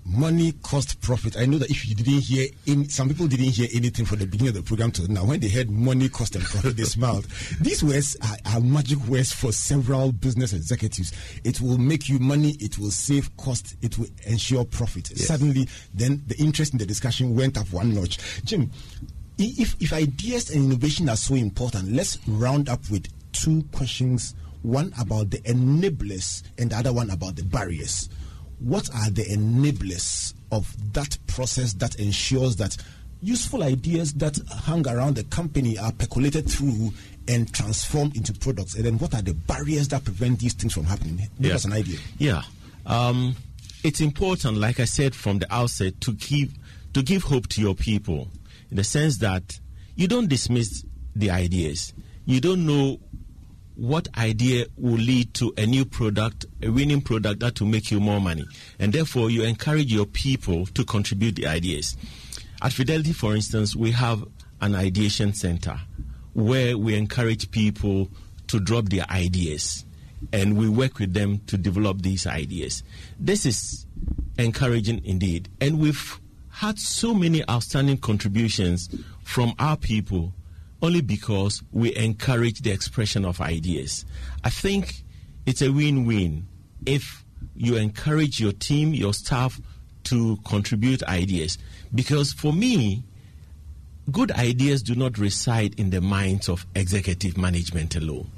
money 0.06 0.52
cost 0.62 1.02
profit. 1.02 1.36
I 1.36 1.46
know 1.48 1.58
that 1.58 1.72
if 1.72 1.88
you 1.88 1.96
didn't 1.96 2.20
hear, 2.20 2.48
any, 2.68 2.90
some 2.90 3.08
people 3.08 3.26
didn't 3.26 3.48
hear 3.48 3.68
anything 3.74 4.06
from 4.06 4.20
the 4.20 4.28
beginning 4.28 4.50
of 4.50 4.56
the 4.56 4.62
program 4.62 4.92
to 4.92 5.12
now. 5.12 5.26
When 5.26 5.40
they 5.40 5.48
heard 5.48 5.72
money 5.72 6.10
cost 6.10 6.36
and 6.36 6.44
profit, 6.44 6.78
they 6.78 6.84
smiled. 6.98 7.26
These 7.60 7.84
words 7.84 8.16
are, 8.22 8.54
are, 8.54 8.60
magic 8.60 9.00
words 9.08 9.32
for 9.32 9.52
several 9.52 10.12
business 10.12 10.54
executives. 10.54 11.12
It 11.44 11.60
will 11.60 11.80
make 11.80 12.08
you 12.08 12.20
money. 12.20 12.52
It 12.60 12.78
will 12.78 12.92
save 12.92 13.36
cost. 13.38 13.78
It 13.82 13.98
will 13.98 14.10
ensure 14.28 14.64
profit. 14.66 15.10
Yes. 15.10 15.26
Suddenly, 15.26 15.68
then 15.94 16.22
the 16.28 16.36
interest 16.38 16.74
in 16.74 16.78
the 16.78 16.86
discussion 16.86 17.36
went 17.36 17.58
up 17.58 17.72
one 17.72 17.96
notch. 17.96 18.20
Jim, 18.44 18.70
if 19.40 19.76
if 19.82 19.92
ideas 19.92 20.52
and 20.52 20.66
innovation 20.66 21.10
are 21.10 21.16
so 21.16 21.34
important, 21.34 21.94
let's 21.94 22.20
round 22.28 22.70
up 22.70 22.82
with 22.92 23.08
two 23.32 23.64
questions. 23.72 24.36
One 24.64 24.92
about 25.00 25.30
the 25.30 25.38
enablers 25.40 26.44
and 26.58 26.72
the 26.72 26.78
other 26.78 26.92
one 26.92 27.10
about 27.10 27.36
the 27.36 27.44
barriers 27.44 28.10
what 28.64 28.90
are 28.96 29.10
the 29.10 29.24
enablers 29.24 30.34
of 30.52 30.74
that 30.94 31.18
process 31.28 31.74
that 31.74 31.96
ensures 31.96 32.56
that 32.58 32.78
useful 33.22 33.64
ideas 33.64 34.14
that 34.14 34.38
hang 34.66 34.88
around 34.88 35.16
the 35.16 35.24
company 35.26 35.78
are 35.78 35.92
percolated 35.92 36.50
through 36.50 36.94
and 37.28 37.54
transformed 37.54 38.16
into 38.16 38.34
products? 38.34 38.76
And 38.76 38.86
then 38.86 38.98
what 39.00 39.14
are 39.14 39.22
the 39.22 39.34
barriers 39.34 39.90
that 39.90 40.06
prevent 40.06 40.40
these 40.40 40.54
things 40.54 40.74
from 40.74 40.86
happening? 40.86 41.18
Give 41.18 41.50
yeah. 41.50 41.56
us 41.56 41.66
an 41.66 41.74
idea. 41.74 42.00
Yeah. 42.18 42.44
Um, 42.86 43.36
it's 43.84 44.00
important, 44.00 44.58
like 44.58 44.80
I 44.80 44.86
said 44.86 45.14
from 45.14 45.40
the 45.40 45.54
outset, 45.54 46.00
to 46.02 46.14
give 46.14 46.54
to 46.94 47.02
give 47.02 47.24
hope 47.24 47.48
to 47.50 47.62
your 47.62 47.76
people 47.76 48.30
in 48.70 48.78
the 48.78 48.84
sense 48.84 49.18
that 49.18 49.60
you 49.96 50.08
don't 50.08 50.30
dismiss 50.30 50.86
the 51.16 51.32
ideas. 51.32 51.94
You 52.26 52.40
don't 52.40 52.66
know 52.66 53.00
what 53.76 54.08
idea 54.18 54.66
will 54.78 54.94
lead 54.94 55.34
to 55.36 55.54
a 55.58 55.66
new 55.66 55.86
product, 55.86 56.46
a 56.62 56.70
winning 56.70 57.02
product 57.02 57.40
that 57.40 57.60
will 57.60 57.68
make 57.68 57.92
you 57.92 58.00
more 58.00 58.22
money. 58.22 58.46
And 58.80 58.94
therefore, 58.94 59.30
you 59.30 59.44
encourage 59.44 59.92
your 59.92 60.06
people 60.06 60.66
to 60.68 60.84
contribute 60.86 61.36
the 61.36 61.48
ideas. 61.48 61.98
At 62.62 62.74
Fidelity, 62.74 63.14
for 63.14 63.36
instance, 63.36 63.76
we 63.76 63.92
have 63.92 64.24
an 64.62 64.76
ideation 64.76 65.34
center 65.34 65.80
where 66.34 66.78
we 66.78 66.96
encourage 66.96 67.52
people 67.52 68.10
to 68.48 68.60
drop 68.60 68.86
their 68.86 69.10
ideas 69.10 69.86
and 70.32 70.58
we 70.58 70.70
work 70.70 71.00
with 71.00 71.14
them 71.14 71.40
to 71.48 71.58
develop 71.58 72.02
these 72.02 72.26
ideas. 72.26 72.84
This 73.20 73.46
is 73.46 73.86
encouraging 74.38 75.04
indeed. 75.04 75.50
And 75.60 75.80
we've 75.80 76.20
had 76.50 76.80
so 76.80 77.14
many 77.14 77.48
outstanding 77.50 77.98
contributions 77.98 78.90
from 79.24 79.54
our 79.60 79.76
people 79.76 80.34
only 80.84 81.00
because 81.00 81.64
we 81.72 81.96
encourage 81.96 82.60
the 82.60 82.70
expression 82.70 83.24
of 83.24 83.40
ideas. 83.40 84.04
I 84.44 84.50
think 84.50 85.04
it's 85.46 85.62
a 85.62 85.72
win 85.72 86.06
win 86.06 86.46
if 86.86 87.24
you 87.56 87.78
encourage 87.78 88.42
your 88.42 88.52
team, 88.52 88.94
your 88.94 89.14
staff 89.14 89.62
to 90.04 90.38
contribute 90.46 91.02
ideas. 91.04 91.58
Because 91.96 92.34
for 92.34 92.52
me, 92.52 93.06
good 94.12 94.32
ideas 94.32 94.84
do 94.84 94.94
not 94.94 95.18
reside 95.18 95.80
in 95.80 95.90
the 95.90 96.02
minds 96.02 96.50
of 96.50 96.66
executive 96.76 97.38
management 97.38 97.96
alone. 97.96 98.30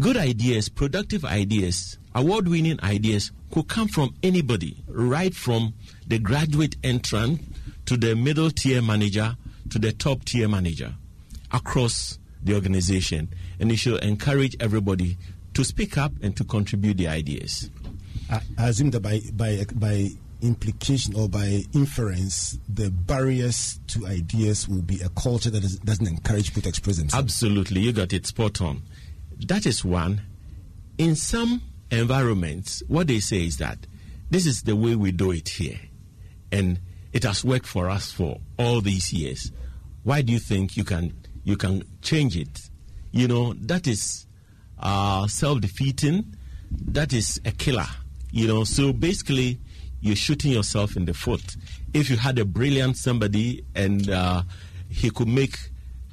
Good 0.00 0.16
ideas, 0.16 0.68
productive 0.68 1.24
ideas, 1.24 1.98
award 2.14 2.46
winning 2.46 2.78
ideas 2.84 3.32
could 3.50 3.66
come 3.66 3.88
from 3.88 4.14
anybody, 4.22 4.76
right 4.86 5.34
from 5.34 5.74
the 6.06 6.20
graduate 6.20 6.76
entrant 6.84 7.40
to 7.86 7.96
the 7.96 8.14
middle 8.14 8.50
tier 8.50 8.80
manager 8.80 9.36
to 9.70 9.80
the 9.80 9.90
top 9.90 10.24
tier 10.24 10.48
manager 10.48 10.94
across 11.52 12.18
the 12.42 12.54
organization, 12.54 13.28
and 13.58 13.70
you 13.70 13.76
should 13.76 14.02
encourage 14.02 14.56
everybody 14.60 15.16
to 15.54 15.64
speak 15.64 15.98
up 15.98 16.12
and 16.22 16.36
to 16.36 16.44
contribute 16.44 16.96
the 16.96 17.08
ideas. 17.08 17.70
I, 18.30 18.40
I 18.56 18.68
assume 18.68 18.90
that 18.90 19.00
by 19.00 19.20
by 19.32 19.64
by 19.74 20.10
implication 20.40 21.16
or 21.16 21.28
by 21.28 21.64
inference, 21.74 22.58
the 22.68 22.90
barriers 22.90 23.80
to 23.88 24.06
ideas 24.06 24.68
will 24.68 24.82
be 24.82 25.00
a 25.00 25.08
culture 25.08 25.50
that 25.50 25.64
is, 25.64 25.78
doesn't 25.80 26.06
encourage 26.06 26.50
people 26.50 26.62
to 26.62 26.68
express 26.68 26.98
themselves. 26.98 27.24
Absolutely, 27.24 27.80
you 27.80 27.92
got 27.92 28.12
it 28.12 28.26
spot 28.26 28.60
on. 28.60 28.82
That 29.46 29.66
is 29.66 29.84
one. 29.84 30.20
In 30.96 31.16
some 31.16 31.62
environments, 31.90 32.82
what 32.86 33.06
they 33.06 33.20
say 33.20 33.44
is 33.46 33.56
that 33.58 33.78
this 34.30 34.46
is 34.46 34.62
the 34.62 34.76
way 34.76 34.94
we 34.94 35.10
do 35.10 35.32
it 35.32 35.48
here, 35.48 35.80
and 36.52 36.78
it 37.12 37.24
has 37.24 37.44
worked 37.44 37.66
for 37.66 37.88
us 37.88 38.12
for 38.12 38.40
all 38.58 38.80
these 38.80 39.12
years. 39.12 39.50
Why 40.04 40.22
do 40.22 40.32
you 40.32 40.38
think 40.38 40.76
you 40.76 40.84
can 40.84 41.14
you 41.48 41.56
can 41.56 41.82
change 42.02 42.36
it. 42.36 42.68
You 43.10 43.26
know, 43.26 43.54
that 43.54 43.86
is 43.86 44.26
uh, 44.78 45.26
self 45.28 45.62
defeating, 45.62 46.36
that 46.70 47.14
is 47.14 47.40
a 47.46 47.52
killer. 47.52 47.86
You 48.30 48.46
know, 48.46 48.64
so 48.64 48.92
basically, 48.92 49.58
you're 50.02 50.14
shooting 50.14 50.52
yourself 50.52 50.94
in 50.94 51.06
the 51.06 51.14
foot. 51.14 51.56
If 51.94 52.10
you 52.10 52.18
had 52.18 52.38
a 52.38 52.44
brilliant 52.44 52.98
somebody 52.98 53.64
and 53.74 54.10
uh, 54.10 54.42
he 54.90 55.08
could 55.08 55.28
make 55.28 55.56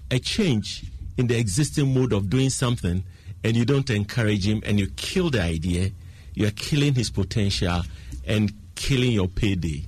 a 0.10 0.20
change 0.20 0.86
in 1.18 1.28
the 1.28 1.38
existing 1.38 1.94
mode 1.94 2.14
of 2.14 2.30
doing 2.30 2.50
something, 2.50 3.04
and 3.44 3.58
you 3.58 3.66
don't 3.66 3.90
encourage 3.90 4.48
him 4.48 4.64
and 4.66 4.80
you 4.80 4.88
kill 4.96 5.30
the 5.30 5.42
idea, 5.42 5.92
you're 6.34 6.52
killing 6.52 6.96
his 6.96 7.10
potential 7.10 7.82
and 8.26 8.54
killing 8.76 9.12
your 9.12 9.28
payday. 9.28 9.84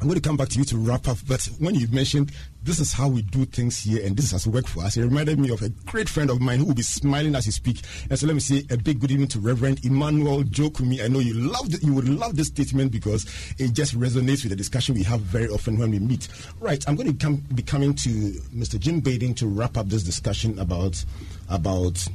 I'm 0.00 0.06
going 0.06 0.20
to 0.20 0.26
come 0.26 0.36
back 0.36 0.48
to 0.50 0.58
you 0.58 0.64
to 0.66 0.76
wrap 0.76 1.08
up, 1.08 1.18
but 1.26 1.44
when 1.58 1.74
you 1.74 1.88
mentioned 1.88 2.30
this 2.62 2.78
is 2.78 2.92
how 2.92 3.08
we 3.08 3.22
do 3.22 3.44
things 3.44 3.80
here 3.80 4.04
and 4.06 4.16
this 4.16 4.30
has 4.30 4.46
worked 4.46 4.68
for 4.68 4.84
us, 4.84 4.96
it 4.96 5.02
reminded 5.02 5.40
me 5.40 5.50
of 5.50 5.60
a 5.62 5.70
great 5.86 6.08
friend 6.08 6.30
of 6.30 6.40
mine 6.40 6.60
who 6.60 6.66
will 6.66 6.74
be 6.74 6.82
smiling 6.82 7.34
as 7.34 7.46
you 7.46 7.52
speak. 7.52 7.80
And 8.08 8.16
so 8.16 8.28
let 8.28 8.34
me 8.34 8.40
say 8.40 8.64
a 8.70 8.76
big 8.76 9.00
good 9.00 9.10
evening 9.10 9.26
to 9.28 9.40
Reverend 9.40 9.84
Emmanuel 9.84 10.44
Jokumi. 10.44 11.02
I 11.02 11.08
know 11.08 11.18
you 11.18 11.34
loved 11.34 11.82
you 11.82 11.92
would 11.94 12.08
love 12.08 12.36
this 12.36 12.46
statement 12.46 12.92
because 12.92 13.26
it 13.58 13.72
just 13.72 13.98
resonates 13.98 14.44
with 14.44 14.50
the 14.50 14.56
discussion 14.56 14.94
we 14.94 15.02
have 15.02 15.20
very 15.20 15.48
often 15.48 15.76
when 15.76 15.90
we 15.90 15.98
meet. 15.98 16.28
Right, 16.60 16.86
I'm 16.88 16.94
going 16.94 17.10
to 17.10 17.24
come, 17.24 17.36
be 17.54 17.64
coming 17.64 17.92
to 17.94 18.08
Mr. 18.08 18.78
Jim 18.78 19.02
Baiden 19.02 19.34
to 19.36 19.48
wrap 19.48 19.76
up 19.76 19.88
this 19.88 20.04
discussion 20.04 20.60
about 20.60 21.04
about 21.48 22.06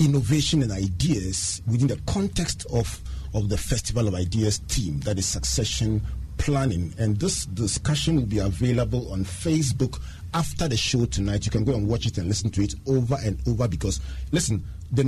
innovation 0.00 0.62
and 0.62 0.72
ideas 0.72 1.60
within 1.66 1.88
the 1.88 2.00
context 2.06 2.66
of 2.72 3.02
of 3.34 3.48
the 3.48 3.56
Festival 3.56 4.08
of 4.08 4.14
Ideas 4.14 4.58
team, 4.60 5.00
that 5.00 5.18
is 5.18 5.26
succession 5.26 6.02
planning. 6.42 6.92
And 6.98 7.16
this 7.18 7.46
discussion 7.46 8.16
will 8.16 8.26
be 8.26 8.40
available 8.40 9.12
on 9.12 9.24
Facebook 9.24 10.00
after 10.34 10.66
the 10.66 10.76
show 10.76 11.04
tonight. 11.04 11.44
You 11.44 11.52
can 11.52 11.64
go 11.64 11.72
and 11.72 11.86
watch 11.86 12.04
it 12.04 12.18
and 12.18 12.26
listen 12.26 12.50
to 12.50 12.62
it 12.62 12.74
over 12.88 13.16
and 13.24 13.40
over 13.46 13.68
because, 13.68 14.00
listen, 14.32 14.64
the, 14.90 15.04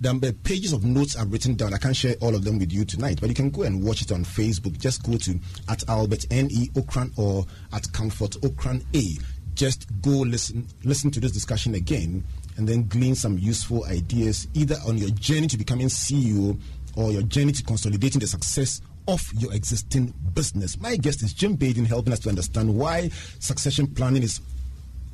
the, 0.00 0.34
pages 0.44 0.72
of 0.72 0.84
notes 0.84 1.14
are 1.14 1.26
written 1.26 1.56
down. 1.56 1.74
I 1.74 1.78
can't 1.78 1.94
share 1.94 2.14
all 2.22 2.34
of 2.34 2.42
them 2.42 2.58
with 2.58 2.72
you 2.72 2.86
tonight, 2.86 3.18
but 3.20 3.28
you 3.28 3.34
can 3.34 3.50
go 3.50 3.62
and 3.62 3.84
watch 3.84 4.00
it 4.00 4.10
on 4.12 4.24
Facebook. 4.24 4.78
Just 4.78 5.02
go 5.04 5.18
to 5.18 5.38
at 5.68 5.86
Albert 5.90 6.24
N.E. 6.30 6.70
Ocran 6.70 7.16
or 7.18 7.44
at 7.74 7.92
Comfort 7.92 8.30
Ocran 8.40 8.82
A. 8.96 9.22
Just 9.54 9.86
go 10.00 10.10
listen, 10.10 10.66
listen 10.84 11.10
to 11.10 11.20
this 11.20 11.32
discussion 11.32 11.74
again 11.74 12.24
and 12.56 12.66
then 12.66 12.88
glean 12.88 13.14
some 13.14 13.36
useful 13.36 13.84
ideas 13.84 14.48
either 14.54 14.76
on 14.86 14.96
your 14.96 15.10
journey 15.10 15.48
to 15.48 15.58
becoming 15.58 15.88
CEO 15.88 16.58
or 16.96 17.12
your 17.12 17.22
journey 17.22 17.52
to 17.52 17.62
consolidating 17.62 18.20
the 18.20 18.26
success 18.26 18.80
of 19.08 19.32
your 19.38 19.52
existing 19.54 20.12
business. 20.34 20.78
My 20.78 20.96
guest 20.96 21.22
is 21.22 21.32
Jim 21.32 21.56
Baiden, 21.56 21.86
helping 21.86 22.12
us 22.12 22.20
to 22.20 22.28
understand 22.28 22.72
why 22.76 23.08
succession 23.40 23.86
planning 23.86 24.22
is 24.22 24.40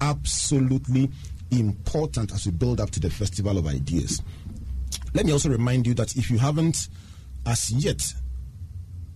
absolutely 0.01 1.11
important 1.53 2.33
as 2.33 2.45
we 2.45 2.53
build 2.53 2.81
up 2.81 2.91
to 2.91 3.01
the 3.01 3.09
Festival 3.09 3.57
of 3.57 3.67
Ideas. 3.69 4.21
Let 5.15 5.27
me 5.27 5.33
also 5.33 5.49
remind 5.49 5.87
you 5.87 5.95
that 5.95 6.17
if 6.17 6.29
you 6.29 6.39
haven't 6.39 6.89
as 7.47 7.71
yet 7.71 8.13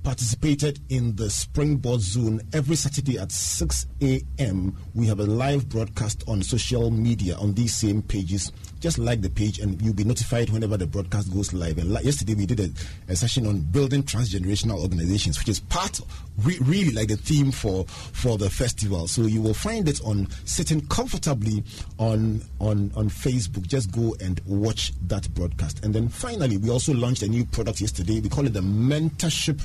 participated 0.05 0.79
in 0.89 1.16
the 1.16 1.29
Springboard 1.29 2.01
Zone 2.01 2.41
every 2.53 2.76
Saturday 2.76 3.18
at 3.18 3.33
6 3.33 3.87
a.m. 4.01 4.76
We 4.95 5.07
have 5.09 5.18
a 5.18 5.24
live 5.24 5.68
broadcast 5.68 6.22
on 6.29 6.43
social 6.43 6.91
media 6.91 7.37
on 7.37 7.55
these 7.55 7.74
same 7.74 8.03
pages. 8.03 8.53
Just 8.81 8.99
like 8.99 9.20
the 9.20 9.31
page, 9.31 9.59
and 9.59 9.81
you'll 9.83 9.95
be 9.95 10.05
notified 10.05 10.51
whenever 10.51 10.76
the 10.76 10.87
broadcast 10.87 11.33
goes 11.33 11.53
live. 11.53 11.79
And 11.79 11.91
yesterday 12.05 12.35
we 12.35 12.47
did 12.47 12.61
a, 12.61 12.70
a, 13.09 13.16
session 13.16 13.47
on 13.47 13.61
building 13.61 14.03
transgenerational 14.03 14.81
organizations, 14.81 15.39
which 15.39 15.49
is 15.49 15.61
part, 15.61 16.01
re- 16.45 16.59
really 16.62 16.93
like 16.93 17.09
the 17.09 17.16
theme 17.16 17.51
for 17.51 17.85
for 17.87 18.39
the 18.39 18.49
festival. 18.49 19.09
So 19.09 19.22
you 19.22 19.43
will 19.43 19.55
find 19.55 19.89
it 19.89 20.01
on 20.05 20.29
sitting 20.45 20.87
comfortably 20.87 21.64
on 21.99 22.43
on 22.61 22.93
on 22.95 23.09
Facebook. 23.11 23.66
Just 23.66 23.91
go 23.91 24.14
and 24.20 24.41
watch 24.47 24.93
that 25.09 25.33
broadcast. 25.35 25.85
And 25.85 25.95
then 25.95 26.09
finally, 26.09 26.57
we 26.57 26.70
also 26.70 26.95
launched 26.95 27.22
a 27.22 27.29
new 27.29 27.45
product 27.45 27.81
yesterday. 27.81 28.20
We 28.20 28.29
call 28.29 28.47
it 28.47 28.53
the 28.53 28.61
Mentorship 28.61 29.61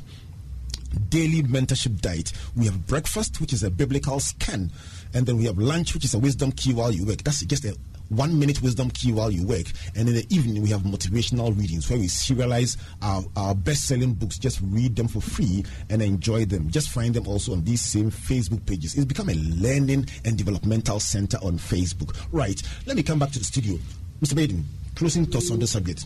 daily 1.09 1.43
mentorship 1.43 2.01
diet. 2.01 2.31
We 2.55 2.65
have 2.65 2.85
breakfast, 2.87 3.41
which 3.41 3.53
is 3.53 3.63
a 3.63 3.71
biblical 3.71 4.19
scan, 4.19 4.71
and 5.13 5.25
then 5.25 5.37
we 5.37 5.45
have 5.45 5.57
lunch, 5.57 5.93
which 5.93 6.05
is 6.05 6.13
a 6.13 6.19
wisdom 6.19 6.51
key 6.51 6.73
while 6.73 6.91
you 6.91 7.05
work. 7.05 7.23
That's 7.23 7.43
just 7.45 7.65
a 7.65 7.75
one 8.09 8.37
minute 8.37 8.61
wisdom 8.61 8.89
key 8.91 9.11
while 9.11 9.31
you 9.31 9.45
work. 9.45 9.65
And 9.95 10.07
in 10.07 10.15
the 10.15 10.25
evening, 10.29 10.61
we 10.61 10.69
have 10.69 10.81
motivational 10.81 11.57
readings 11.57 11.89
where 11.89 11.99
we 11.99 12.05
serialize 12.07 12.77
our, 13.01 13.23
our 13.35 13.55
best 13.55 13.85
selling 13.85 14.13
books, 14.13 14.37
just 14.37 14.59
read 14.61 14.95
them 14.95 15.07
for 15.07 15.21
free 15.21 15.63
and 15.89 16.01
enjoy 16.01 16.45
them. 16.45 16.69
Just 16.69 16.89
find 16.89 17.13
them 17.13 17.27
also 17.27 17.53
on 17.53 17.63
these 17.63 17.81
same 17.81 18.11
Facebook 18.11 18.65
pages. 18.65 18.95
It's 18.95 19.05
become 19.05 19.29
a 19.29 19.35
learning 19.35 20.07
and 20.25 20.37
developmental 20.37 20.99
center 20.99 21.37
on 21.37 21.57
Facebook. 21.57 22.15
Right, 22.31 22.61
let 22.85 22.95
me 22.95 23.03
come 23.03 23.19
back 23.19 23.31
to 23.31 23.39
the 23.39 23.45
studio. 23.45 23.77
Mr. 24.21 24.33
Baiden, 24.33 24.63
closing 24.95 25.25
thoughts 25.25 25.51
on 25.51 25.59
the 25.59 25.67
subject. 25.67 26.05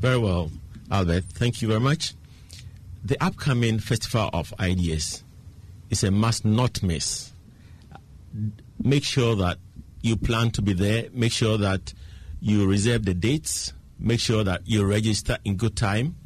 Very 0.00 0.18
well, 0.18 0.50
Albert. 0.90 1.24
Thank 1.32 1.62
you 1.62 1.68
very 1.68 1.80
much 1.80 2.14
the 3.04 3.22
upcoming 3.22 3.78
Festival 3.78 4.30
of 4.32 4.54
Ideas 4.58 5.22
is 5.90 6.02
a 6.02 6.10
must 6.10 6.44
not 6.44 6.82
miss. 6.82 7.32
Make 8.82 9.04
sure 9.04 9.36
that 9.36 9.58
you 10.04 10.16
plan 10.16 10.50
to 10.50 10.62
be 10.62 10.72
there. 10.74 11.08
Make 11.12 11.32
sure 11.32 11.56
that 11.58 11.94
you 12.40 12.66
reserve 12.66 13.04
the 13.04 13.14
dates. 13.14 13.72
Make 13.98 14.20
sure 14.20 14.44
that 14.44 14.62
you 14.66 14.84
register 14.84 15.38
in 15.44 15.56
good 15.56 15.76
time. 15.76 16.16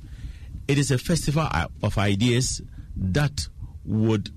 It 0.66 0.78
is 0.78 0.90
a 0.90 0.98
festival 0.98 1.46
of 1.82 1.96
ideas 1.96 2.60
that 2.96 3.46
would 3.84 4.30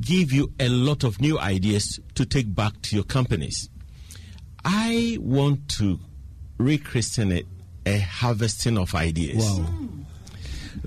give 0.00 0.30
you 0.32 0.52
a 0.60 0.68
lot 0.68 1.04
of 1.04 1.20
new 1.20 1.38
ideas 1.38 2.00
to 2.16 2.26
take 2.26 2.54
back 2.54 2.80
to 2.82 2.94
your 2.96 3.04
companies. 3.04 3.70
I 4.64 5.16
want 5.20 5.68
to 5.78 5.98
rechristen 6.58 7.32
it 7.34 7.46
a 7.86 7.98
harvesting 7.98 8.76
of 8.78 8.94
ideas. 8.94 9.44
Wow. 9.44 9.68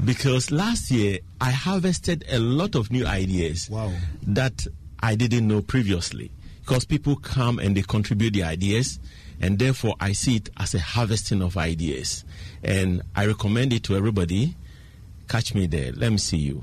Because 0.03 0.51
last 0.51 0.91
year 0.91 1.19
I 1.41 1.51
harvested 1.51 2.25
a 2.29 2.39
lot 2.39 2.75
of 2.75 2.91
new 2.91 3.05
ideas 3.05 3.69
Wow. 3.69 3.93
that 4.23 4.67
I 4.99 5.15
didn't 5.15 5.47
know 5.47 5.61
previously. 5.61 6.31
Because 6.67 6.83
people 6.83 7.15
come 7.15 7.59
and 7.59 7.77
they 7.77 7.81
contribute 7.81 8.33
their 8.33 8.45
ideas, 8.45 8.99
and 9.39 9.57
therefore 9.57 9.95
I 10.01 10.11
see 10.11 10.35
it 10.35 10.49
as 10.57 10.75
a 10.75 10.79
harvesting 10.79 11.41
of 11.41 11.55
ideas. 11.55 12.25
And 12.61 13.03
I 13.15 13.25
recommend 13.25 13.71
it 13.71 13.83
to 13.83 13.95
everybody. 13.95 14.57
Catch 15.29 15.55
me 15.55 15.67
there. 15.67 15.93
Let 15.93 16.11
me 16.11 16.17
see 16.17 16.35
you. 16.35 16.61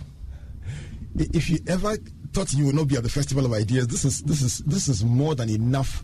If 1.16 1.48
you 1.48 1.59
ever 1.66 1.96
thought 2.34 2.52
you 2.52 2.66
would 2.66 2.74
not 2.74 2.88
be 2.88 2.96
at 2.96 3.02
the 3.02 3.09
Festival 3.09 3.46
of 3.46 3.55
Ideas, 3.55 3.86
this 3.86 4.05
is 4.05 4.20
this 4.24 4.42
is 4.42 4.59
this 4.59 4.88
is 4.88 5.02
more 5.02 5.34
than 5.34 5.48
enough 5.48 6.02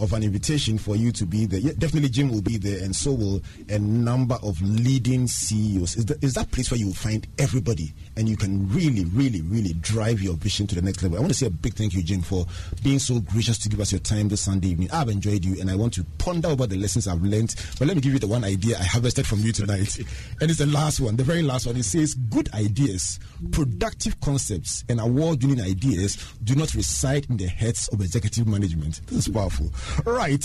of 0.00 0.12
an 0.12 0.22
invitation 0.22 0.78
for 0.78 0.96
you 0.96 1.12
to 1.12 1.26
be 1.26 1.44
there. 1.46 1.60
Yeah, 1.60 1.72
definitely, 1.78 2.08
Jim 2.08 2.30
will 2.30 2.40
be 2.40 2.56
there, 2.56 2.82
and 2.82 2.96
so 2.96 3.12
will 3.12 3.42
a 3.68 3.78
number 3.78 4.36
of 4.42 4.60
leading 4.62 5.26
CEOs. 5.26 5.96
Is, 5.96 6.06
that 6.06 6.24
is 6.24 6.34
that 6.34 6.50
place 6.50 6.70
where 6.70 6.78
you 6.78 6.86
will 6.86 6.94
find 6.94 7.26
everybody, 7.38 7.92
and 8.16 8.28
you 8.28 8.36
can 8.36 8.68
really, 8.70 9.04
really, 9.06 9.42
really 9.42 9.74
drive 9.74 10.22
your 10.22 10.34
vision 10.34 10.66
to 10.68 10.74
the 10.74 10.82
next 10.82 11.02
level. 11.02 11.18
I 11.18 11.20
want 11.20 11.32
to 11.32 11.38
say 11.38 11.46
a 11.46 11.50
big 11.50 11.74
thank 11.74 11.94
you, 11.94 12.02
Jim, 12.02 12.22
for 12.22 12.46
being 12.82 12.98
so 12.98 13.20
gracious 13.20 13.58
to 13.58 13.68
give 13.68 13.80
us 13.80 13.92
your 13.92 14.00
time 14.00 14.28
this 14.28 14.40
Sunday 14.40 14.68
evening. 14.68 14.90
I've 14.90 15.08
enjoyed 15.08 15.44
you, 15.44 15.60
and 15.60 15.70
I 15.70 15.76
want 15.76 15.92
to 15.94 16.04
ponder 16.18 16.48
over 16.48 16.66
the 16.66 16.76
lessons 16.76 17.06
I've 17.06 17.22
learned. 17.22 17.54
But 17.78 17.86
let 17.86 17.96
me 17.96 18.00
give 18.00 18.12
you 18.12 18.18
the 18.18 18.26
one 18.26 18.44
idea 18.44 18.78
I 18.78 18.84
harvested 18.84 19.26
from 19.26 19.40
you 19.40 19.52
tonight, 19.52 19.98
and 20.40 20.50
it's 20.50 20.58
the 20.58 20.66
last 20.66 21.00
one, 21.00 21.16
the 21.16 21.24
very 21.24 21.42
last 21.42 21.66
one. 21.66 21.76
It 21.76 21.84
says, 21.84 22.14
"Good 22.14 22.52
ideas, 22.54 23.20
productive 23.50 24.18
concepts, 24.20 24.84
and 24.88 24.98
award-winning 24.98 25.60
ideas 25.60 26.16
do 26.42 26.54
not 26.54 26.74
reside 26.74 27.26
in 27.28 27.36
the 27.36 27.46
heads 27.48 27.88
of 27.88 28.00
executive 28.00 28.46
management." 28.46 29.06
This 29.06 29.26
is 29.26 29.32
powerful. 29.32 29.70
Right, 30.04 30.44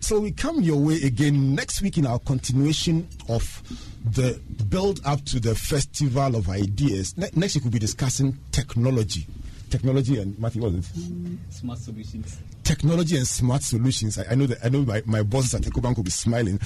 so 0.00 0.20
we 0.20 0.32
come 0.32 0.60
your 0.60 0.78
way 0.78 1.02
again 1.02 1.54
next 1.54 1.82
week 1.82 1.98
in 1.98 2.06
our 2.06 2.18
continuation 2.18 3.08
of 3.28 3.62
the 4.04 4.40
build 4.68 5.00
up 5.04 5.24
to 5.26 5.40
the 5.40 5.54
Festival 5.54 6.34
of 6.36 6.48
Ideas. 6.48 7.16
Ne- 7.16 7.30
next 7.34 7.54
week 7.56 7.64
we'll 7.64 7.72
be 7.72 7.78
discussing 7.78 8.36
technology. 8.52 9.26
Technology 9.70 10.18
and 10.20 10.38
Matthew, 10.38 10.62
what 10.62 10.72
is 10.74 10.90
it? 10.90 11.38
Smart 11.50 11.78
solutions. 11.78 12.38
technology 12.62 13.16
and 13.16 13.26
smart 13.26 13.62
solutions. 13.62 14.18
I, 14.18 14.32
I 14.32 14.34
know 14.34 14.46
that 14.46 14.58
I 14.64 14.68
know 14.68 14.82
my, 14.82 15.02
my 15.06 15.22
bosses 15.22 15.54
at 15.54 15.62
EcoBank 15.62 15.96
will 15.96 16.04
be 16.04 16.10
smiling. 16.10 16.60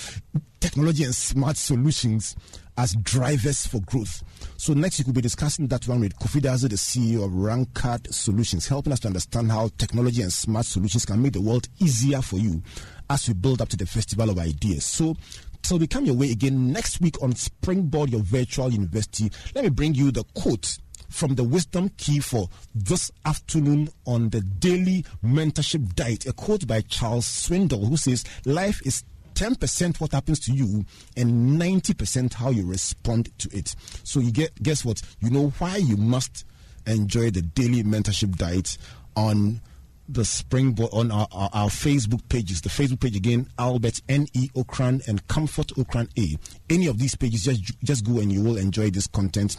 Technology 0.61 1.05
and 1.05 1.15
smart 1.15 1.57
solutions 1.57 2.37
as 2.77 2.95
drivers 2.95 3.67
for 3.67 3.81
growth. 3.81 4.23
So 4.61 4.75
next 4.75 4.99
week 4.99 5.07
we'll 5.07 5.15
be 5.15 5.23
discussing 5.23 5.69
that 5.69 5.89
one 5.89 6.01
with 6.01 6.19
Kofi 6.19 6.39
Dadzie, 6.43 6.69
the 6.69 6.77
CEO 6.77 7.25
of 7.25 7.35
Rancard 7.35 8.13
Solutions, 8.13 8.69
helping 8.69 8.93
us 8.93 9.01
to 9.01 9.07
understand 9.07 9.51
how 9.51 9.71
technology 9.79 10.21
and 10.21 10.31
smart 10.31 10.67
solutions 10.67 11.07
can 11.07 11.23
make 11.23 11.33
the 11.33 11.41
world 11.41 11.67
easier 11.79 12.21
for 12.21 12.37
you 12.37 12.63
as 13.09 13.27
we 13.27 13.33
build 13.33 13.63
up 13.63 13.71
to 13.71 13.79
the 13.79 13.87
Festival 13.87 14.29
of 14.29 14.39
Ideas. 14.39 14.85
So 14.85 15.17
so 15.63 15.77
we 15.77 15.87
come 15.87 16.05
your 16.05 16.15
way 16.15 16.31
again 16.31 16.73
next 16.73 17.01
week 17.01 17.23
on 17.23 17.35
Springboard 17.37 18.11
Your 18.11 18.21
Virtual 18.21 18.71
University. 18.71 19.33
Let 19.55 19.65
me 19.65 19.71
bring 19.71 19.95
you 19.95 20.11
the 20.11 20.25
quote 20.35 20.77
from 21.09 21.37
the 21.37 21.45
wisdom 21.45 21.89
key 21.97 22.21
for 22.21 22.51
this 22.75 23.11
afternoon 23.25 23.89
on 24.07 24.29
the 24.29 24.43
daily 24.43 25.07
mentorship 25.25 25.95
diet. 25.95 26.27
A 26.27 26.35
quote 26.35 26.67
by 26.67 26.83
Charles 26.83 27.27
Swindoll 27.27 27.89
who 27.89 27.97
says, 27.97 28.25
Life 28.45 28.81
is 28.87 29.05
10% 29.35 30.01
what 30.01 30.13
happens 30.13 30.41
to 30.41 30.53
you 30.53 30.85
and 31.17 31.61
90% 31.61 32.35
how 32.35 32.51
you 32.51 32.67
respond 32.67 33.31
to 33.39 33.49
it. 33.57 33.75
So 34.05 34.21
you 34.21 34.33
get 34.33 34.63
guess 34.63 34.85
what? 34.85 35.03
You 35.21 35.31
know 35.31 35.51
why 35.59 35.77
you 35.77 35.97
must 35.97 36.45
enjoy 36.87 37.31
the 37.31 37.43
daily 37.43 37.83
mentorship 37.83 38.37
diet 38.37 38.79
on 39.17 39.61
the 40.09 40.25
springboard 40.25 40.91
on 40.93 41.11
our, 41.13 41.29
our, 41.31 41.51
our 41.53 41.69
Facebook 41.69 42.29
pages. 42.29 42.61
The 42.61 42.69
Facebook 42.69 43.01
page 43.01 43.17
again, 43.17 43.49
Albert 43.59 44.01
N 44.09 44.27
E 44.35 44.49
Ocran 44.57 45.07
and 45.07 45.27
Comfort 45.29 45.69
Ocran 45.69 46.09
A. 46.19 46.37
Any 46.73 46.87
of 46.89 46.99
these 46.99 47.15
pages, 47.15 47.45
just 47.45 47.81
just 47.83 48.05
go 48.05 48.19
and 48.19 48.33
you 48.33 48.43
will 48.43 48.57
enjoy 48.57 48.91
this 48.91 49.07
content 49.07 49.59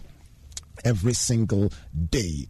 every 0.83 1.13
single 1.13 1.71
day. 2.09 2.47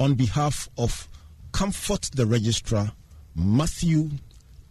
On 0.00 0.14
behalf 0.14 0.68
of 0.78 1.08
Comfort 1.52 2.10
the 2.14 2.26
Registrar, 2.26 2.92
Matthew, 3.34 4.10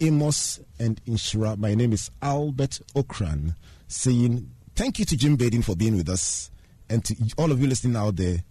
Amos, 0.02 0.60
and 0.80 1.00
Inshira, 1.06 1.58
my 1.58 1.76
name 1.76 1.94
is 1.94 2.10
Albert 2.24 2.80
Ocran, 2.96 3.56
saying 3.88 4.50
thank 4.76 4.98
you 4.98 5.06
to 5.06 5.16
Jim 5.16 5.38
Baiden 5.38 5.64
for 5.64 5.76
being 5.76 5.96
with 5.96 6.10
us. 6.10 6.50
And 6.90 7.06
to 7.06 7.16
all 7.38 7.52
of 7.52 7.62
you 7.62 7.68
listening 7.68 7.96
out 7.96 8.16
there, 8.16 8.44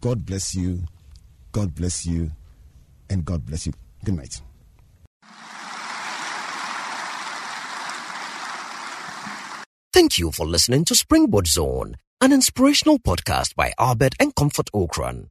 God 0.00 0.24
bless 0.24 0.54
you, 0.54 0.84
God 1.50 1.74
bless 1.74 2.06
you, 2.06 2.30
and 3.10 3.24
God 3.24 3.44
bless 3.44 3.66
you. 3.66 3.72
Good 4.04 4.14
night. 4.14 4.40
Thank 9.92 10.18
you 10.18 10.30
for 10.30 10.46
listening 10.46 10.84
to 10.86 10.94
Springboard 10.94 11.48
Zone, 11.48 11.96
an 12.20 12.32
inspirational 12.32 12.98
podcast 12.98 13.56
by 13.56 13.72
Albert 13.78 14.14
and 14.20 14.34
Comfort 14.34 14.70
Ocran. 14.72 15.26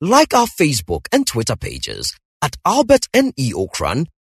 Like 0.00 0.34
our 0.34 0.46
Facebook 0.46 1.06
and 1.10 1.26
Twitter 1.26 1.56
pages 1.56 2.14
at 2.42 2.56
Albert 2.66 3.08
N.E. 3.14 3.52
Ocran 3.54 4.06